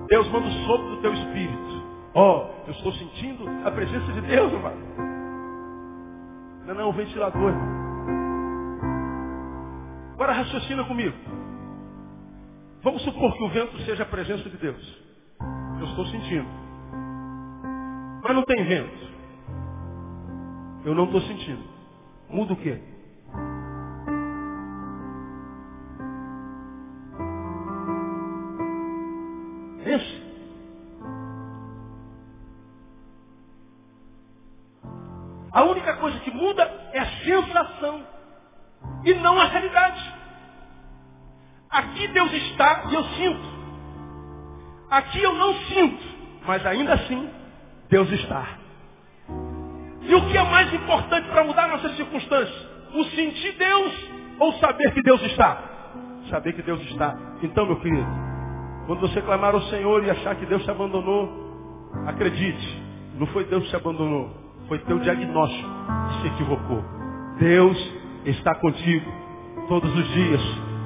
Deus 0.10 0.28
manda 0.32 0.47
o 0.49 0.51
sopro 0.66 0.89
do 0.89 1.01
teu 1.01 1.14
espírito. 1.14 1.84
Ó, 2.14 2.45
oh, 2.45 2.68
eu 2.68 2.74
estou 2.74 2.91
sentindo 2.91 3.45
a 3.66 3.72
presença 3.72 4.12
de 4.12 4.20
Deus, 4.20 4.51
irmão. 4.51 4.74
Não, 6.68 6.76
não, 6.76 6.89
o 6.89 6.93
ventilador. 6.93 7.54
Agora 10.16 10.34
raciocina 10.34 10.84
comigo. 10.84 11.16
Vamos 12.82 13.01
supor 13.04 13.34
que 13.38 13.43
o 13.45 13.49
vento 13.49 13.78
seja 13.84 14.04
a 14.04 14.06
presença 14.06 14.49
de 14.49 14.58
Deus. 14.58 15.04
Eu 15.80 15.86
estou 15.86 16.06
sentindo. 16.08 16.49
Mas 18.26 18.36
não 18.36 18.43
tem 18.43 18.62
vento. 18.66 19.08
Eu 20.84 20.93
não 20.93 21.06
estou 21.06 21.22
sentindo. 21.22 21.64
Muda 22.30 22.51
o 22.51 22.58
quê? 22.58 22.93
A 35.54 35.64
única 35.64 35.94
coisa 35.98 36.20
que 36.20 36.32
muda 36.32 36.64
é 36.94 37.00
a 37.00 37.06
sensação 37.24 38.04
e 39.06 39.14
não 39.16 39.40
a 39.40 39.46
realidade. 39.46 40.14
Aqui 41.70 42.08
Deus 42.08 42.32
está 42.34 42.86
e 42.90 42.96
eu 42.96 43.04
sinto. 43.04 43.54
Aqui 44.90 45.22
eu 45.22 45.34
não 45.34 45.54
sinto, 45.66 46.04
mas 46.46 46.66
ainda 46.66 46.94
assim 46.94 47.30
Deus 47.90 48.10
está. 48.12 48.58
E 50.02 50.16
o 50.16 50.28
que 50.28 50.38
é 50.38 50.44
mais 50.44 50.74
importante 50.74 51.28
para 51.30 51.44
mudar 51.44 51.68
nossas 51.68 51.96
circunstâncias? 51.96 52.68
O 52.94 53.04
sentir 53.06 53.54
Deus 53.54 53.94
ou 54.40 54.54
saber 54.54 54.92
que 54.94 55.02
Deus 55.02 55.22
está? 55.24 55.64
Saber 56.30 56.54
que 56.54 56.62
Deus 56.62 56.82
está. 56.82 57.16
Então, 57.42 57.66
meu 57.66 57.80
querido, 57.80 58.06
quando 58.86 59.02
você 59.02 59.22
clamar 59.22 59.54
ao 59.54 59.62
Senhor 59.64 60.04
e 60.04 60.10
achar 60.10 60.36
que 60.36 60.46
Deus 60.46 60.64
te 60.64 60.72
abandonou, 60.72 61.30
acredite, 62.06 62.84
não 63.18 63.28
foi 63.28 63.46
Deus 63.46 63.64
que 63.64 63.70
te 63.70 63.76
abandonou, 63.76 64.30
foi 64.68 64.80
teu 64.80 65.00
diagnóstico 65.00 65.70
que 66.10 66.22
se 66.22 66.28
equivocou. 66.28 66.84
Deus 67.40 67.94
está 68.26 68.56
contigo 68.56 69.10
todos 69.68 69.94
os 69.96 70.08
dias, 70.10 70.42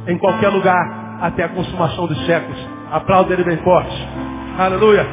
em 0.07 0.17
qualquer 0.17 0.49
lugar, 0.49 1.19
até 1.21 1.43
a 1.43 1.49
consumação 1.49 2.07
dos 2.07 2.25
séculos. 2.25 2.57
Aplauda 2.91 3.33
ele 3.33 3.43
bem 3.43 3.57
forte. 3.57 3.95
Aleluia. 4.57 5.05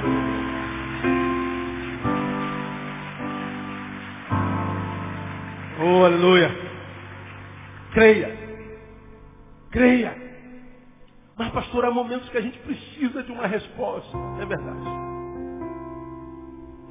Oh, 5.80 6.05
aleluia. 6.05 6.51
Creia. 7.93 8.39
Creia. 9.70 10.23
Mas, 11.37 11.51
pastor, 11.53 11.85
há 11.85 11.91
momentos 11.91 12.28
que 12.28 12.39
a 12.39 12.41
gente 12.41 12.59
precisa 12.61 13.22
de 13.22 13.32
uma 13.32 13.47
resposta. 13.47 14.16
É 14.41 14.47
verdade. 14.47 15.05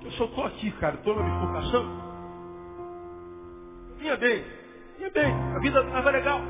Eu 0.03 0.11
só 0.11 0.25
estou 0.25 0.45
aqui, 0.45 0.71
cara, 0.71 0.95
estou 0.95 1.15
na 1.15 1.23
bifurcação. 1.23 2.03
Vinha 3.97 4.17
bem, 4.17 4.43
vinha 4.97 5.09
bem, 5.11 5.33
a 5.55 5.59
vida 5.59 5.79
estava 5.79 6.09
legal. 6.09 6.41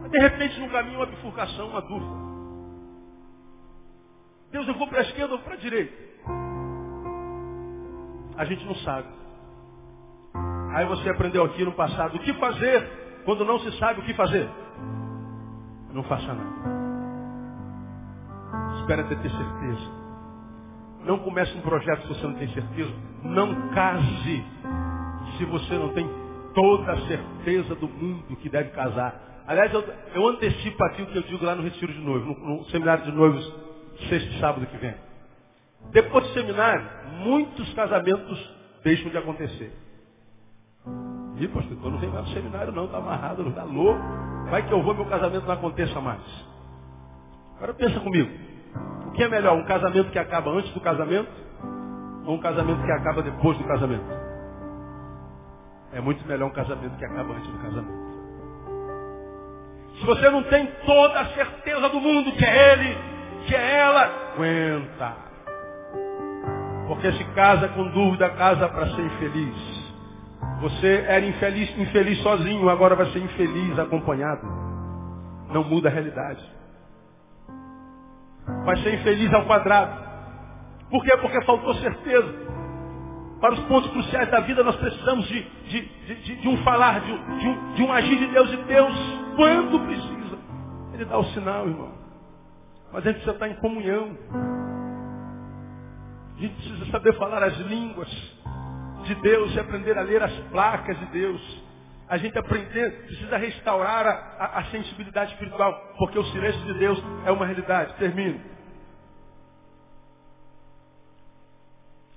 Mas 0.00 0.10
de 0.12 0.18
repente 0.18 0.60
no 0.60 0.70
caminho 0.70 0.98
uma 0.98 1.06
bifurcação, 1.06 1.70
uma 1.70 1.82
dúvida. 1.82 2.22
Deus, 4.52 4.68
eu 4.68 4.74
vou 4.74 4.86
para 4.86 4.98
a 4.98 5.02
esquerda 5.02 5.34
ou 5.34 5.40
para 5.40 5.54
a 5.54 5.56
direita? 5.56 5.92
A 8.36 8.44
gente 8.44 8.64
não 8.64 8.74
sabe. 8.76 9.08
Aí 10.74 10.86
você 10.86 11.10
aprendeu 11.10 11.44
aqui 11.44 11.64
no 11.64 11.72
passado 11.72 12.16
o 12.16 12.20
que 12.20 12.32
fazer 12.34 13.22
quando 13.24 13.44
não 13.44 13.58
se 13.58 13.76
sabe 13.78 14.00
o 14.00 14.04
que 14.04 14.14
fazer. 14.14 14.48
Não 15.92 16.04
faça 16.04 16.32
nada. 16.32 16.81
Espera 18.92 19.04
ter 19.04 19.30
certeza. 19.30 19.90
Não 21.06 21.18
comece 21.20 21.56
um 21.56 21.62
projeto 21.62 22.02
se 22.02 22.08
você 22.08 22.26
não 22.26 22.34
tem 22.34 22.48
certeza. 22.48 22.92
Não 23.22 23.70
case 23.70 24.44
se 25.38 25.44
você 25.46 25.74
não 25.76 25.88
tem 25.94 26.06
toda 26.54 26.92
a 26.92 27.00
certeza 27.06 27.74
do 27.74 27.88
mundo 27.88 28.36
que 28.36 28.50
deve 28.50 28.68
casar. 28.70 29.44
Aliás, 29.46 29.72
eu, 29.72 29.82
eu 30.14 30.28
antecipo 30.28 30.84
aqui 30.84 31.02
o 31.02 31.06
que 31.06 31.16
eu 31.16 31.22
digo 31.22 31.42
lá 31.42 31.54
no 31.54 31.62
Retiro 31.62 31.90
de 31.90 32.00
Noivo, 32.00 32.38
no, 32.38 32.58
no 32.58 32.64
seminário 32.66 33.04
de 33.04 33.12
noivos, 33.12 33.54
sexto 34.10 34.38
sábado 34.38 34.66
que 34.66 34.76
vem. 34.76 34.94
Depois 35.90 36.26
do 36.26 36.34
seminário, 36.34 36.86
muitos 37.24 37.72
casamentos 37.72 38.54
deixam 38.84 39.10
de 39.10 39.16
acontecer. 39.16 39.72
E, 41.38 41.48
pastor, 41.48 41.78
eu 41.82 41.90
não 41.90 41.98
venho 41.98 42.12
mais 42.12 42.28
no 42.28 42.34
seminário 42.34 42.72
não, 42.72 42.84
está 42.84 42.98
amarrado, 42.98 43.48
está 43.48 43.64
louco. 43.64 44.02
Vai 44.50 44.66
que 44.66 44.72
eu 44.72 44.82
vou, 44.82 44.94
meu 44.94 45.06
casamento 45.06 45.46
não 45.46 45.54
aconteça 45.54 45.98
mais. 45.98 46.20
Agora 47.56 47.72
pensa 47.72 47.98
comigo. 47.98 48.51
O 49.06 49.10
que 49.12 49.22
é 49.22 49.28
melhor, 49.28 49.56
um 49.56 49.64
casamento 49.64 50.10
que 50.10 50.18
acaba 50.18 50.50
antes 50.50 50.72
do 50.72 50.80
casamento 50.80 51.30
ou 52.24 52.36
um 52.36 52.40
casamento 52.40 52.82
que 52.82 52.92
acaba 52.92 53.22
depois 53.22 53.58
do 53.58 53.64
casamento? 53.64 54.06
É 55.92 56.00
muito 56.00 56.26
melhor 56.26 56.46
um 56.46 56.52
casamento 56.52 56.96
que 56.96 57.04
acaba 57.04 57.34
antes 57.34 57.46
do 57.48 57.58
casamento. 57.58 58.02
Se 59.98 60.06
você 60.06 60.30
não 60.30 60.42
tem 60.44 60.66
toda 60.86 61.20
a 61.20 61.26
certeza 61.26 61.88
do 61.90 62.00
mundo 62.00 62.32
que 62.32 62.44
é 62.44 62.72
ele, 62.72 62.98
que 63.46 63.54
é 63.54 63.78
ela, 63.78 64.10
aguenta. 64.34 65.16
Porque 66.88 67.12
se 67.12 67.24
casa 67.34 67.68
com 67.68 67.86
dúvida, 67.88 68.30
casa 68.30 68.68
para 68.68 68.86
ser 68.94 69.02
infeliz. 69.02 69.92
Você 70.62 71.04
era 71.06 71.24
infeliz, 71.24 71.78
infeliz 71.78 72.18
sozinho, 72.22 72.68
agora 72.70 72.96
vai 72.96 73.06
ser 73.12 73.18
infeliz 73.18 73.78
acompanhado. 73.78 74.46
Não 75.50 75.64
muda 75.64 75.90
a 75.90 75.92
realidade 75.92 76.51
vai 78.64 78.76
ser 78.78 78.94
infeliz 78.94 79.32
ao 79.32 79.44
quadrado. 79.44 80.02
Por 80.90 81.02
quê? 81.04 81.16
Porque 81.16 81.42
faltou 81.44 81.74
certeza. 81.74 82.52
Para 83.40 83.54
os 83.54 83.60
pontos 83.64 83.90
cruciais 83.90 84.30
da 84.30 84.40
vida 84.40 84.62
nós 84.62 84.76
precisamos 84.76 85.26
de, 85.26 85.42
de, 85.42 85.80
de, 86.22 86.36
de 86.36 86.48
um 86.48 86.56
falar, 86.58 87.00
de, 87.00 87.12
um, 87.12 87.74
de 87.74 87.82
um 87.82 87.92
agir 87.92 88.16
de 88.16 88.26
Deus 88.28 88.52
e 88.52 88.56
Deus, 88.58 88.94
quando 89.34 89.80
precisa, 89.80 90.38
Ele 90.94 91.04
dá 91.04 91.18
o 91.18 91.24
sinal, 91.32 91.66
irmão. 91.66 91.92
Mas 92.92 93.04
a 93.04 93.08
gente 93.08 93.22
precisa 93.22 93.32
estar 93.32 93.48
em 93.48 93.54
comunhão. 93.56 94.16
A 96.36 96.40
gente 96.40 96.54
precisa 96.54 96.90
saber 96.92 97.16
falar 97.18 97.42
as 97.42 97.56
línguas 97.58 98.08
de 99.04 99.14
Deus 99.16 99.54
e 99.54 99.60
aprender 99.60 99.98
a 99.98 100.02
ler 100.02 100.22
as 100.22 100.32
placas 100.50 100.98
de 100.98 101.06
Deus. 101.06 101.61
A 102.12 102.18
gente 102.18 102.38
aprender, 102.38 103.06
precisa 103.06 103.38
restaurar 103.38 104.06
a, 104.06 104.10
a, 104.10 104.58
a 104.58 104.64
sensibilidade 104.64 105.32
espiritual, 105.32 105.72
porque 105.96 106.18
o 106.18 106.24
silêncio 106.24 106.60
de 106.66 106.74
Deus 106.74 107.02
é 107.24 107.32
uma 107.32 107.46
realidade. 107.46 107.94
Termino. 107.94 108.38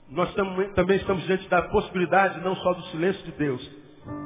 Nós 0.09 0.33
também 0.75 0.97
estamos 0.97 1.23
diante 1.23 1.47
da 1.47 1.61
possibilidade 1.61 2.41
não 2.41 2.57
só 2.57 2.73
do 2.73 2.83
silêncio 2.87 3.23
de 3.23 3.31
Deus, 3.37 3.71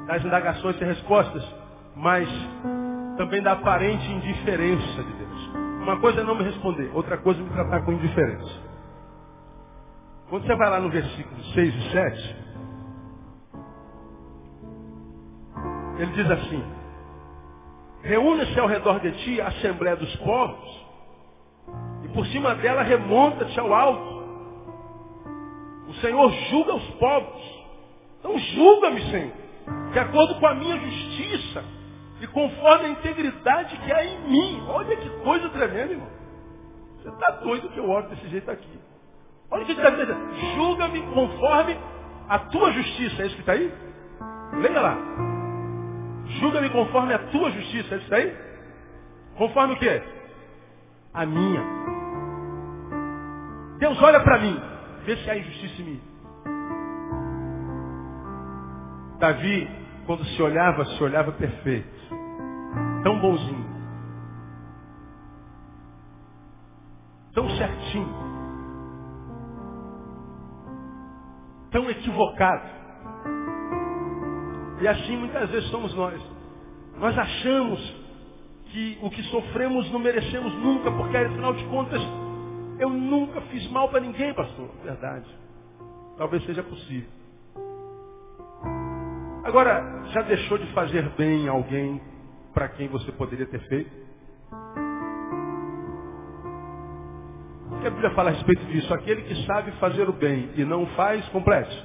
das 0.08 0.24
indagações 0.24 0.74
e 0.80 0.84
respostas, 0.84 1.48
mas 1.94 2.28
também 3.16 3.40
da 3.40 3.52
aparente 3.52 4.10
indiferença 4.10 5.04
de 5.04 5.12
Deus. 5.12 5.46
Uma 5.84 6.00
coisa 6.00 6.22
é 6.22 6.24
não 6.24 6.34
me 6.34 6.42
responder, 6.42 6.90
outra 6.92 7.16
coisa 7.16 7.38
é 7.40 7.44
me 7.44 7.50
tratar 7.50 7.84
com 7.84 7.92
indiferença. 7.92 8.60
Quando 10.28 10.44
você 10.48 10.56
vai 10.56 10.68
lá 10.68 10.80
no 10.80 10.90
versículo 10.90 11.44
6 11.44 11.74
e 11.76 11.92
7, 11.92 12.49
ele 16.02 16.12
diz 16.12 16.30
assim, 16.30 16.64
reúne-se 18.02 18.58
ao 18.58 18.66
redor 18.66 19.00
de 19.00 19.12
ti 19.24 19.40
a 19.40 19.48
Assembleia 19.48 19.96
dos 19.96 20.14
Povos, 20.16 20.86
e 22.04 22.08
por 22.08 22.26
cima 22.26 22.54
dela 22.54 22.82
remonta-te 22.82 23.58
ao 23.60 23.72
alto. 23.72 24.20
O 25.88 25.94
Senhor 25.94 26.30
julga 26.50 26.74
os 26.74 26.90
povos. 26.94 27.60
Então 28.20 28.38
julga-me, 28.38 29.00
Senhor, 29.10 29.32
de 29.92 29.98
acordo 29.98 30.36
com 30.36 30.46
a 30.46 30.54
minha 30.54 30.76
justiça 30.78 31.64
e 32.20 32.26
conforme 32.28 32.86
a 32.86 32.88
integridade 32.90 33.76
que 33.78 33.92
há 33.92 34.04
em 34.04 34.20
mim. 34.30 34.62
Olha 34.68 34.96
que 34.96 35.10
coisa 35.24 35.48
tremenda, 35.48 35.92
irmão. 35.92 36.08
Você 36.96 37.08
está 37.08 37.30
doido 37.42 37.68
que 37.70 37.78
eu 37.78 37.90
oro 37.90 38.08
desse 38.08 38.28
jeito 38.28 38.50
aqui. 38.50 38.78
Olha 39.50 39.62
o 39.62 39.66
que 39.66 39.72
está 39.72 39.90
dizendo. 39.90 40.16
Julga-me 40.54 41.02
conforme 41.12 41.76
a 42.28 42.38
tua 42.38 42.70
justiça. 42.72 43.22
É 43.22 43.26
isso 43.26 43.34
que 43.34 43.40
está 43.40 43.52
aí? 43.52 43.72
Leia 44.60 44.80
lá. 44.80 45.39
Julga-me 46.38 46.70
conforme 46.70 47.14
a 47.14 47.18
tua 47.30 47.50
justiça. 47.50 47.94
É 47.94 47.98
isso 47.98 48.14
aí? 48.14 48.36
Conforme 49.36 49.74
o 49.74 49.78
quê? 49.78 50.02
A 51.12 51.26
minha. 51.26 51.62
Deus 53.78 54.00
olha 54.02 54.20
para 54.20 54.38
mim. 54.38 54.60
Vê 55.04 55.16
se 55.16 55.30
há 55.30 55.36
injustiça 55.36 55.82
em 55.82 55.84
mim. 55.84 56.00
Davi, 59.18 59.68
quando 60.06 60.24
se 60.24 60.42
olhava, 60.42 60.84
se 60.84 61.02
olhava 61.02 61.32
perfeito. 61.32 61.88
Tão 63.02 63.18
bonzinho. 63.18 63.70
Tão 67.34 67.48
certinho. 67.50 68.14
Tão 71.70 71.90
equivocado. 71.90 72.79
E 74.80 74.88
assim 74.88 75.16
muitas 75.16 75.50
vezes 75.50 75.68
somos 75.70 75.94
nós. 75.94 76.20
Nós 76.98 77.16
achamos 77.16 78.00
que 78.66 78.98
o 79.02 79.10
que 79.10 79.22
sofremos 79.24 79.90
não 79.90 79.98
merecemos 79.98 80.52
nunca, 80.54 80.90
porque 80.90 81.16
afinal 81.16 81.52
de 81.54 81.64
contas, 81.64 82.00
eu 82.78 82.88
nunca 82.88 83.40
fiz 83.42 83.70
mal 83.70 83.88
para 83.88 84.00
ninguém, 84.00 84.32
pastor. 84.32 84.70
Verdade. 84.82 85.26
Talvez 86.16 86.44
seja 86.44 86.62
possível. 86.62 87.08
Agora, 89.44 90.04
já 90.12 90.22
deixou 90.22 90.58
de 90.58 90.66
fazer 90.72 91.08
bem 91.10 91.48
a 91.48 91.52
alguém 91.52 92.00
para 92.54 92.68
quem 92.68 92.88
você 92.88 93.10
poderia 93.12 93.46
ter 93.46 93.60
feito? 93.68 93.90
O 97.70 97.80
que 97.80 97.86
a 97.86 97.90
Bíblia 97.90 98.10
fala 98.10 98.30
a 98.30 98.32
respeito 98.34 98.64
disso? 98.66 98.92
Aquele 98.92 99.22
que 99.22 99.46
sabe 99.46 99.72
fazer 99.72 100.08
o 100.08 100.12
bem 100.12 100.50
e 100.56 100.64
não 100.64 100.86
faz, 100.88 101.26
complete. 101.30 101.84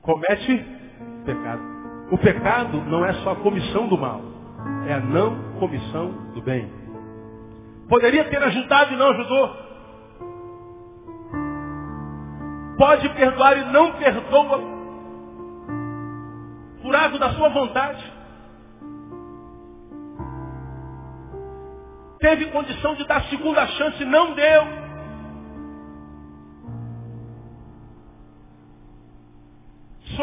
Comete 0.00 0.83
pecado. 1.24 1.62
O 2.10 2.18
pecado 2.18 2.80
não 2.82 3.04
é 3.04 3.12
só 3.14 3.32
a 3.32 3.36
comissão 3.36 3.88
do 3.88 3.98
mal, 3.98 4.20
é 4.86 4.94
a 4.94 5.00
não 5.00 5.54
comissão 5.58 6.10
do 6.34 6.42
bem. 6.42 6.70
Poderia 7.88 8.24
ter 8.24 8.42
ajudado 8.42 8.92
e 8.92 8.96
não 8.96 9.10
ajudou. 9.10 9.64
Pode 12.76 13.08
perdoar 13.10 13.58
e 13.58 13.64
não 13.72 13.92
perdoa 13.92 14.60
por 16.82 16.94
ato 16.94 17.18
da 17.18 17.30
sua 17.30 17.48
vontade. 17.48 18.14
teve 22.24 22.46
condição 22.46 22.94
de 22.94 23.06
dar 23.06 23.22
segunda 23.24 23.66
chance, 23.66 24.02
não 24.06 24.32
deu. 24.32 24.83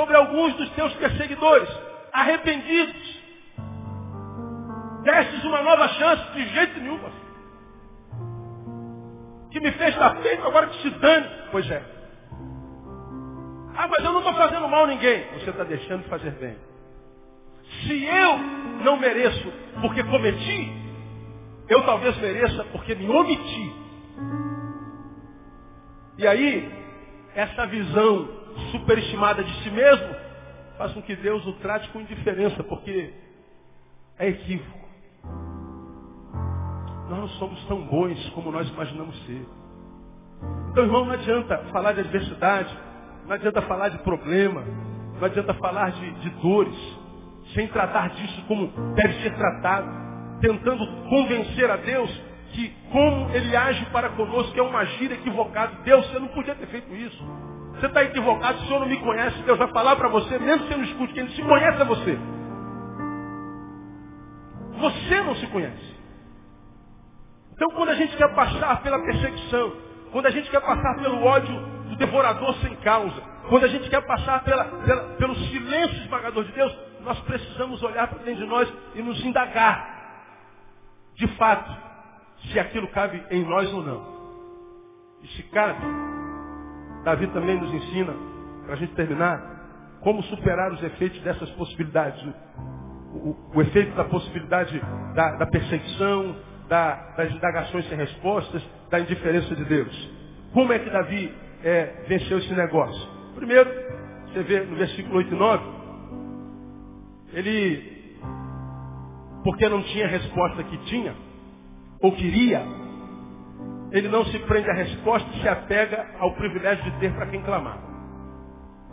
Sobre 0.02 0.18
alguns 0.18 0.56
dos 0.56 0.68
teus 0.72 0.92
perseguidores, 0.96 1.70
arrependidos, 2.12 3.22
destes 5.04 5.44
uma 5.44 5.62
nova 5.62 5.88
chance, 5.90 6.32
de 6.32 6.50
jeito 6.50 6.80
nenhum. 6.80 7.00
Que 9.52 9.60
me 9.60 9.72
fez 9.74 9.96
dar 9.98 10.16
feito, 10.16 10.44
agora 10.44 10.66
que 10.66 10.82
se 10.82 10.90
dane. 10.90 11.28
Pois 11.52 11.70
é. 11.70 11.84
Ah, 13.76 13.88
mas 13.88 14.04
eu 14.04 14.12
não 14.12 14.22
estou 14.22 14.34
fazendo 14.34 14.68
mal 14.68 14.86
a 14.86 14.88
ninguém. 14.88 15.24
Você 15.34 15.52
está 15.52 15.64
deixando 15.66 16.02
de 16.02 16.10
fazer 16.10 16.32
bem. 16.32 16.58
Se 17.86 18.04
eu 18.04 18.40
não 18.84 18.98
mereço 18.98 19.54
porque 19.82 20.04
cometi, 20.06 20.72
eu 21.70 21.86
talvez 21.86 22.18
mereça 22.18 22.64
porque 22.72 22.96
me 22.96 23.08
omiti. 23.08 23.76
E 26.18 26.26
aí, 26.26 26.72
essa 27.36 27.68
visão 27.68 28.41
superestimada 28.72 29.44
de 29.44 29.64
si 29.64 29.70
mesmo 29.70 30.16
faz 30.78 30.94
com 30.94 31.02
que 31.02 31.16
Deus 31.16 31.46
o 31.46 31.54
trate 31.54 31.90
com 31.90 32.02
indiferença, 32.02 32.64
porque 32.64 33.14
é 34.18 34.30
equívoco. 34.30 34.80
Nós 37.10 37.20
não 37.20 37.28
somos 37.30 37.64
tão 37.66 37.82
bons 37.86 38.30
como 38.30 38.52
nós 38.52 38.70
imaginamos 38.70 39.18
ser. 39.26 39.46
Então, 40.72 40.84
irmão, 40.84 41.06
não 41.06 41.14
adianta 41.14 41.58
falar 41.72 41.94
de 41.94 42.00
adversidade, 42.00 42.76
não 43.26 43.34
adianta 43.34 43.62
falar 43.64 43.90
de 43.90 44.00
problema, 44.00 44.64
não 45.20 45.26
adianta 45.26 45.54
falar 45.56 45.92
de, 45.92 46.12
de 46.22 46.30
dores, 46.42 46.98
sem 47.54 47.68
tratar 47.68 48.10
disso 48.12 48.44
como 48.48 48.68
deve 48.96 49.22
ser 49.22 49.36
tratado 49.36 50.02
tentando 50.42 50.86
convencer 51.08 51.70
a 51.70 51.78
Deus 51.78 52.12
que 52.52 52.70
como 52.92 53.30
ele 53.30 53.56
age 53.56 53.86
para 53.92 54.10
conosco 54.10 54.60
é 54.60 54.62
um 54.62 54.76
agir 54.76 55.12
equivocado. 55.12 55.84
Deus, 55.84 56.06
você 56.08 56.20
não 56.20 56.28
podia 56.30 56.56
ter 56.56 56.68
feito 56.68 56.94
isso. 56.94 57.24
Você 57.76 57.86
está 57.88 58.04
equivocado, 58.04 58.60
o 58.60 58.66
Senhor 58.68 58.80
não 58.80 58.88
me 58.88 58.98
conhece, 58.98 59.42
Deus 59.44 59.58
vai 59.58 59.68
falar 59.70 59.96
para 59.96 60.08
você, 60.10 60.38
mesmo 60.38 60.68
que 60.68 60.74
você 60.74 60.78
não 60.78 60.84
escute, 60.84 61.14
quem 61.14 61.28
se 61.30 61.42
conhece 61.42 61.82
é 61.82 61.86
você. 61.86 62.20
Você 64.80 65.22
não 65.22 65.36
se 65.36 65.48
conhece. 65.48 65.96
Então 67.54 67.70
quando 67.72 67.90
a 67.90 67.96
gente 67.96 68.16
quer 68.18 68.34
passar 68.34 68.82
pela 68.82 69.00
perseguição, 69.00 69.74
quando 70.12 70.26
a 70.26 70.32
gente 70.32 70.50
quer 70.50 70.62
passar 70.62 70.96
pelo 71.00 71.24
ódio 71.24 71.56
do 71.90 71.96
devorador 71.96 72.54
sem 72.56 72.76
causa, 72.78 73.22
quando 73.50 73.64
a 73.64 73.68
gente 73.68 73.90
quer 73.90 74.02
passar 74.06 74.44
pela, 74.44 74.66
pela, 74.66 75.04
pelo 75.16 75.36
silêncio 75.36 75.98
esmagador 76.04 76.44
de 76.44 76.52
Deus, 76.52 76.78
nós 77.02 77.20
precisamos 77.22 77.82
olhar 77.82 78.08
para 78.08 78.20
dentro 78.20 78.44
de 78.44 78.50
nós 78.50 78.72
e 78.96 79.02
nos 79.02 79.24
indagar 79.24 80.02
de 81.16 81.28
fato, 81.36 81.72
se 82.48 82.60
aquilo 82.60 82.88
cabe 82.88 83.24
em 83.30 83.44
nós 83.46 83.72
ou 83.72 83.84
não. 83.84 84.22
E 85.22 85.28
se 85.28 85.44
cabe, 85.44 85.80
Davi 87.04 87.28
também 87.28 87.60
nos 87.60 87.74
ensina, 87.74 88.14
para 88.66 88.74
a 88.74 88.78
gente 88.78 88.94
terminar, 88.94 90.00
como 90.02 90.22
superar 90.24 90.72
os 90.72 90.82
efeitos 90.84 91.20
dessas 91.22 91.50
possibilidades. 91.52 92.22
O, 93.14 93.30
o, 93.30 93.52
o 93.56 93.62
efeito 93.62 93.96
da 93.96 94.06
possibilidade 94.06 94.80
da, 95.14 95.36
da 95.38 95.46
perseguição, 95.46 96.36
da, 96.68 96.96
das 97.18 97.32
indagações 97.32 97.88
sem 97.90 97.98
respostas, 97.98 98.64
da 98.90 99.00
indiferença 99.00 99.56
de 99.56 99.66
Deus. 99.66 100.12
Como 100.54 100.72
é 100.72 100.80
que 100.80 100.90
Davi 100.90 101.34
é, 101.64 102.06
venceu 102.08 102.38
esse 102.38 102.54
negócio? 102.54 103.10
Primeiro, 103.36 103.70
você 104.28 104.44
vê 104.44 104.62
no 104.62 104.76
versículo 104.76 105.18
8 105.18 105.34
e 105.34 105.38
9, 105.38 105.64
ele 107.34 107.92
porque 109.44 109.68
não 109.68 109.82
tinha 109.82 110.08
resposta 110.08 110.64
que 110.64 110.78
tinha, 110.86 111.16
ou 112.00 112.12
queria, 112.12 112.64
ele 113.92 114.08
não 114.08 114.26
se 114.26 114.40
prende 114.40 114.70
à 114.70 114.74
resposta 114.74 115.30
e 115.34 115.42
se 115.42 115.48
apega 115.48 116.08
ao 116.20 116.34
privilégio 116.36 116.84
de 116.84 117.00
ter 117.00 117.14
para 117.14 117.28
quem 117.28 117.42
clamar. 117.42 117.78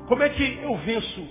Como 0.08 0.22
é 0.22 0.28
que 0.28 0.60
eu 0.62 0.76
venço 0.78 1.28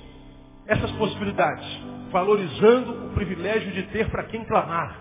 essas 0.67 0.91
possibilidades? 0.91 1.65
Valorizando 2.11 3.07
o 3.07 3.13
privilégio 3.13 3.71
de 3.71 3.83
ter 3.87 4.09
para 4.09 4.23
quem 4.23 4.45
clamar. 4.45 4.95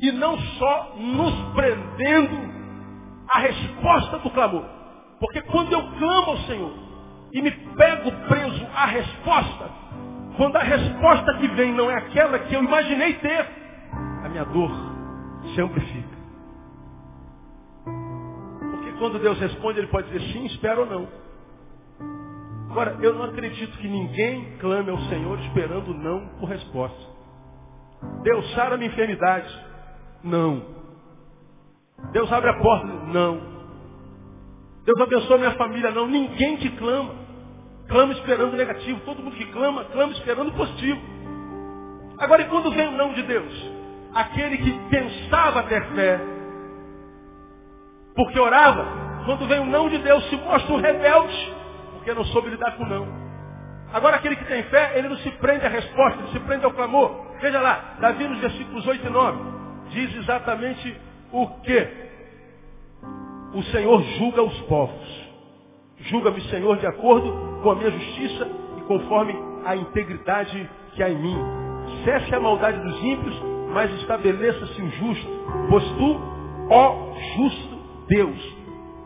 E 0.00 0.12
não 0.12 0.38
só 0.38 0.96
nos 0.98 1.54
prendendo 1.54 2.54
à 3.34 3.38
resposta 3.40 4.18
do 4.18 4.30
clamor. 4.30 4.64
Porque 5.18 5.40
quando 5.42 5.72
eu 5.72 5.82
clamo 5.98 6.30
ao 6.30 6.38
Senhor 6.38 6.72
e 7.32 7.42
me 7.42 7.50
pego 7.50 8.12
preso 8.28 8.66
à 8.74 8.86
resposta, 8.86 9.70
quando 10.36 10.56
a 10.56 10.62
resposta 10.62 11.38
que 11.38 11.48
vem 11.48 11.72
não 11.72 11.90
é 11.90 11.94
aquela 11.94 12.38
que 12.38 12.54
eu 12.54 12.62
imaginei 12.62 13.14
ter, 13.14 13.46
a 14.24 14.28
minha 14.28 14.44
dor 14.44 14.93
se 15.54 15.60
amplifica. 15.60 16.16
Porque 18.70 18.92
quando 18.98 19.18
Deus 19.18 19.38
responde, 19.38 19.78
Ele 19.78 19.88
pode 19.88 20.10
dizer 20.10 20.32
sim, 20.32 20.46
espero 20.46 20.80
ou 20.82 20.86
não. 20.86 21.08
Agora, 22.70 22.98
eu 23.00 23.14
não 23.14 23.24
acredito 23.24 23.78
que 23.78 23.88
ninguém 23.88 24.56
clame 24.58 24.90
ao 24.90 24.98
Senhor 25.02 25.38
esperando 25.40 25.94
não 25.94 26.26
por 26.40 26.48
resposta. 26.48 27.14
Deus 28.22 28.52
sara 28.54 28.76
minha 28.76 28.90
enfermidade. 28.90 29.48
Não. 30.22 30.62
Deus 32.12 32.30
abre 32.32 32.50
a 32.50 32.58
porta. 32.58 32.86
Não. 32.86 33.54
Deus 34.84 35.00
abençoa 35.00 35.38
minha 35.38 35.52
família. 35.52 35.90
Não. 35.92 36.06
Ninguém 36.08 36.56
que 36.56 36.70
clama 36.70 37.24
clama 37.88 38.12
esperando 38.12 38.56
negativo. 38.56 39.00
Todo 39.04 39.22
mundo 39.22 39.36
que 39.36 39.46
clama, 39.46 39.84
clama 39.86 40.12
esperando 40.12 40.52
positivo. 40.52 41.00
Agora, 42.18 42.42
e 42.42 42.48
quando 42.48 42.70
vem 42.70 42.88
o 42.88 42.92
não 42.92 43.12
de 43.12 43.22
Deus? 43.22 43.73
Aquele 44.14 44.58
que 44.58 44.72
pensava 44.88 45.64
ter 45.64 45.84
fé, 45.94 46.20
porque 48.14 48.38
orava, 48.38 48.86
quando 49.24 49.46
vem 49.48 49.60
o 49.60 49.66
não 49.66 49.88
de 49.88 49.98
Deus, 49.98 50.24
se 50.28 50.36
mostra 50.36 50.72
um 50.72 50.80
rebelde, 50.80 51.54
porque 51.94 52.14
não 52.14 52.24
soube 52.26 52.50
lidar 52.50 52.76
com 52.76 52.84
o 52.84 52.88
não. 52.88 53.24
Agora 53.92 54.16
aquele 54.16 54.36
que 54.36 54.44
tem 54.44 54.62
fé, 54.64 54.92
ele 54.96 55.08
não 55.08 55.16
se 55.18 55.30
prende 55.32 55.66
à 55.66 55.68
resposta, 55.68 56.20
ele 56.20 56.32
se 56.32 56.40
prende 56.40 56.64
ao 56.64 56.72
clamor. 56.72 57.26
Veja 57.40 57.60
lá, 57.60 57.96
Davi 58.00 58.26
nos 58.26 58.40
versículos 58.40 58.86
8 58.86 59.06
e 59.06 59.10
9, 59.10 59.38
diz 59.90 60.16
exatamente 60.16 61.00
o 61.32 61.46
que? 61.60 61.88
O 63.54 63.62
Senhor 63.64 64.02
julga 64.18 64.42
os 64.42 64.60
povos. 64.62 65.24
Julga-me, 65.98 66.40
Senhor, 66.50 66.76
de 66.78 66.86
acordo 66.86 67.60
com 67.62 67.70
a 67.70 67.74
minha 67.76 67.90
justiça 67.90 68.48
e 68.78 68.80
conforme 68.82 69.34
a 69.64 69.76
integridade 69.76 70.68
que 70.94 71.02
há 71.02 71.08
em 71.08 71.16
mim. 71.16 71.38
Cesse 72.04 72.34
a 72.34 72.40
maldade 72.40 72.78
dos 72.80 73.02
ímpios, 73.02 73.53
mas 73.74 73.92
estabeleça-se 74.00 74.80
o 74.80 74.90
justo. 74.90 75.28
Pois 75.68 75.84
tu, 75.84 76.20
ó 76.70 77.12
justo 77.36 77.74
Deus, 78.08 78.56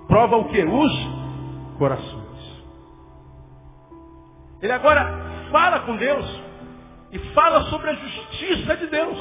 prova 0.06 0.36
o 0.36 0.44
que? 0.44 0.62
Os 0.62 0.92
corações. 1.78 2.28
Ele 4.60 4.72
agora 4.72 5.48
fala 5.50 5.80
com 5.80 5.96
Deus 5.96 6.42
e 7.12 7.18
fala 7.32 7.62
sobre 7.64 7.90
a 7.90 7.94
justiça 7.94 8.76
de 8.76 8.86
Deus. 8.88 9.18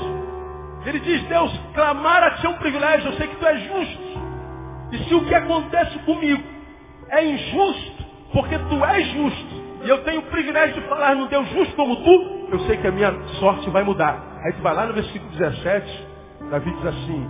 Ele 0.86 1.00
diz, 1.00 1.24
Deus, 1.28 1.52
clamar 1.74 2.24
a 2.24 2.32
ti 2.32 2.46
é 2.46 2.50
um 2.50 2.58
privilégio, 2.58 3.10
eu 3.10 3.18
sei 3.18 3.28
que 3.28 3.36
tu 3.38 3.46
és 3.46 3.62
justo. 3.64 4.18
E 4.92 4.98
se 5.06 5.16
o 5.16 5.26
que 5.26 5.36
acontece 5.36 6.00
comigo 6.00 6.44
é 7.10 7.26
injusto, 7.26 8.06
porque 8.32 8.58
tu 8.58 8.86
és 8.86 9.08
justo, 9.14 9.67
e 9.88 9.90
eu 9.90 10.04
tenho 10.04 10.20
o 10.20 10.24
privilégio 10.24 10.82
de 10.82 10.88
falar 10.90 11.16
no 11.16 11.30
Deus 11.30 11.48
justo 11.48 11.74
como 11.78 11.96
tu, 11.96 12.48
eu 12.52 12.60
sei 12.68 12.76
que 12.76 12.88
a 12.88 12.92
minha 12.92 13.10
sorte 13.40 13.70
vai 13.70 13.84
mudar. 13.84 14.22
Aí 14.44 14.52
tu 14.52 14.62
vai 14.62 14.76
lá 14.76 14.86
no 14.86 14.94
versículo 14.94 15.32
17, 15.32 16.08
Davi 16.52 16.70
diz 16.74 16.86
assim, 16.88 17.26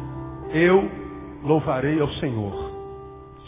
eu 0.55 0.89
louvarei 1.43 2.01
ao 2.01 2.09
Senhor, 2.13 2.71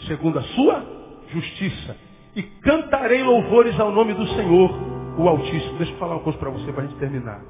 segundo 0.06 0.38
a 0.38 0.42
sua 0.42 0.86
justiça, 1.26 1.96
e 2.36 2.42
cantarei 2.62 3.24
louvores 3.24 3.80
ao 3.80 3.90
nome 3.90 4.14
do 4.14 4.24
Senhor, 4.28 4.70
o 5.18 5.28
Altíssimo. 5.28 5.78
Deixa 5.78 5.92
eu 5.92 5.98
falar 5.98 6.14
uma 6.14 6.22
coisa 6.22 6.38
para 6.38 6.50
você 6.50 6.72
para 6.72 6.84
a 6.84 6.86
gente 6.86 6.98
terminar. 7.00 7.40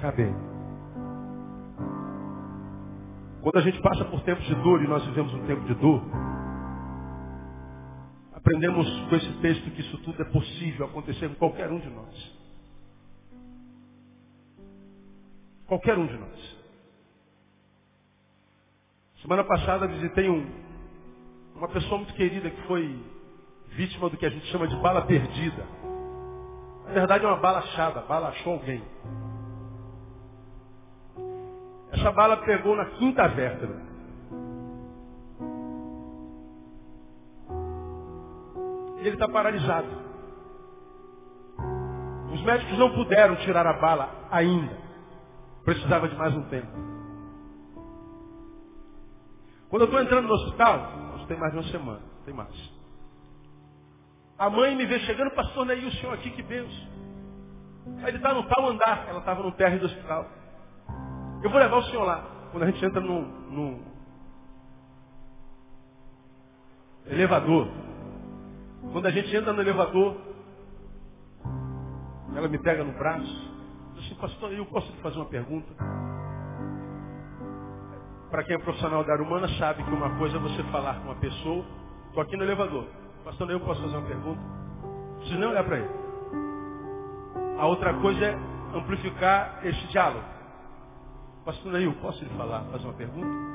Cadê? 0.00 0.32
Quando 3.42 3.58
a 3.58 3.60
gente 3.60 3.78
passa 3.82 4.06
por 4.06 4.22
tempos 4.22 4.46
de 4.46 4.54
dor, 4.54 4.82
e 4.82 4.88
nós 4.88 5.04
vivemos 5.04 5.34
um 5.34 5.44
tempo 5.46 5.66
de 5.66 5.74
dor, 5.74 6.00
aprendemos 8.38 8.88
com 9.08 9.16
esse 9.16 9.32
texto 9.40 9.70
que 9.72 9.80
isso 9.80 9.98
tudo 9.98 10.22
é 10.22 10.24
possível 10.26 10.86
acontecer 10.86 11.28
com 11.28 11.34
qualquer 11.34 11.70
um 11.72 11.80
de 11.80 11.90
nós. 11.90 12.38
Qualquer 15.66 15.98
um 15.98 16.06
de 16.06 16.16
nós. 16.16 16.56
Semana 19.22 19.42
passada 19.42 19.88
visitei 19.88 20.30
um, 20.30 20.46
uma 21.56 21.68
pessoa 21.68 21.98
muito 21.98 22.14
querida 22.14 22.48
que 22.48 22.62
foi 22.68 23.04
vítima 23.70 24.08
do 24.08 24.16
que 24.16 24.24
a 24.24 24.30
gente 24.30 24.46
chama 24.46 24.68
de 24.68 24.76
bala 24.76 25.02
perdida. 25.02 25.66
Na 26.86 26.92
verdade 26.92 27.24
é 27.24 27.28
uma 27.28 27.40
bala 27.40 27.58
achada, 27.58 28.02
bala 28.02 28.28
achou 28.28 28.52
alguém. 28.54 28.82
Essa 31.90 32.12
bala 32.12 32.36
pegou 32.38 32.76
na 32.76 32.86
quinta 32.86 33.26
vértebra. 33.28 33.87
E 38.98 39.00
ele 39.00 39.10
está 39.10 39.28
paralisado. 39.28 39.86
Os 42.32 42.42
médicos 42.42 42.78
não 42.78 42.94
puderam 42.94 43.36
tirar 43.36 43.66
a 43.66 43.74
bala 43.74 44.28
ainda. 44.30 44.76
Precisava 45.64 46.08
de 46.08 46.16
mais 46.16 46.34
um 46.34 46.42
tempo. 46.48 46.68
Quando 49.68 49.82
eu 49.82 49.86
estou 49.86 50.00
entrando 50.00 50.28
no 50.28 50.34
hospital, 50.34 50.92
nós 51.12 51.26
tem 51.26 51.38
mais 51.38 51.52
de 51.52 51.58
uma 51.58 51.70
semana, 51.70 52.00
tem 52.24 52.34
mais. 52.34 52.78
A 54.38 54.48
mãe 54.48 54.74
me 54.74 54.86
vê 54.86 54.98
chegando, 55.00 55.30
pastor 55.32 55.66
Neil, 55.66 55.88
o 55.88 55.92
senhor 55.92 56.14
aqui, 56.14 56.30
que 56.30 56.42
benção. 56.42 56.88
Aí 57.98 58.08
ele 58.08 58.16
está 58.18 58.32
no 58.32 58.44
tal 58.44 58.68
andar, 58.68 59.06
ela 59.08 59.18
estava 59.18 59.42
no 59.42 59.52
térreo 59.52 59.80
do 59.80 59.86
hospital. 59.86 60.26
Eu 61.42 61.50
vou 61.50 61.58
levar 61.58 61.76
o 61.76 61.84
senhor 61.84 62.04
lá. 62.04 62.24
Quando 62.50 62.62
a 62.62 62.70
gente 62.70 62.84
entra 62.84 63.00
no 63.00 63.80
elevador, 67.06 67.68
quando 68.92 69.06
a 69.06 69.10
gente 69.10 69.34
entra 69.34 69.52
no 69.52 69.60
elevador, 69.60 70.16
ela 72.34 72.48
me 72.48 72.58
pega 72.58 72.84
no 72.84 72.92
braço, 72.92 73.50
diz 73.94 74.06
assim, 74.06 74.14
pastor, 74.16 74.52
eu 74.52 74.66
posso 74.66 74.90
lhe 74.90 74.98
fazer 74.98 75.16
uma 75.16 75.26
pergunta? 75.26 75.68
Para 78.30 78.44
quem 78.44 78.56
é 78.56 78.58
profissional 78.58 79.04
da 79.04 79.12
área 79.12 79.24
humana 79.24 79.48
sabe 79.58 79.82
que 79.82 79.90
uma 79.90 80.16
coisa 80.18 80.36
é 80.36 80.40
você 80.40 80.62
falar 80.64 80.94
com 81.00 81.04
uma 81.04 81.16
pessoa, 81.16 81.64
estou 82.06 82.22
aqui 82.22 82.36
no 82.36 82.44
elevador, 82.44 82.86
pastor, 83.24 83.50
eu 83.50 83.60
posso 83.60 83.80
fazer 83.82 83.96
uma 83.96 84.06
pergunta? 84.06 84.40
Não 84.40 85.16
precisa 85.16 85.38
nem 85.38 85.48
olhar 85.48 85.64
para 85.64 85.78
ele. 85.78 85.90
A 87.58 87.66
outra 87.66 87.94
coisa 87.94 88.24
é 88.24 88.38
amplificar 88.74 89.60
este 89.64 89.86
diálogo. 89.88 90.24
Pastor 91.44 91.72
Neil, 91.72 91.92
posso 92.00 92.22
lhe 92.22 92.30
falar, 92.36 92.62
fazer 92.70 92.84
uma 92.84 92.94
pergunta? 92.94 93.48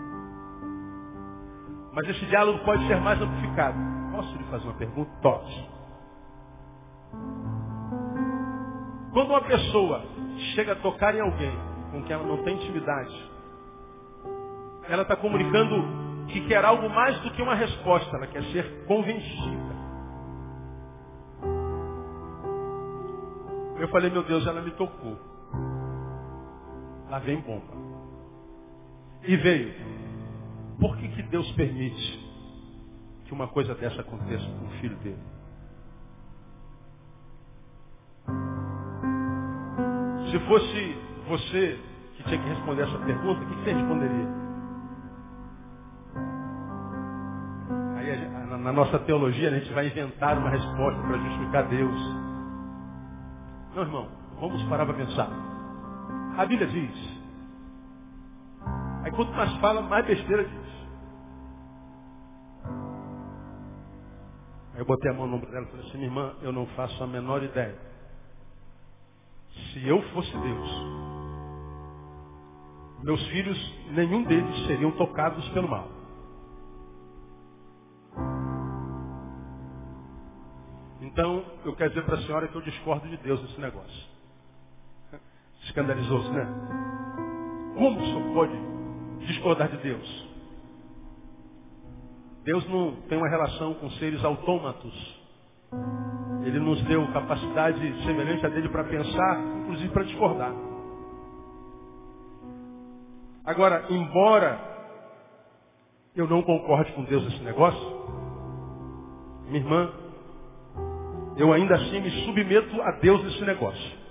Mas 1.94 2.10
esse 2.10 2.26
diálogo 2.26 2.60
pode 2.66 2.86
ser 2.88 3.00
mais 3.00 3.22
amplificado. 3.22 3.93
Posso 4.14 4.38
lhe 4.38 4.44
fazer 4.44 4.66
uma 4.66 4.76
pergunta? 4.76 5.10
Pode. 5.24 5.70
Quando 9.12 9.30
uma 9.32 9.42
pessoa 9.42 10.04
chega 10.54 10.74
a 10.74 10.76
tocar 10.76 11.16
em 11.16 11.20
alguém 11.20 11.52
com 11.92 12.04
quem 12.04 12.14
ela 12.14 12.24
não 12.24 12.44
tem 12.44 12.56
intimidade, 12.56 13.32
ela 14.88 15.02
está 15.02 15.16
comunicando 15.16 16.28
que 16.28 16.48
quer 16.48 16.64
algo 16.64 16.88
mais 16.90 17.20
do 17.22 17.32
que 17.32 17.42
uma 17.42 17.56
resposta, 17.56 18.16
ela 18.16 18.28
quer 18.28 18.44
ser 18.52 18.86
convencida. 18.86 19.74
Eu 23.80 23.88
falei, 23.90 24.12
meu 24.12 24.24
Deus, 24.24 24.46
ela 24.46 24.62
me 24.62 24.72
tocou. 24.72 25.18
Lá 27.10 27.18
vem 27.18 27.42
bomba. 27.42 27.74
E 29.24 29.36
veio. 29.38 29.74
Por 30.80 30.98
que, 30.98 31.08
que 31.08 31.24
Deus 31.24 31.52
permite 31.54 32.23
que 33.26 33.34
uma 33.34 33.48
coisa 33.48 33.74
dessa 33.76 34.02
aconteça 34.02 34.46
com 34.46 34.66
o 34.66 34.70
filho 34.80 34.96
dele. 34.98 35.24
Se 40.32 40.40
fosse 40.48 40.98
você 41.28 41.80
que 42.16 42.24
tinha 42.24 42.42
que 42.42 42.50
responder 42.50 42.84
essa 42.84 42.98
pergunta, 43.00 43.42
o 43.42 43.48
que 43.48 43.56
você 43.56 43.74
responderia? 43.74 44.28
Aí, 47.98 48.58
na 48.58 48.72
nossa 48.72 49.00
teologia, 49.00 49.50
a 49.50 49.60
gente 49.60 49.72
vai 49.74 49.88
inventar 49.88 50.38
uma 50.38 50.50
resposta 50.50 51.02
para 51.02 51.18
justificar 51.18 51.68
Deus. 51.68 52.02
Não, 53.76 53.84
irmão, 53.84 54.08
vamos 54.40 54.64
parar 54.64 54.86
para 54.86 54.96
pensar. 54.96 55.30
A 56.38 56.46
Bíblia 56.46 56.68
diz. 56.68 57.24
Aí 59.04 59.12
quanto 59.12 59.32
mais 59.34 59.54
fala, 59.58 59.82
mais 59.82 60.06
besteira 60.06 60.46
diz. 60.46 60.63
Aí 64.74 64.80
eu 64.80 64.86
botei 64.86 65.12
a 65.12 65.14
mão 65.14 65.28
no 65.28 65.36
ombro 65.36 65.52
dela 65.52 65.66
e 65.66 65.70
falei 65.70 65.88
assim, 65.88 65.98
minha 65.98 66.10
irmã, 66.10 66.36
eu 66.42 66.52
não 66.52 66.66
faço 66.68 67.04
a 67.04 67.08
menor 67.08 67.44
ideia. 67.44 67.78
Se 69.72 69.88
eu 69.88 70.02
fosse 70.10 70.32
Deus, 70.32 70.70
meus 73.04 73.28
filhos, 73.28 73.76
nenhum 73.92 74.24
deles 74.24 74.66
seriam 74.66 74.92
tocados 74.94 75.48
pelo 75.50 75.68
mal. 75.68 75.88
Então, 81.02 81.46
eu 81.64 81.76
quero 81.76 81.90
dizer 81.90 82.06
para 82.06 82.16
a 82.16 82.22
senhora 82.22 82.48
que 82.48 82.56
eu 82.56 82.62
discordo 82.62 83.08
de 83.08 83.18
Deus 83.18 83.42
nesse 83.44 83.62
negócio. 83.62 84.10
Escandalizou-se, 85.66 86.30
né? 86.32 86.48
Como 87.76 88.00
o 88.00 88.06
senhor 88.06 88.34
pode 88.34 88.58
discordar 89.28 89.70
de 89.70 89.78
Deus? 89.78 90.23
Deus 92.44 92.68
não 92.68 92.92
tem 93.08 93.18
uma 93.18 93.30
relação 93.30 93.74
com 93.76 93.90
seres 93.92 94.24
autômatos. 94.24 95.24
Ele 96.44 96.60
nos 96.60 96.82
deu 96.84 97.08
capacidade 97.14 98.04
semelhante 98.04 98.46
a 98.46 98.50
dele 98.50 98.68
para 98.68 98.84
pensar, 98.84 99.40
inclusive 99.62 99.90
para 99.94 100.04
discordar. 100.04 100.54
Agora, 103.46 103.86
embora 103.90 104.60
eu 106.16 106.28
não 106.28 106.42
concorde 106.42 106.92
com 106.92 107.04
Deus 107.06 107.24
nesse 107.24 107.44
negócio, 107.44 108.04
minha 109.46 109.60
irmã, 109.60 109.92
eu 111.38 111.52
ainda 111.54 111.76
assim 111.76 112.02
me 112.02 112.12
submeto 112.26 112.82
a 112.82 112.92
Deus 112.92 113.24
nesse 113.24 113.42
negócio. 113.42 114.04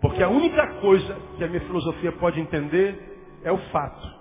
Porque 0.00 0.22
a 0.22 0.28
única 0.28 0.80
coisa 0.80 1.16
que 1.36 1.44
a 1.44 1.48
minha 1.48 1.60
filosofia 1.60 2.10
pode 2.12 2.40
entender 2.40 3.40
é 3.44 3.52
o 3.52 3.58
fato 3.70 4.19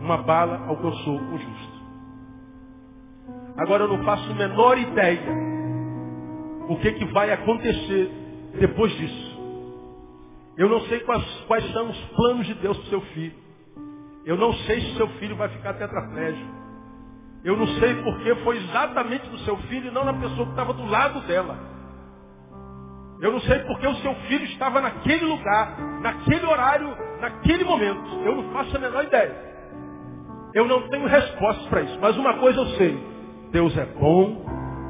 uma 0.00 0.18
bala 0.18 0.66
sou 1.04 1.20
o 1.20 1.38
justo. 1.38 1.76
Agora 3.56 3.84
eu 3.84 3.88
não 3.88 4.04
faço 4.04 4.30
a 4.30 4.34
menor 4.34 4.78
ideia 4.78 5.32
o 6.68 6.76
que, 6.76 6.92
que 6.92 7.04
vai 7.06 7.32
acontecer 7.32 8.10
depois 8.58 8.92
disso. 8.96 9.36
Eu 10.56 10.68
não 10.68 10.80
sei 10.82 11.00
quais, 11.00 11.24
quais 11.46 11.72
são 11.72 11.90
os 11.90 11.98
planos 12.16 12.46
de 12.46 12.54
Deus 12.54 12.76
para 12.78 12.88
seu 12.88 13.00
filho. 13.00 13.36
Eu 14.24 14.36
não 14.36 14.52
sei 14.52 14.80
se 14.80 14.96
seu 14.96 15.08
filho 15.18 15.36
vai 15.36 15.48
ficar 15.48 15.74
tetraplégico. 15.74 16.56
Eu 17.44 17.56
não 17.56 17.66
sei 17.78 17.94
porque 18.02 18.34
foi 18.36 18.56
exatamente 18.56 19.28
do 19.28 19.38
seu 19.38 19.56
filho 19.58 19.88
e 19.88 19.90
não 19.90 20.04
na 20.04 20.14
pessoa 20.14 20.44
que 20.46 20.52
estava 20.52 20.72
do 20.72 20.84
lado 20.86 21.20
dela. 21.26 21.56
Eu 23.20 23.32
não 23.32 23.40
sei 23.40 23.58
porque 23.60 23.86
o 23.86 23.94
seu 23.96 24.14
filho 24.26 24.44
estava 24.44 24.80
naquele 24.80 25.24
lugar, 25.24 25.78
naquele 26.02 26.44
horário, 26.44 26.96
naquele 27.20 27.64
momento. 27.64 28.08
Eu 28.24 28.36
não 28.36 28.52
faço 28.52 28.76
a 28.76 28.80
menor 28.80 29.04
ideia. 29.04 29.55
Eu 30.56 30.64
não 30.64 30.88
tenho 30.88 31.06
respostas 31.06 31.66
para 31.66 31.82
isso. 31.82 31.98
Mas 32.00 32.16
uma 32.16 32.32
coisa 32.38 32.58
eu 32.58 32.66
sei. 32.78 32.98
Deus 33.52 33.76
é 33.76 33.84
bom 33.84 34.42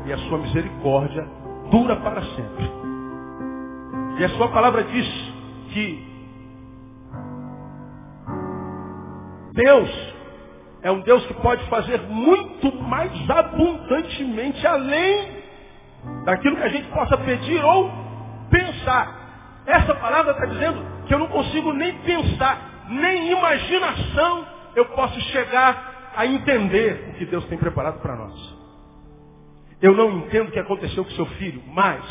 e 0.06 0.12
a 0.12 0.18
sua 0.18 0.38
misericórdia 0.38 1.26
dura 1.72 1.96
para 1.96 2.22
sempre. 2.22 2.70
E 4.20 4.24
a 4.24 4.28
sua 4.28 4.46
palavra 4.46 4.84
diz 4.84 5.06
que 5.72 6.06
Deus 9.54 10.14
é 10.82 10.90
um 10.92 11.00
Deus 11.00 11.26
que 11.26 11.34
pode 11.34 11.68
fazer 11.68 12.00
muito 12.02 12.72
mais 12.82 13.28
abundantemente 13.28 14.64
além 14.64 15.42
daquilo 16.26 16.58
que 16.58 16.62
a 16.62 16.68
gente 16.68 16.88
possa 16.92 17.18
pedir 17.18 17.64
ou 17.64 17.90
pensar. 18.50 19.64
Essa 19.66 19.96
palavra 19.96 20.30
está 20.30 20.46
dizendo 20.46 20.80
que 21.08 21.12
eu 21.12 21.18
não 21.18 21.26
consigo 21.26 21.72
nem 21.72 21.92
pensar, 22.02 22.86
nem 22.88 23.32
imaginação 23.32 24.55
eu 24.76 24.84
posso 24.90 25.18
chegar 25.32 26.12
a 26.14 26.26
entender 26.26 27.08
o 27.10 27.12
que 27.14 27.24
Deus 27.24 27.44
tem 27.46 27.58
preparado 27.58 28.00
para 28.00 28.14
nós. 28.14 28.56
Eu 29.80 29.94
não 29.94 30.18
entendo 30.18 30.48
o 30.48 30.52
que 30.52 30.58
aconteceu 30.58 31.02
com 31.02 31.10
seu 31.12 31.26
filho, 31.26 31.62
mas 31.68 32.04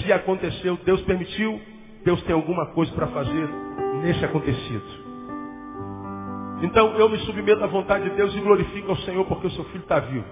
se 0.00 0.12
aconteceu, 0.12 0.78
Deus 0.84 1.02
permitiu, 1.02 1.60
Deus 2.04 2.22
tem 2.22 2.34
alguma 2.34 2.66
coisa 2.66 2.92
para 2.92 3.08
fazer 3.08 3.48
nesse 4.02 4.24
acontecido. 4.24 5.02
Então 6.62 6.94
eu 6.96 7.08
me 7.08 7.18
submeto 7.18 7.62
à 7.64 7.66
vontade 7.66 8.08
de 8.08 8.16
Deus 8.16 8.34
e 8.34 8.40
glorifico 8.40 8.90
ao 8.90 8.96
Senhor 8.98 9.24
porque 9.26 9.48
o 9.48 9.50
seu 9.50 9.64
filho 9.66 9.82
está 9.82 9.98
vivo. 9.98 10.26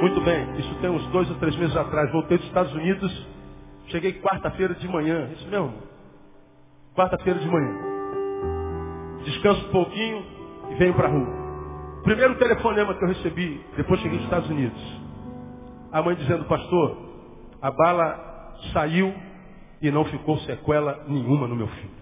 Muito 0.00 0.20
bem, 0.20 0.58
isso 0.58 0.74
tem 0.82 0.90
uns 0.90 1.06
dois 1.06 1.28
ou 1.30 1.36
três 1.36 1.56
meses 1.56 1.74
atrás. 1.74 2.12
Voltei 2.12 2.36
dos 2.36 2.46
Estados 2.46 2.72
Unidos, 2.74 3.26
cheguei 3.88 4.12
quarta-feira 4.20 4.74
de 4.74 4.86
manhã. 4.86 5.30
Isso 5.32 5.48
mesmo? 5.48 5.72
Quarta-feira 6.94 7.38
de 7.38 7.48
manhã 7.48 7.95
descanso 9.26 9.66
um 9.66 9.70
pouquinho 9.70 10.24
e 10.70 10.74
venho 10.76 10.94
para 10.94 11.08
a 11.08 11.10
rua. 11.10 11.26
Primeiro 12.04 12.38
telefonema 12.38 12.94
que 12.94 13.04
eu 13.04 13.08
recebi, 13.08 13.60
depois 13.76 14.00
cheguei 14.00 14.16
nos 14.16 14.24
Estados 14.24 14.48
Unidos. 14.48 14.80
A 15.90 16.00
mãe 16.02 16.14
dizendo, 16.14 16.44
pastor, 16.44 16.96
a 17.60 17.70
bala 17.70 18.54
saiu 18.72 19.12
e 19.82 19.90
não 19.90 20.04
ficou 20.04 20.38
sequela 20.40 21.04
nenhuma 21.08 21.48
no 21.48 21.56
meu 21.56 21.66
filho. 21.66 21.96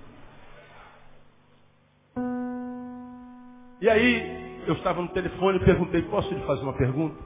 E 3.81 3.89
aí, 3.89 4.63
eu 4.67 4.75
estava 4.75 5.01
no 5.01 5.09
telefone 5.09 5.59
e 5.59 5.65
perguntei, 5.65 6.03
posso 6.03 6.33
lhe 6.33 6.41
fazer 6.47 6.63
uma 6.63 6.75
pergunta? 6.75 7.17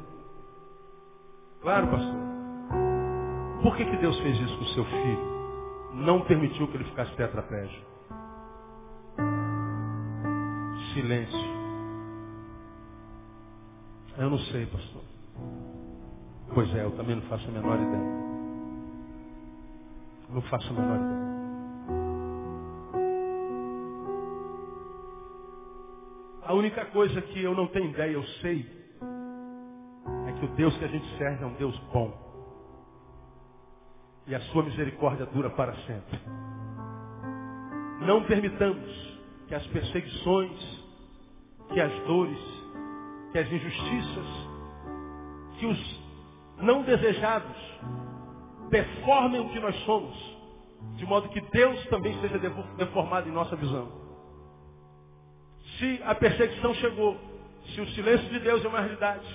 Claro, 1.61 1.88
pastor. 1.88 2.16
Por 3.62 3.76
que, 3.76 3.84
que 3.84 3.96
Deus 3.96 4.18
fez 4.20 4.40
isso 4.40 4.57
com 4.57 4.64
o 4.64 4.68
seu 4.68 4.84
filho? 4.84 5.38
Não 5.94 6.20
permitiu 6.20 6.68
que 6.68 6.76
ele 6.76 6.84
ficasse 6.84 7.12
tetraplégico 7.16 7.88
silêncio. 10.95 11.59
Eu 14.16 14.30
não 14.30 14.39
sei, 14.39 14.66
pastor. 14.66 15.03
Pois 16.55 16.74
é, 16.74 16.84
eu 16.84 16.91
também 16.93 17.16
não 17.16 17.22
faço 17.28 17.47
a 17.49 17.53
menor 17.53 17.76
ideia. 17.76 18.18
Não 20.30 20.43
faço 20.43 20.68
a 20.70 20.72
menor 20.72 20.97
ideia. 20.97 21.28
A 26.43 26.55
única 26.55 26.86
coisa 26.86 27.20
que 27.20 27.43
eu 27.43 27.55
não 27.55 27.66
tenho 27.66 27.91
ideia, 27.91 28.12
eu 28.12 28.24
sei, 28.41 28.66
é 30.26 30.32
que 30.32 30.47
o 30.47 30.49
Deus 30.57 30.76
que 30.78 30.84
a 30.84 30.89
gente 30.89 31.07
serve 31.18 31.45
é 31.45 31.47
um 31.47 31.55
Deus 31.55 31.78
bom. 31.93 32.11
E 34.26 34.34
a 34.34 34.41
sua 34.41 34.62
misericórdia 34.62 35.26
dura 35.26 35.51
para 35.51 35.74
sempre. 35.74 36.18
Não 38.01 38.24
permitamos 38.24 39.18
que 39.47 39.55
as 39.55 39.66
perseguições, 39.66 40.77
que 41.72 41.80
as 41.80 41.92
dores, 42.04 42.38
que 43.32 43.38
as 43.38 43.50
injustiças, 43.50 44.26
que 45.58 45.66
os 45.66 46.00
não 46.58 46.82
desejados 46.82 47.56
deformem 48.70 49.40
o 49.40 49.48
que 49.50 49.60
nós 49.60 49.74
somos, 49.84 50.16
de 50.96 51.06
modo 51.06 51.28
que 51.28 51.40
Deus 51.40 51.84
também 51.86 52.18
seja 52.20 52.38
deformado 52.76 53.28
em 53.28 53.32
nossa 53.32 53.56
visão. 53.56 53.90
Se 55.78 56.00
a 56.04 56.14
perseguição 56.14 56.74
chegou, 56.74 57.16
se 57.74 57.80
o 57.80 57.88
silêncio 57.90 58.28
de 58.28 58.40
Deus 58.40 58.64
é 58.64 58.68
uma 58.68 58.80
realidade, 58.80 59.26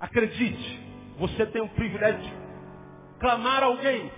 acredite, 0.00 0.80
você 1.18 1.46
tem 1.46 1.62
o 1.62 1.68
privilégio 1.70 2.20
de 2.20 2.32
clamar 3.18 3.62
a 3.62 3.66
alguém, 3.66 4.10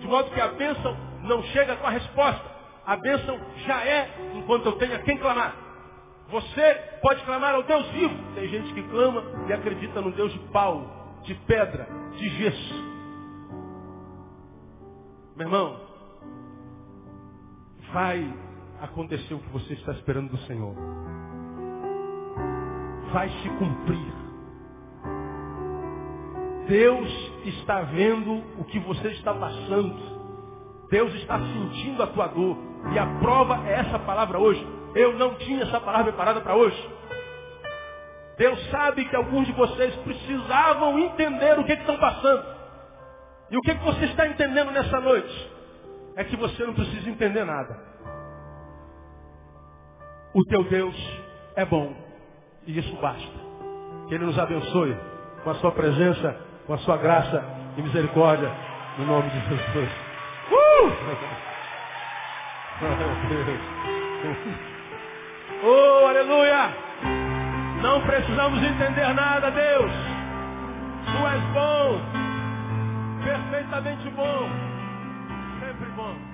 de 0.00 0.06
modo 0.06 0.30
que 0.30 0.40
a 0.40 0.48
bênção 0.48 0.96
não 1.24 1.42
chega 1.44 1.76
com 1.76 1.86
a 1.86 1.90
resposta. 1.90 2.58
A 2.86 2.96
bênção 2.96 3.38
já 3.66 3.84
é 3.84 4.08
enquanto 4.34 4.66
eu 4.66 4.72
tenho 4.72 4.94
a 4.94 4.98
quem 5.00 5.18
clamar. 5.18 5.67
Você 6.30 6.74
pode 7.00 7.24
clamar 7.24 7.54
ao 7.54 7.62
Deus 7.62 7.86
vivo. 7.90 8.14
Tem 8.34 8.48
gente 8.48 8.74
que 8.74 8.82
clama 8.82 9.22
e 9.48 9.52
acredita 9.52 10.00
no 10.00 10.12
Deus 10.12 10.32
de 10.32 10.38
pau, 10.50 11.18
de 11.22 11.34
pedra, 11.34 11.88
de 12.16 12.28
gesso. 12.28 12.74
Meu 15.34 15.46
irmão, 15.46 15.80
vai 17.92 18.30
acontecer 18.80 19.32
o 19.34 19.38
que 19.38 19.48
você 19.50 19.72
está 19.72 19.92
esperando 19.92 20.30
do 20.30 20.38
Senhor. 20.38 20.74
Vai 23.12 23.30
se 23.30 23.48
cumprir. 23.50 24.12
Deus 26.68 27.08
está 27.46 27.80
vendo 27.80 28.42
o 28.58 28.64
que 28.64 28.78
você 28.80 29.08
está 29.08 29.32
passando. 29.32 30.18
Deus 30.90 31.14
está 31.14 31.38
sentindo 31.38 32.02
a 32.02 32.06
tua 32.08 32.26
dor. 32.26 32.58
E 32.92 32.98
a 32.98 33.06
prova 33.18 33.66
é 33.66 33.80
essa 33.80 33.98
palavra 33.98 34.38
hoje. 34.38 34.77
Eu 34.94 35.14
não 35.14 35.34
tinha 35.36 35.62
essa 35.62 35.80
palavra 35.80 36.12
preparada 36.12 36.40
para 36.40 36.54
hoje. 36.54 36.90
Deus 38.36 38.70
sabe 38.70 39.04
que 39.04 39.16
alguns 39.16 39.46
de 39.46 39.52
vocês 39.52 39.94
precisavam 39.96 40.98
entender 40.98 41.58
o 41.58 41.64
que, 41.64 41.74
que 41.74 41.80
estão 41.82 41.98
passando. 41.98 42.44
E 43.50 43.56
o 43.56 43.60
que, 43.62 43.74
que 43.74 43.84
você 43.84 44.04
está 44.04 44.28
entendendo 44.28 44.70
nessa 44.70 45.00
noite? 45.00 45.52
É 46.14 46.22
que 46.24 46.36
você 46.36 46.64
não 46.64 46.74
precisa 46.74 47.10
entender 47.10 47.44
nada. 47.44 47.76
O 50.32 50.44
teu 50.44 50.62
Deus 50.64 50.94
é 51.56 51.64
bom. 51.64 51.92
E 52.66 52.78
isso 52.78 52.94
basta. 52.96 53.48
Que 54.08 54.14
Ele 54.14 54.26
nos 54.26 54.38
abençoe 54.38 54.96
com 55.42 55.50
a 55.50 55.54
sua 55.56 55.72
presença, 55.72 56.36
com 56.66 56.74
a 56.74 56.78
sua 56.78 56.96
graça 56.96 57.42
e 57.76 57.82
misericórdia. 57.82 58.52
No 58.98 59.06
nome 59.06 59.30
de 59.30 59.40
Jesus. 59.40 59.90
Uh! 60.52 60.92
Oh, 65.62 66.06
aleluia! 66.06 66.70
Não 67.82 68.00
precisamos 68.02 68.62
entender 68.62 69.14
nada, 69.14 69.50
Deus. 69.50 69.92
Tu 71.06 71.26
és 71.26 71.42
bom, 71.52 72.00
perfeitamente 73.24 74.08
bom, 74.10 74.48
sempre 75.60 75.90
bom. 75.96 76.27